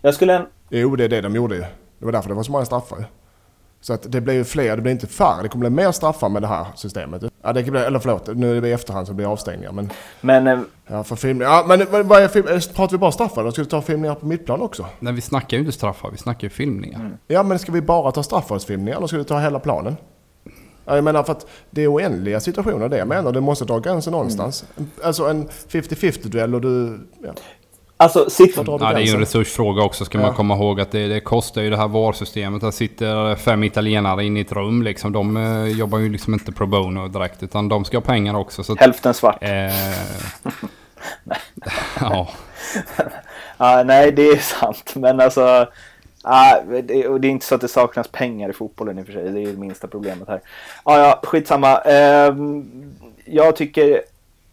Jag 0.01 0.13
skulle... 0.13 0.45
Jo, 0.69 0.95
det 0.95 1.03
är 1.03 1.09
det 1.09 1.21
de 1.21 1.35
gjorde 1.35 1.55
ju. 1.55 1.61
Det 1.99 2.05
var 2.05 2.11
därför 2.11 2.29
det 2.29 2.35
var 2.35 2.43
så 2.43 2.51
många 2.51 2.65
straffar. 2.65 3.05
Så 3.81 3.93
att 3.93 4.11
det 4.11 4.21
blir 4.21 4.33
ju 4.33 4.43
fler, 4.43 4.75
det 4.75 4.81
blir 4.81 4.91
inte 4.91 5.07
färre. 5.07 5.41
Det 5.43 5.49
kommer 5.49 5.69
bli 5.69 5.83
mer 5.83 5.91
straffar 5.91 6.29
med 6.29 6.41
det 6.41 6.47
här 6.47 6.65
systemet. 6.75 7.23
Ja, 7.43 7.53
det 7.53 7.63
kan 7.63 7.71
bli, 7.71 7.79
eller 7.81 7.99
förlåt, 7.99 8.27
nu 8.35 8.57
är 8.57 8.61
det 8.61 8.67
i 8.69 8.71
efterhand 8.71 9.07
så 9.07 9.13
blir 9.13 9.25
det 9.25 9.31
avstängningar. 9.31 9.71
Men, 9.71 9.89
Men 10.21 10.47
eh, 10.47 10.59
ja, 10.87 11.03
för 11.03 11.15
film, 11.15 11.41
ja, 11.41 11.65
men 11.67 11.85
vad- 11.91 12.05
vad 12.05 12.21
är 12.23 12.27
film, 12.27 12.47
eh, 12.47 12.59
pratar 12.75 12.91
vi 12.91 12.97
bara 12.97 13.11
straffar 13.11 13.43
då? 13.43 13.51
Ska 13.51 13.61
vi 13.61 13.67
ta 13.69 13.81
filmningar 13.81 14.15
på 14.15 14.25
mittplan 14.25 14.61
också? 14.61 14.85
Nej, 14.99 15.13
vi 15.13 15.21
snackar 15.21 15.57
ju 15.57 15.61
inte 15.63 15.71
straffar, 15.71 16.09
vi 16.11 16.17
snackar 16.17 16.43
ju 16.45 16.49
filmningar. 16.49 16.99
Mm. 16.99 17.11
Ja, 17.27 17.43
men 17.43 17.59
ska 17.59 17.71
vi 17.71 17.81
bara 17.81 18.11
ta 18.11 18.23
straffavsfilmningar 18.23 18.97
eller 18.97 19.07
ska 19.07 19.17
vi 19.17 19.23
ta 19.23 19.39
hela 19.39 19.59
planen? 19.59 19.97
Ja, 20.89 20.95
jag 20.95 21.03
menar 21.03 21.23
för 21.23 21.31
att 21.31 21.45
det 21.69 21.83
är 21.83 21.93
oändliga 21.93 22.39
situationer 22.39 22.89
det 22.89 22.97
jag 22.97 23.07
menar. 23.07 23.31
Du 23.31 23.39
måste 23.39 23.65
dra 23.65 23.79
gränsen 23.79 24.11
någonstans. 24.11 24.65
Alltså 25.03 25.27
en 25.27 25.49
50-50 25.49 26.27
duell 26.27 26.55
och 26.55 26.61
du... 26.61 26.99
Ja, 27.23 27.33
alltså, 27.97 28.25
du 28.37 28.51
Ja, 28.55 28.77
det 28.77 28.85
är 28.85 28.99
ju 28.99 29.13
en 29.13 29.19
resursfråga 29.19 29.83
också 29.83 30.05
ska 30.05 30.17
man 30.17 30.27
Ja. 30.27 30.33
komma 30.33 30.55
ihåg 30.55 30.81
att 30.81 30.91
det, 30.91 31.07
det 31.07 31.19
kostar 31.19 31.61
ju 31.61 31.69
det 31.69 31.77
här 31.77 31.87
VAR-systemet. 31.87 32.61
Där 32.61 32.71
sitter 32.71 33.35
fem 33.35 33.63
italienare 33.63 34.25
inne 34.25 34.39
i 34.39 34.41
ett 34.41 34.51
rum 34.51 34.83
liksom. 34.83 35.11
De 35.11 35.37
eh, 35.37 35.67
jobbar 35.67 35.97
ju 35.99 36.09
liksom 36.09 36.33
inte 36.33 36.51
pro 36.51 36.65
bono 36.65 37.07
direkt 37.07 37.43
utan 37.43 37.69
de 37.69 37.85
ska 37.85 37.97
ha 37.97 38.01
pengar 38.01 38.35
också. 38.35 38.63
Så 38.63 38.75
Hälften 38.75 39.13
svart. 39.13 39.37
eh, 39.43 39.49
ja, 41.99 42.27
Ja, 43.57 43.83
nej, 43.85 44.11
det 44.11 44.29
är 44.29 44.37
sant. 44.37 44.93
Men 44.95 45.19
alltså... 45.19 45.67
Ah, 46.23 46.59
det, 46.83 47.07
och 47.07 47.21
det 47.21 47.27
är 47.27 47.31
inte 47.31 47.45
så 47.45 47.55
att 47.55 47.61
det 47.61 47.67
saknas 47.67 48.07
pengar 48.07 48.49
i 48.49 48.53
fotbollen 48.53 48.99
i 48.99 49.01
och 49.01 49.05
för 49.05 49.13
sig. 49.13 49.29
Det 49.29 49.41
är 49.41 49.47
det 49.47 49.59
minsta 49.59 49.87
problemet 49.87 50.27
här. 50.27 50.41
Ja, 50.85 50.99
ja, 50.99 51.19
skitsamma. 51.23 51.81
Eh, 51.81 52.35
jag 53.25 53.55
tycker 53.55 54.01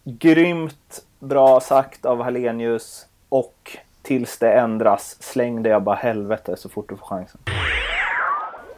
grymt 0.03 1.03
bra 1.19 1.59
sagt 1.59 2.05
av 2.05 2.23
Hallenius. 2.23 3.05
Och 3.29 3.77
tills 4.01 4.37
det 4.37 4.51
ändras, 4.51 5.17
släng 5.19 5.63
det 5.63 5.69
jag 5.69 5.83
bara 5.83 5.95
helvete 5.95 6.55
så 6.57 6.69
fort 6.69 6.89
du 6.89 6.97
får 6.97 7.05
chansen. 7.05 7.41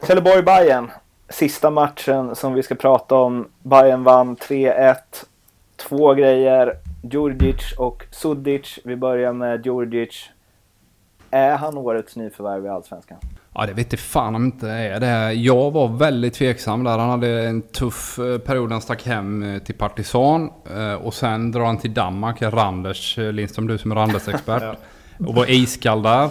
trelleborg 0.00 0.42
Bayern 0.42 0.90
Sista 1.30 1.70
matchen 1.70 2.36
som 2.36 2.54
vi 2.54 2.62
ska 2.62 2.74
prata 2.74 3.14
om. 3.14 3.48
Bayern 3.62 4.04
vann 4.04 4.36
3-1. 4.36 4.96
Två 5.76 6.14
grejer. 6.14 6.76
Djurdjic 7.02 7.72
och 7.78 8.04
Sudic. 8.10 8.78
Vi 8.84 8.96
börjar 8.96 9.32
med 9.32 9.66
Djurdjic. 9.66 10.30
Är 11.30 11.56
han 11.56 11.78
årets 11.78 12.16
nyförvärv 12.16 12.66
i 12.66 12.68
Allsvenskan? 12.68 13.18
ja, 13.54 13.66
det 13.66 13.72
vet 13.72 13.86
inte 13.86 13.96
fan 13.96 14.34
om 14.34 14.44
inte 14.44 14.68
är 14.68 15.00
det. 15.00 15.32
Jag 15.32 15.70
var 15.70 15.88
väldigt 15.88 16.34
tveksam 16.34 16.84
där. 16.84 16.98
Han 16.98 17.10
hade 17.10 17.48
en 17.48 17.62
tuff 17.62 18.18
eh, 18.18 18.38
period. 18.38 18.72
Han 18.72 18.80
stack 18.80 19.06
hem 19.06 19.42
eh, 19.42 19.58
till 19.58 19.74
Partisan. 19.74 20.50
eh, 20.76 20.94
Och 20.94 21.14
sen 21.14 21.50
drar 21.52 21.64
han 21.64 21.78
till 21.78 21.94
Danmark. 21.94 22.42
Randers 22.42 23.16
Lindström, 23.18 23.66
du 23.66 23.78
som 23.78 23.90
är 23.90 23.94
Randers-expert. 23.96 24.76
Och 25.26 25.34
var 25.34 25.50
iskall 25.50 26.02
där. 26.02 26.28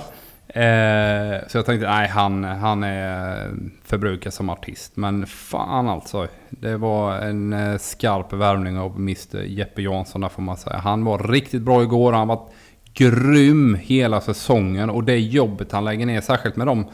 Så 1.47 1.57
jag 1.57 1.65
tänkte, 1.65 1.89
nej 1.89 2.07
han, 2.07 2.43
han 2.43 2.83
är 2.83 3.49
förbrukad 3.85 4.33
som 4.33 4.49
artist. 4.49 4.95
Men 4.97 5.25
fan 5.27 5.87
alltså. 5.87 6.27
Det 6.49 6.77
var 6.77 7.15
en 7.15 7.79
skarp 7.79 8.33
värvning 8.33 8.77
av 8.79 8.95
Mr 8.95 9.43
Jeppe 9.43 9.81
Jansson 9.81 10.21
där 10.21 10.29
får 10.29 10.41
man 10.41 10.57
säga. 10.57 10.77
Han 10.77 11.05
var 11.05 11.19
riktigt 11.19 11.61
bra 11.61 11.81
igår. 11.83 12.13
Han 12.13 12.27
var 12.27 12.47
grym 12.93 13.75
hela 13.81 14.21
säsongen. 14.21 14.89
Och 14.89 15.03
det 15.03 15.19
jobbet 15.19 15.71
han 15.71 15.85
lägger 15.85 16.05
ner, 16.05 16.21
särskilt 16.21 16.55
med 16.55 16.67
de 16.67 16.85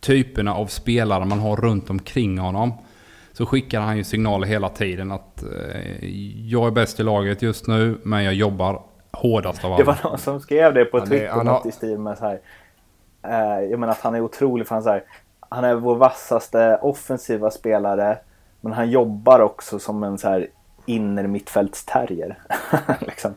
typerna 0.00 0.54
av 0.54 0.66
spelare 0.66 1.24
man 1.24 1.38
har 1.38 1.56
runt 1.56 1.90
omkring 1.90 2.38
honom. 2.38 2.72
Så 3.32 3.46
skickar 3.46 3.80
han 3.80 3.96
ju 3.96 4.04
signaler 4.04 4.46
hela 4.46 4.68
tiden 4.68 5.12
att 5.12 5.42
eh, 5.42 6.08
jag 6.48 6.66
är 6.66 6.70
bäst 6.70 7.00
i 7.00 7.02
laget 7.02 7.42
just 7.42 7.66
nu, 7.66 7.98
men 8.02 8.24
jag 8.24 8.34
jobbar 8.34 8.82
hårdast 9.12 9.64
av 9.64 9.72
alla. 9.72 9.76
Det 9.78 9.84
var 9.84 9.98
någon 10.04 10.18
som 10.18 10.40
skrev 10.40 10.74
det 10.74 10.84
på 10.84 10.96
är- 10.96 11.06
Twitter, 11.06 11.28
han 11.28 11.46
något 11.46 11.66
i 11.66 11.72
stil 11.72 11.98
med 11.98 12.18
så 12.18 12.24
här. 12.24 12.40
Eh, 13.22 13.64
jag 13.70 13.80
menar 13.80 13.92
att 13.92 14.00
han 14.00 14.14
är 14.14 14.20
otrolig 14.20 14.66
för 14.66 14.74
han, 14.74 14.82
så 14.84 14.90
här, 14.90 15.02
han 15.48 15.64
är 15.64 15.74
vår 15.74 15.96
vassaste 15.96 16.78
offensiva 16.82 17.50
spelare. 17.50 18.18
Men 18.60 18.72
han 18.72 18.90
jobbar 18.90 19.40
också 19.40 19.78
som 19.78 20.02
en 20.02 20.18
så 20.18 20.28
här 20.28 20.46
inner 20.86 21.26
mittfältsterrier. 21.26 22.38
liksom. 23.00 23.34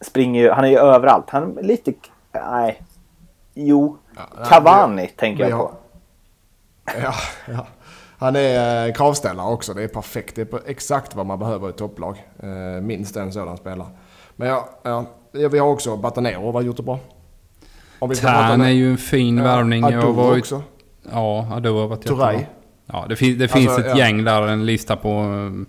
Springer 0.00 0.42
ju, 0.42 0.50
han 0.50 0.64
är 0.64 0.68
ju 0.68 0.78
överallt. 0.78 1.30
Han 1.30 1.58
är 1.58 1.62
lite, 1.62 1.92
nej. 2.32 2.82
Jo, 3.54 3.98
nej, 4.10 4.46
Cavani 4.48 5.08
tänker 5.08 5.44
vi 5.44 5.50
jag 5.50 5.58
på. 5.58 5.72
Ja, 7.02 7.14
ja. 7.46 7.66
Han 8.18 8.36
är 8.36 8.86
eh, 8.86 8.92
kravställare 8.92 9.46
också. 9.46 9.74
Det 9.74 9.82
är 9.82 9.88
perfekt. 9.88 10.36
Det 10.36 10.52
är 10.52 10.60
exakt 10.66 11.14
vad 11.14 11.26
man 11.26 11.38
behöver 11.38 11.70
i 11.70 11.72
topplag. 11.72 12.26
Eh, 12.42 12.48
minst 12.82 13.16
en 13.16 13.32
sådan 13.32 13.56
spelare. 13.56 13.88
Men 14.36 14.48
ja, 14.48 14.68
ja, 14.82 15.04
vi 15.32 15.58
har 15.58 15.68
också 15.68 15.96
Batanero. 15.96 16.44
Vad 16.44 16.54
har 16.54 16.62
gjort 16.62 16.76
det 16.76 16.82
bra? 16.82 16.98
Om 17.98 18.10
Tern 18.10 18.60
är 18.60 18.68
ju 18.68 18.90
en 18.90 18.98
fin 18.98 19.38
Ja, 19.38 19.44
värvning. 19.44 19.82
Jag 19.82 19.94
Ado 19.94 20.12
var 20.12 20.34
ju, 20.34 20.40
också. 20.40 20.62
Ja, 21.12 21.46
Adu 21.52 21.70
har 21.70 21.86
varit 21.88 22.04
jättebra. 22.04 22.40
Ja, 22.86 23.06
det, 23.08 23.16
fin 23.16 23.38
det 23.38 23.48
finns 23.48 23.68
Alltså, 23.68 23.90
ett 23.90 23.98
ja. 23.98 24.04
gäng 24.04 24.24
där, 24.24 24.42
en 24.46 24.66
lista 24.66 24.96
på... 24.96 25.08
um, 25.08 25.66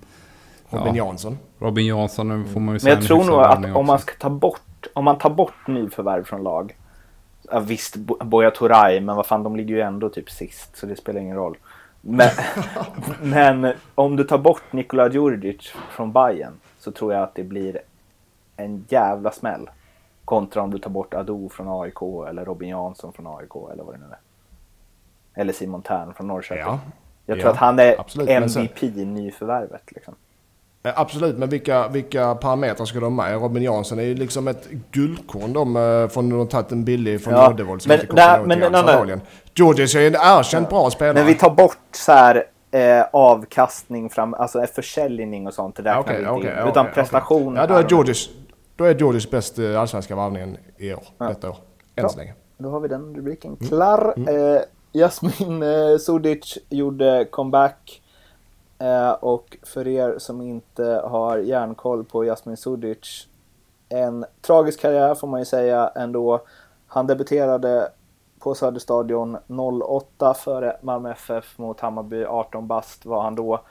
Robin 0.70 0.96
ja, 0.96 1.06
Jansson. 1.06 1.38
Robin 1.60 1.86
Jansson 1.88 2.28
nu 2.28 2.46
får 2.46 2.60
man 2.60 2.68
ju 2.68 2.72
Men 2.74 2.80
säga 2.80 2.94
jag 2.94 3.02
en 3.02 3.08
tror 3.08 3.24
nog 3.26 3.40
att 3.42 3.76
om 3.76 3.86
man 3.86 4.00
ska 4.00 4.14
ta 4.20 4.30
bort, 4.30 4.88
om 4.94 5.06
man 5.06 5.18
tar 5.18 5.30
bort 5.30 5.68
nyförvärv 5.68 6.24
från 6.24 6.44
lag. 6.44 6.76
Ja, 7.52 7.60
visst, 7.60 7.96
Bo- 7.96 8.24
Buya 8.24 8.52
Turay, 8.52 9.00
men 9.02 9.16
vad 9.16 9.26
fan, 9.26 9.44
de 9.44 9.56
ligger 9.56 9.76
ju 9.76 9.82
ändå 9.82 10.10
typ 10.10 10.30
sist, 10.32 10.78
så 10.78 10.86
det 10.86 10.96
spelar 10.96 11.22
ingen 11.22 11.36
roll. 11.36 11.58
Men, 12.02 12.30
men 13.22 13.74
om 13.96 14.16
du 14.16 14.24
tar 14.24 14.38
bort 14.38 14.64
Nikola 14.72 15.10
Djurdjic 15.10 15.74
från 15.92 16.12
Bayern 16.12 16.54
så 16.80 16.92
tror 16.92 17.14
jag 17.14 17.24
att 17.24 17.36
det 17.36 17.44
blir 17.44 17.80
en 18.58 18.86
jävla 18.90 19.32
smäll. 19.32 19.70
Kontra 20.26 20.62
om 20.62 20.72
du 20.72 20.80
tar 20.80 20.90
bort 20.90 21.14
Ado 21.14 21.50
från 21.50 21.82
AIK 21.84 22.02
eller 22.30 22.46
Robin 22.46 22.70
Jansson 22.70 23.14
från 23.14 23.28
AIK 23.28 23.56
eller 23.74 23.84
vad 23.84 23.94
det 23.96 24.00
nu 24.00 24.06
är. 24.12 24.20
Eller 25.42 25.54
Simon 25.54 25.82
Tern 25.82 26.14
från 26.14 26.28
Norrköping. 26.28 26.64
Ja. 26.64 26.80
Jag 27.26 27.38
Ja, 27.38 27.42
tror 27.42 27.52
att 27.52 27.58
han 27.58 27.80
är 27.80 28.00
absolut, 28.00 28.28
men 28.30 28.44
MVP 28.44 28.84
i 28.84 29.06
nyförvärvet. 29.06 29.92
Liksom. 29.92 30.16
Eh, 30.90 31.00
Absolut, 31.02 31.38
men 31.38 31.50
vilka, 31.50 31.88
vilka 31.88 32.36
parametrar 32.36 32.86
ska 32.86 33.00
de 33.00 33.16
med? 33.16 33.42
Robin 33.42 33.64
Jansson 33.64 34.00
är 34.00 34.04
ju 34.04 34.16
liksom 34.16 34.48
ett 34.48 34.68
guldkorn 34.92 35.54
de, 35.54 35.76
eh, 35.76 36.08
från 36.08 36.30
de 36.30 36.40
har 36.40 36.46
tagit 36.46 36.72
en 36.72 36.84
billig 36.86 37.24
från 37.24 37.34
Ja, 37.34 37.50
Noddevold 37.50 37.82
som 37.82 37.90
men 37.90 38.00
inte 38.02 38.14
där- 38.14 38.44
men 38.46 38.60
nej. 38.60 38.68
antagligen. 38.74 39.22
Georgies 39.56 39.96
är 39.96 40.08
en 40.08 40.16
erkänt 40.16 40.70
bra 40.70 40.90
spelare. 40.90 41.14
Men 41.14 41.26
vi 41.26 41.36
tar 41.36 41.50
bort 41.50 41.78
så 41.92 42.12
här 42.12 42.44
eh, 42.72 43.06
avkastning 43.14 44.10
fram, 44.10 44.34
alltså 44.34 44.66
försäljning 44.76 45.48
och 45.48 45.54
sånt. 45.54 45.76
Det 45.76 45.82
där 45.84 45.92
Ja, 45.92 46.04
kan 46.04 46.14
okej, 46.16 46.22
vi 46.24 46.30
okej, 46.30 46.62
in. 46.64 46.68
Utan 46.70 46.86
okej. 46.86 46.94
prestation. 46.96 47.56
Ja, 47.56 47.68
då 47.68 47.74
är 47.74 47.82
här. 47.82 47.90
Georgies, 47.90 48.30
då 48.76 48.84
är 48.84 48.96
Georgies 48.96 49.32
bäst 49.32 49.60
eh, 49.60 49.82
allsvenska 49.82 50.16
varvningen 50.16 50.58
i 50.78 50.94
år. 50.94 51.04
Detta 51.18 51.50
år. 51.50 51.58
Än 51.96 52.10
så 52.10 52.18
länge. 52.18 52.34
Då 52.58 52.70
har 52.70 52.80
vi 52.80 52.88
den 52.88 53.16
rubriken 53.16 53.54
Mm. 53.60 53.68
klar. 53.68 54.14
Eh, 54.18 54.62
Jasmin 54.94 55.64
eh, 55.64 55.98
Sudic 56.00 56.58
gjorde 56.70 57.28
comeback. 57.32 58.02
Eh, 58.80 59.12
och 59.12 59.58
för 59.64 59.88
er 59.88 60.16
som 60.18 60.42
inte 60.42 61.02
har 61.06 61.38
järnkoll 61.38 62.04
på 62.04 62.26
Jasmin 62.26 62.58
Sudic. 62.58 63.28
En 63.90 64.26
tragisk 64.42 64.80
karriär 64.80 65.16
får 65.16 65.28
man 65.28 65.42
ju 65.42 65.46
säga 65.46 65.92
ändå. 65.96 66.42
Han 66.88 67.08
debuterade 67.08 67.92
på 68.40 68.56
Söderstadion 68.56 69.38
08 69.84 70.34
före 70.34 70.78
Malmö 70.82 71.12
FF 71.12 71.58
mot 71.58 71.80
Hammarby. 71.80 72.26
18 72.26 72.68
bast 72.68 73.06
var 73.06 73.22
han 73.22 73.36
då. 73.36 73.62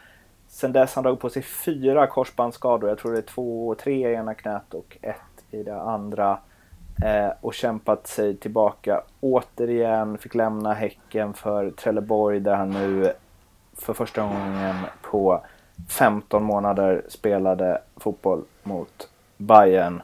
Sen 0.48 0.72
dess 0.72 0.94
har 0.94 1.02
han 1.02 1.04
dragit 1.04 1.20
på 1.20 1.30
sig 1.30 1.42
fyra 1.42 2.06
korsbandsskador. 2.06 2.88
Jag 2.88 2.98
tror 2.98 3.12
det 3.12 3.18
är 3.18 3.22
två, 3.22 3.74
tre 3.74 4.10
i 4.10 4.14
ena 4.14 4.34
knät 4.34 4.74
och 4.74 4.96
ett 5.02 5.44
i 5.50 5.62
det 5.62 5.80
andra. 5.80 6.38
Eh, 7.04 7.32
och 7.40 7.54
kämpat 7.54 8.06
sig 8.06 8.36
tillbaka 8.36 9.02
återigen. 9.20 10.18
Fick 10.18 10.34
lämna 10.34 10.74
Häcken 10.74 11.34
för 11.34 11.70
Trelleborg 11.70 12.40
där 12.40 12.54
han 12.54 12.70
nu 12.70 13.12
för 13.78 13.94
första 13.94 14.22
gången 14.22 14.76
på 15.10 15.42
15 15.88 16.42
månader 16.42 17.02
spelade 17.08 17.80
fotboll 17.96 18.44
mot 18.62 19.08
Bayern. 19.36 20.02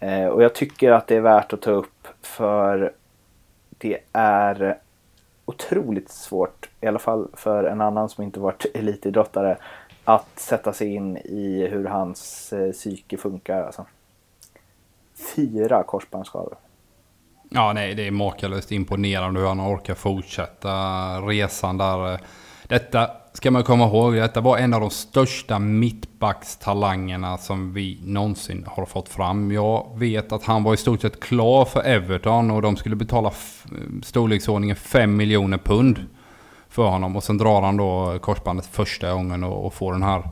Eh, 0.00 0.26
och 0.26 0.42
jag 0.42 0.54
tycker 0.54 0.92
att 0.92 1.06
det 1.06 1.16
är 1.16 1.20
värt 1.20 1.52
att 1.52 1.62
ta 1.62 1.70
upp 1.70 2.08
för 2.22 2.92
det 3.78 3.98
är 4.12 4.78
otroligt 5.44 6.10
svårt, 6.10 6.68
i 6.80 6.86
alla 6.86 6.98
fall 6.98 7.28
för 7.34 7.64
en 7.64 7.80
annan 7.80 8.08
som 8.08 8.24
inte 8.24 8.40
varit 8.40 8.66
elitidrottare, 8.74 9.58
att 10.04 10.38
sätta 10.38 10.72
sig 10.72 10.94
in 10.94 11.16
i 11.16 11.66
hur 11.70 11.84
hans 11.84 12.52
eh, 12.52 12.72
psyke 12.72 13.16
funkar. 13.16 13.62
Alltså. 13.62 13.86
Fyra 15.36 15.82
korsbandsskador. 15.82 16.56
Ja, 17.50 17.72
nej, 17.72 17.94
det 17.94 18.06
är 18.06 18.10
makalöst 18.10 18.72
imponerande 18.72 19.40
hur 19.40 19.46
han 19.46 19.60
orkar 19.60 19.94
fortsätta 19.94 20.70
resan 21.20 21.78
där. 21.78 22.12
Eh, 22.12 22.18
detta 22.68 23.10
ska 23.32 23.50
man 23.50 23.64
komma 23.64 23.84
ihåg, 23.84 24.14
detta 24.14 24.40
var 24.40 24.58
en 24.58 24.74
av 24.74 24.80
de 24.80 24.90
största 24.90 25.58
mittbackstalangerna 25.58 27.38
som 27.38 27.72
vi 27.72 28.00
någonsin 28.04 28.64
har 28.66 28.86
fått 28.86 29.08
fram. 29.08 29.52
Jag 29.52 29.98
vet 29.98 30.32
att 30.32 30.44
han 30.44 30.62
var 30.62 30.74
i 30.74 30.76
stort 30.76 31.00
sett 31.00 31.20
klar 31.20 31.64
för 31.64 31.82
Everton 31.82 32.50
och 32.50 32.62
de 32.62 32.76
skulle 32.76 32.96
betala 32.96 33.32
storleksordningen 34.02 34.76
5 34.76 35.16
miljoner 35.16 35.58
pund 35.58 36.04
för 36.68 36.88
honom. 36.88 37.16
Och 37.16 37.24
sen 37.24 37.38
drar 37.38 37.62
han 37.62 37.76
då 37.76 38.18
korsbandet 38.18 38.66
första 38.66 39.12
gången 39.12 39.44
och, 39.44 39.66
och 39.66 39.74
får 39.74 39.92
den 39.92 40.02
här 40.02 40.22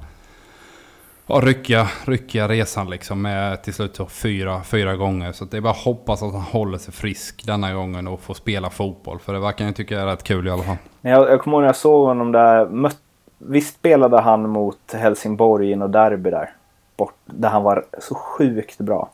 ja, 1.27 1.41
ryckiga, 1.41 1.89
ryckiga 2.05 2.49
resan 2.49 2.91
liksom 2.91 3.23
med 3.23 3.63
till 3.63 3.75
slut 3.75 3.97
så 3.97 4.07
fyra, 4.07 4.63
fyra 4.63 4.97
gånger. 4.97 5.33
Så 5.33 5.45
det 5.45 5.57
är 5.57 5.61
bara 5.61 5.71
att 5.71 5.85
hoppas 5.85 6.23
att 6.23 6.33
han 6.33 6.41
håller 6.41 6.79
sig 6.79 6.95
frisk 6.95 7.47
denna 7.47 7.75
gången 7.75 8.09
och 8.09 8.21
får 8.21 8.35
spela 8.35 8.71
fotboll. 8.71 9.19
För 9.19 9.33
det 9.33 9.41
verkar 9.41 9.65
jag 9.65 9.77
tycka 9.77 10.01
är 10.01 10.07
rätt 10.07 10.23
kul 10.23 10.47
i 10.47 10.51
alla 10.51 10.63
fall. 10.63 10.77
Jag, 11.01 11.31
jag 11.31 11.41
kommer 11.41 11.57
ihåg 11.57 11.63
när 11.63 11.69
jag 11.69 11.77
såg 11.77 12.07
honom 12.07 12.33
där. 12.33 12.67
Möt, 12.67 12.99
visst 13.39 13.75
spelade 13.75 14.21
han 14.21 14.51
mot 14.51 14.93
Helsingborg 14.93 15.71
i 15.71 15.77
något 15.77 15.93
derby 15.93 16.31
där. 16.31 16.51
Bort, 16.97 17.15
där 17.25 17.49
han 17.49 17.63
var 17.63 17.85
så 17.99 18.15
sjukt 18.15 18.79
bra. 18.79 19.11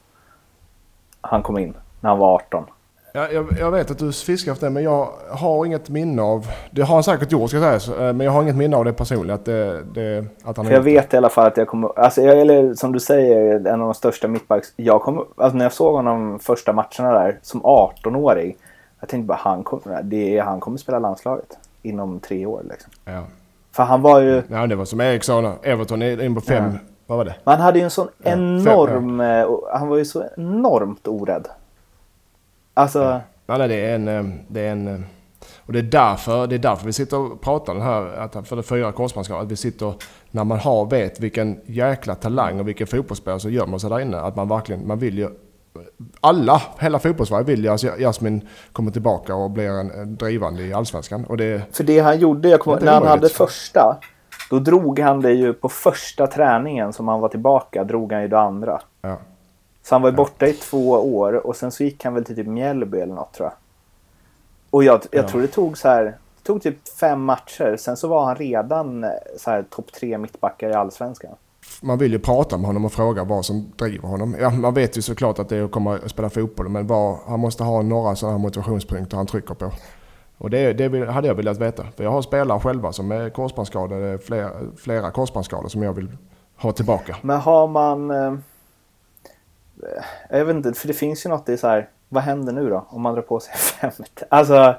Han 1.21 1.43
kom 1.43 1.59
in 1.59 1.75
när 2.01 2.11
han 2.11 2.19
var 2.19 2.35
18. 2.35 2.65
Ja, 3.13 3.29
jag, 3.33 3.47
jag 3.59 3.71
vet 3.71 3.91
att 3.91 3.99
du 3.99 4.13
fiskar 4.13 4.53
efter 4.53 4.67
det, 4.67 4.71
men 4.71 4.83
jag 4.83 5.09
har 5.31 5.67
inget 5.67 5.89
minne 5.89 6.23
av... 6.23 6.47
Det 6.71 6.83
har 6.83 6.95
han 6.95 7.03
säkert 7.05 7.33
gjort, 7.33 7.51
ska 7.51 7.59
jag 7.59 7.83
säga. 7.83 8.09
eh, 8.09 8.13
Men 8.15 8.25
jag 8.25 8.33
har 8.33 8.43
inget 8.43 8.57
minne 8.57 8.77
av 8.77 8.85
det 8.85 8.93
personligen. 8.93 9.35
Att, 9.35 9.45
det, 9.45 9.83
det, 9.95 10.25
att 10.45 10.57
han 10.57 10.67
För 10.67 10.73
jag 10.73 10.81
vet 10.83 11.15
i 11.15 11.17
alla 11.17 11.29
fall 11.29 11.47
att 11.47 11.57
jag 11.57 11.69
kommer... 11.69 11.99
Alltså 11.99 12.23
jag, 12.23 12.41
eller 12.41 12.75
som 12.75 12.93
du 12.93 13.01
säger, 13.01 13.55
en 13.67 13.81
av 13.81 13.87
de 13.87 13.95
största 13.95 14.29
mittbacks... 14.29 14.73
Jag 14.77 15.03
kommer, 15.03 15.25
alltså 15.37 15.57
när 15.57 15.65
jag 15.65 15.73
såg 15.73 15.95
honom 15.95 16.39
första 16.39 16.73
matcherna 16.73 17.13
där 17.13 17.39
som 17.43 17.63
18-åring. 17.63 18.57
Jag 19.01 19.09
tänkte 19.09 19.27
bara 19.27 19.39
han 19.41 19.63
kommer, 19.63 20.03
det 20.03 20.39
är, 20.39 20.43
han 20.43 20.61
kommer 20.61 20.79
spela 20.79 20.99
landslaget 20.99 21.59
inom 21.83 22.21
tre 22.21 22.47
år 22.47 22.63
liksom. 22.71 22.91
det. 23.05 23.13
Ja. 23.13 23.23
För 23.73 23.83
han 23.83 24.03
var 24.03 24.21
ju... 24.21 24.43
ja, 24.49 24.67
det 24.67 24.77
var 24.77 24.85
som 24.85 25.01
Erik 25.01 25.25
sa. 25.25 25.53
Everton 25.63 26.03
in 26.03 26.35
på 26.35 26.41
fem... 26.41 26.65
Ja. 26.73 26.79
Vad 27.07 27.19
var 27.19 27.25
det? 27.25 27.35
Man 27.45 27.61
hade 27.61 27.79
ju 27.79 27.85
en 27.85 27.91
sån 27.91 28.09
Ja, 28.19 28.31
fem, 28.31 28.59
enorm... 28.59 29.21
eh, 29.21 29.47
Han 29.73 29.89
var 29.89 29.97
ju 29.97 30.05
så 30.05 30.25
enormt 30.37 31.09
orädd. 31.09 31.49
Alltså... 32.81 33.21
Ja, 33.47 33.59
nej, 33.59 33.69
det 33.69 33.75
är 33.75 33.95
en... 33.95 34.09
eh, 34.09 34.25
Det 34.49 34.61
är 34.61 34.73
en 34.73 34.89
eh, 34.89 35.01
och 35.67 35.73
det 35.73 35.79
är, 35.79 35.83
därför, 35.83 36.47
det 36.47 36.55
är 36.55 36.59
därför 36.59 36.87
vi 36.87 36.93
sitter 36.93 37.19
och 37.19 37.41
pratar 37.41 37.75
den 37.75 37.83
här, 37.83 38.03
att 38.19 38.49
för 38.49 38.57
det 38.57 38.63
fyra 38.63 38.93
korsbandsskador, 38.93 39.43
att 39.43 39.53
vi 39.53 39.57
sitter, 39.57 39.95
när 40.31 40.45
man 40.45 40.59
har, 40.59 40.87
vet 40.87 41.21
vilken 41.21 41.61
jäkla 41.67 42.15
talang 42.15 42.61
och 42.61 42.69
vilken 42.69 42.87
fotbollsspelare 42.87 43.41
som 43.41 43.53
gömmer 43.53 43.79
sig 43.79 43.91
där 43.91 44.01
inne, 44.01 44.21
att 44.21 44.37
man 44.37 44.49
verkligen, 44.49 44.87
man 44.87 44.99
vill 44.99 45.19
ju, 45.19 45.29
alla, 46.21 46.63
hela 46.79 46.99
fotbollssverige 46.99 47.45
vill 47.45 47.65
ju 47.65 47.71
att 47.71 47.83
Jasmin 47.83 48.49
kommer 48.73 48.91
tillbaka 48.91 49.35
och 49.35 49.51
blir 49.51 49.69
en, 49.69 50.17
drivande 50.17 50.63
i 50.63 50.73
Allsvenskan. 50.73 51.25
Och 51.25 51.37
det, 51.37 51.63
För 51.73 51.85
det 51.85 51.99
han 52.01 52.19
gjorde, 52.19 52.49
jag 52.49 52.61
kommer, 52.61 52.77
är 52.77 52.85
när 52.85 52.93
han 52.93 53.07
hade 53.07 53.29
första. 53.29 53.97
Då 54.51 54.59
drog 54.59 54.99
han 54.99 55.21
det 55.21 55.33
ju 55.33 55.53
på 55.53 55.69
första 55.69 56.27
träningen 56.27 56.93
som 56.93 57.09
han 57.09 57.21
var 57.21 57.29
tillbaka. 57.29 57.85
Drog 57.85 58.13
han 58.13 58.23
ju 58.23 58.29
det 58.29 58.41
andra. 58.41 58.81
ja. 59.03 59.19
Så 59.91 59.95
han 59.95 60.03
var 60.03 60.11
ju 60.11 60.17
borta 60.17 60.47
i 60.47 60.53
två 60.53 60.91
år 60.91 61.47
och 61.47 61.57
sen 61.57 61.71
så 61.73 61.85
gick 61.85 62.05
han 62.05 62.15
väl 62.15 62.25
till 62.25 62.37
typ 62.37 62.47
Mjällby 62.47 63.01
eller 63.01 63.15
något 63.15 63.33
tror 63.33 63.47
jag. 63.49 63.55
Och 64.71 64.85
jag, 64.85 65.01
jag 65.11 65.25
Ja. 65.25 65.29
tror 65.29 65.41
det 65.41 65.47
tog 65.47 65.79
så 65.79 65.89
här. 65.89 66.05
Det 66.05 66.43
tog 66.43 66.63
typ 66.63 66.89
fem 67.01 67.23
matcher. 67.25 67.77
Sen 67.79 67.97
så 67.97 68.09
var 68.09 68.25
han 68.25 68.37
redan 68.37 69.05
eh, 69.05 69.11
så 69.39 69.51
här 69.51 69.63
topp 69.63 69.93
tre 69.93 70.19
mittbackar 70.19 70.71
i 70.71 70.75
allsvenskan. 70.75 71.31
man 71.83 71.99
vill 71.99 72.13
ju 72.13 72.19
prata 72.19 72.57
med 72.57 72.67
honom 72.67 72.85
och 72.85 72.93
fråga 72.93 73.25
vad 73.25 73.45
som 73.45 73.73
driver 73.77 74.09
honom. 74.09 74.37
Ja, 74.41 74.51
man 74.51 74.75
vet 74.75 74.99
ju 74.99 75.03
såklart 75.03 75.39
att 75.39 75.49
det 75.49 75.57
är 75.57 75.65
att 75.65 75.71
komma 75.71 75.99
och 76.05 76.11
spela 76.11 76.31
fotboll, 76.31 76.69
men 76.69 76.87
vad, 76.87 77.19
han 77.27 77.41
måste 77.41 77.65
ha 77.65 77.83
några 77.83 78.17
sådana 78.17 78.37
här 78.39 78.43
motivationspunkter 78.43 79.17
han 79.17 79.27
trycker 79.27 79.55
på. 79.55 79.73
Och 80.39 80.51
det, 80.51 80.73
det 80.73 81.11
hade 81.11 81.29
jag 81.29 81.35
velat 81.35 81.59
veta. 81.59 81.85
För 81.97 82.05
jag 82.05 82.11
har 82.11 82.23
spelare 82.23 82.61
själva 82.61 82.93
som 82.93 83.13
är 83.13 83.31
korsbandsskadade, 83.31 84.19
flera, 84.19 84.51
flera 84.77 85.11
korsbandsskador 85.11 85.69
som 85.69 85.83
jag 85.83 85.93
vill 85.93 86.17
ha 86.57 86.73
tillbaka. 86.73 87.17
Men 87.23 87.41
har 87.41 87.67
man... 87.69 88.13
Eh, 89.83 90.39
jag 90.39 90.45
vet 90.45 90.57
inte, 90.57 90.73
för 90.73 90.89
det 90.89 90.95
finns 90.95 91.27
ju 91.27 91.31
något 91.31 91.49
i 91.49 91.57
så 91.57 91.69
här. 91.69 91.89
Vad 92.09 92.23
händer 92.23 92.53
nu 92.53 92.71
då 92.71 92.87
om 92.89 93.03
man 93.03 93.15
drar 93.15 93.23
på 93.23 93.41
sig 93.41 93.55
fem? 93.81 93.91
Alltså, 94.29 94.75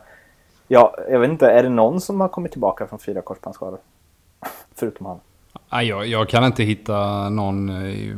ja, 0.67 0.95
jag 1.09 1.19
vet 1.19 1.29
inte. 1.29 1.51
Är 1.51 1.63
det 1.63 1.69
någon 1.69 2.01
som 2.01 2.21
har 2.21 2.27
kommit 2.27 2.51
tillbaka 2.51 2.87
från 2.87 2.99
fyra 2.99 3.21
korsbandsskador? 3.21 3.79
Förutom 4.75 5.05
han. 5.05 5.19
Nej, 5.71 5.87
jag, 5.87 6.07
jag 6.07 6.29
kan 6.29 6.43
inte 6.43 6.63
hitta 6.63 7.29
någon 7.29 7.69
i, 7.69 8.15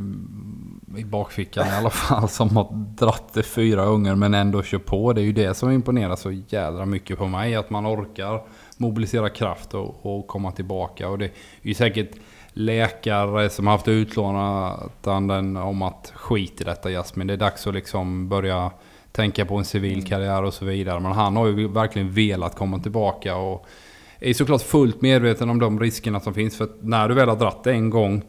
i 0.96 1.04
bakfickan 1.04 1.66
i 1.66 1.70
alla 1.70 1.90
fall 1.90 2.28
som 2.28 2.56
har 2.56 2.68
dratt 2.72 3.24
det 3.32 3.42
fyra 3.42 3.86
gånger 3.86 4.14
men 4.14 4.34
ändå 4.34 4.62
kör 4.62 4.78
på. 4.78 5.12
Det 5.12 5.20
är 5.20 5.24
ju 5.24 5.32
det 5.32 5.54
som 5.54 5.70
imponerar 5.70 6.16
så 6.16 6.30
jädra 6.30 6.86
mycket 6.86 7.18
på 7.18 7.26
mig. 7.26 7.54
Att 7.54 7.70
man 7.70 7.86
orkar 7.86 8.42
mobilisera 8.76 9.28
kraft 9.28 9.74
och, 9.74 10.06
och 10.06 10.26
komma 10.26 10.52
tillbaka. 10.52 11.08
Och 11.08 11.18
det 11.18 11.24
är 11.24 11.32
ju 11.62 11.74
säkert 11.74 12.10
läkare 12.54 13.50
som 13.50 13.66
har 13.66 13.72
haft 13.74 13.88
utlåtanden 13.88 15.56
om 15.56 15.82
att 15.82 16.12
skit 16.16 16.60
i 16.60 16.64
detta 16.64 16.90
Jasmin. 16.90 17.26
Det 17.26 17.32
är 17.32 17.36
dags 17.36 17.66
att 17.66 17.74
liksom 17.74 18.28
börja 18.28 18.70
tänka 19.12 19.44
på 19.46 19.56
en 19.56 19.64
civil 19.64 20.06
karriär 20.06 20.42
och 20.42 20.54
så 20.54 20.64
vidare. 20.64 21.00
Men 21.00 21.12
han 21.12 21.36
har 21.36 21.46
ju 21.46 21.68
verkligen 21.68 22.10
velat 22.12 22.56
komma 22.56 22.78
tillbaka. 22.78 23.36
och 23.36 23.66
är 24.20 24.34
såklart 24.34 24.62
fullt 24.62 25.02
medveten 25.02 25.50
om 25.50 25.58
de 25.58 25.80
riskerna 25.80 26.20
som 26.20 26.34
finns. 26.34 26.56
För 26.58 26.68
när 26.80 27.08
du 27.08 27.14
väl 27.14 27.28
har 27.28 27.36
dratt 27.36 27.64
det 27.64 27.72
en 27.72 27.90
gång 27.90 28.22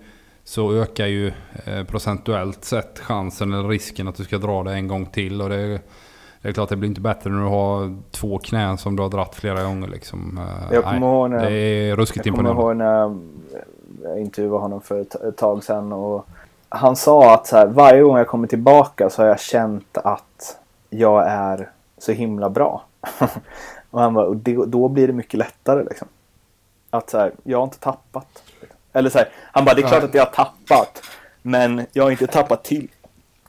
så 0.44 0.74
ökar 0.74 1.06
ju 1.08 1.28
eh, 1.66 1.84
procentuellt 1.84 2.64
sett 2.66 3.00
chansen 3.00 3.54
eller 3.54 3.70
risken 3.70 4.08
att 4.08 4.16
du 4.16 4.24
ska 4.24 4.38
dra 4.38 4.64
det 4.64 4.74
en 4.74 4.88
gång 4.88 5.06
till. 5.06 5.42
Och 5.42 5.50
det, 5.50 5.80
Det 6.42 6.50
är 6.50 6.54
klart 6.54 6.70
det 6.70 6.76
blir 6.76 6.90
inte 6.90 7.02
bättre 7.02 7.30
när 7.30 7.40
du 7.42 7.48
har 7.50 7.98
två 8.12 8.38
knän 8.38 8.78
som 8.78 8.96
du 8.96 9.02
har 9.04 9.10
dratt 9.10 9.36
flera 9.36 9.64
gånger 9.64 9.88
liksom. 9.88 10.38
Eh, 10.38 10.74
Jag 10.76 10.84
kommer 10.84 11.08
ihåg 11.08 11.30
när- 11.30 11.50
det 11.50 11.58
är 11.58 11.96
ruskigt 11.96 12.26
Jag 12.26 12.36
kommer 12.36 12.50
imponerande. 12.50 12.84
ihåg 12.86 13.12
när 13.12 13.66
jag 14.06 14.20
intervjuade 14.20 14.60
honom 14.60 14.82
för 14.82 15.01
ett, 15.01 15.38
tag 15.38 15.64
sedan. 15.64 15.93
Och 15.93 16.28
han 16.70 16.95
sa 16.95 17.34
att 17.34 17.51
här, 17.51 17.68
varje 17.68 18.01
gång 18.01 18.18
jag 18.18 18.28
kommer 18.28 18.47
tillbaka 18.47 19.10
så 19.10 19.22
har 19.22 19.30
jag 19.30 19.39
känt 19.39 19.97
att 19.97 20.58
jag 20.89 21.28
är 21.28 21.70
så 21.97 22.12
himla 22.12 22.49
bra. 22.49 22.84
och 23.89 24.01
han 24.01 24.14
bara, 24.14 24.26
och 24.26 24.36
det, 24.36 24.66
då 24.66 24.88
blir 24.88 25.08
det 25.08 25.14
mycket 25.14 25.38
lättare 25.38 25.84
liksom. 25.84 26.08
Att 26.89 27.10
så 27.10 27.18
här, 27.18 27.32
jag 27.43 27.58
har 27.58 27.64
inte 27.64 27.80
tappat. 27.80 28.43
Eller 28.93 29.10
så 29.10 29.18
här, 29.18 29.30
han 29.51 29.66
bara, 29.66 29.76
det 29.76 29.82
är 29.82 29.88
klart 29.88 30.03
att 30.03 30.14
jag 30.14 30.26
har 30.26 30.32
tappat. 30.32 31.01
Men 31.41 31.86
jag 31.93 32.03
har 32.03 32.12
inte 32.12 32.28
tappat 32.28 32.64
till, 32.64 32.88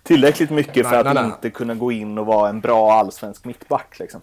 tillräckligt 0.02 0.50
mycket 0.50 0.86
för 0.86 0.90
Nej, 0.90 1.00
att 1.00 1.14
nej, 1.14 1.14
nej. 1.14 1.24
inte 1.24 1.50
kunna 1.50 1.74
gå 1.74 1.92
in 1.92 2.18
och 2.18 2.26
vara 2.26 2.48
en 2.48 2.60
bra 2.60 2.92
allsvensk 2.92 3.44
mittback. 3.44 3.98
Liksom. 3.98 4.20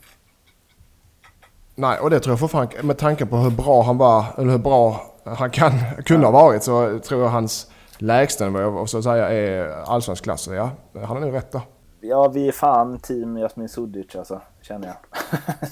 Nej, 1.75 1.99
och 1.99 2.09
det 2.09 2.19
tror 2.19 2.31
jag 2.31 2.39
fortfarande, 2.39 2.83
med 2.83 2.97
tanke 2.97 3.25
på 3.25 3.37
hur 3.37 3.49
bra 3.49 3.83
han 3.83 3.97
var, 3.97 4.25
eller 4.37 4.51
hur 4.51 4.57
bra 4.57 5.12
han 5.25 5.49
kan, 5.49 5.71
kunde 6.05 6.27
ha 6.27 6.31
varit, 6.31 6.63
så 6.63 6.99
tror 6.99 7.21
jag 7.21 7.29
hans 7.29 7.71
lägstanivå 7.97 8.85
så 8.85 8.97
att 8.97 9.03
säga 9.03 9.29
är 9.29 9.69
allsvensk 9.85 10.23
klass. 10.23 10.41
Så 10.41 10.53
Ja, 10.53 10.69
han 11.05 11.17
är 11.17 11.21
nog 11.21 11.33
rätt 11.33 11.51
där. 11.51 11.61
Ja, 12.05 12.27
vi 12.27 12.47
är 12.47 12.51
fan 12.51 12.99
team 12.99 13.37
Jasmin 13.37 13.69
Sudic 13.69 14.15
alltså, 14.15 14.41
känner 14.61 14.87
jag. 14.87 14.95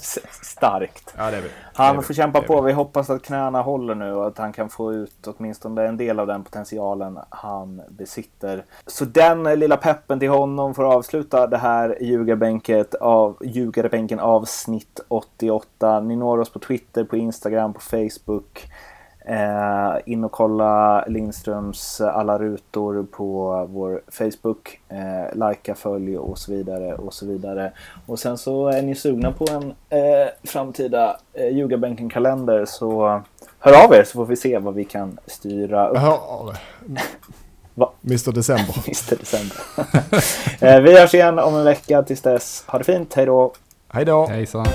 Starkt. 0.42 1.14
Ja, 1.18 1.30
det 1.30 1.36
är 1.36 1.40
vi. 1.42 1.48
Han 1.74 2.02
får 2.02 2.14
kämpa 2.14 2.42
på. 2.42 2.60
Vi 2.60 2.72
hoppas 2.72 3.10
att 3.10 3.22
knäna 3.22 3.62
håller 3.62 3.94
nu 3.94 4.12
och 4.12 4.26
att 4.26 4.38
han 4.38 4.52
kan 4.52 4.68
få 4.68 4.92
ut 4.92 5.26
åtminstone 5.26 5.86
en 5.86 5.96
del 5.96 6.20
av 6.20 6.26
den 6.26 6.44
potentialen 6.44 7.18
han 7.28 7.82
besitter. 7.88 8.64
Så 8.86 9.04
den 9.04 9.42
lilla 9.42 9.76
peppen 9.76 10.18
till 10.18 10.28
honom 10.28 10.74
får 10.74 10.84
avsluta 10.84 11.46
det 11.46 11.58
här 11.58 11.98
ljugarbänket 12.00 12.94
av, 12.94 13.36
ljugarbänken 13.40 14.20
avsnitt 14.20 15.00
88. 15.08 16.00
Ni 16.00 16.16
når 16.16 16.38
oss 16.38 16.50
på 16.52 16.58
Twitter, 16.58 17.04
på 17.04 17.16
Instagram, 17.16 17.72
på 17.72 17.80
Facebook. 17.80 18.68
Eh, 19.24 19.94
in 20.04 20.24
och 20.24 20.32
kolla 20.32 21.04
Lindströms 21.04 22.00
alla 22.00 22.38
rutor 22.38 23.06
på 23.10 23.66
vår 23.70 24.02
Facebook. 24.08 24.80
Eh, 24.88 25.48
likea, 25.50 25.74
följ 25.74 26.18
och 26.18 26.38
så 26.38 26.52
vidare 26.52 26.94
och 26.94 27.14
så 27.14 27.26
vidare. 27.26 27.72
Och 28.06 28.18
sen 28.18 28.38
så 28.38 28.68
är 28.68 28.82
ni 28.82 28.94
sugna 28.94 29.32
på 29.32 29.46
en 29.50 29.74
eh, 29.88 30.28
framtida 30.44 31.16
eh, 31.32 31.48
Ljugarbänken-kalender 31.48 32.64
så 32.64 33.22
hör 33.58 33.84
av 33.84 33.94
er 33.94 34.04
så 34.04 34.12
får 34.12 34.26
vi 34.26 34.36
se 34.36 34.58
vad 34.58 34.74
vi 34.74 34.84
kan 34.84 35.18
styra 35.26 35.88
upp. 35.88 35.98
Hör, 35.98 36.18
Va? 37.74 37.92
Mr 38.04 38.32
December. 38.32 38.74
Mr 38.86 39.16
December. 39.18 39.56
eh, 40.76 40.80
vi 40.80 41.00
hörs 41.00 41.14
igen 41.14 41.38
om 41.38 41.54
en 41.54 41.64
vecka. 41.64 42.02
Tills 42.02 42.20
dess, 42.20 42.64
ha 42.66 42.78
det 42.78 42.84
fint. 42.84 43.14
Hej 43.14 43.26
då! 43.26 43.52
Hej 43.88 44.04
då! 44.04 44.26
Hejsan. 44.26 44.66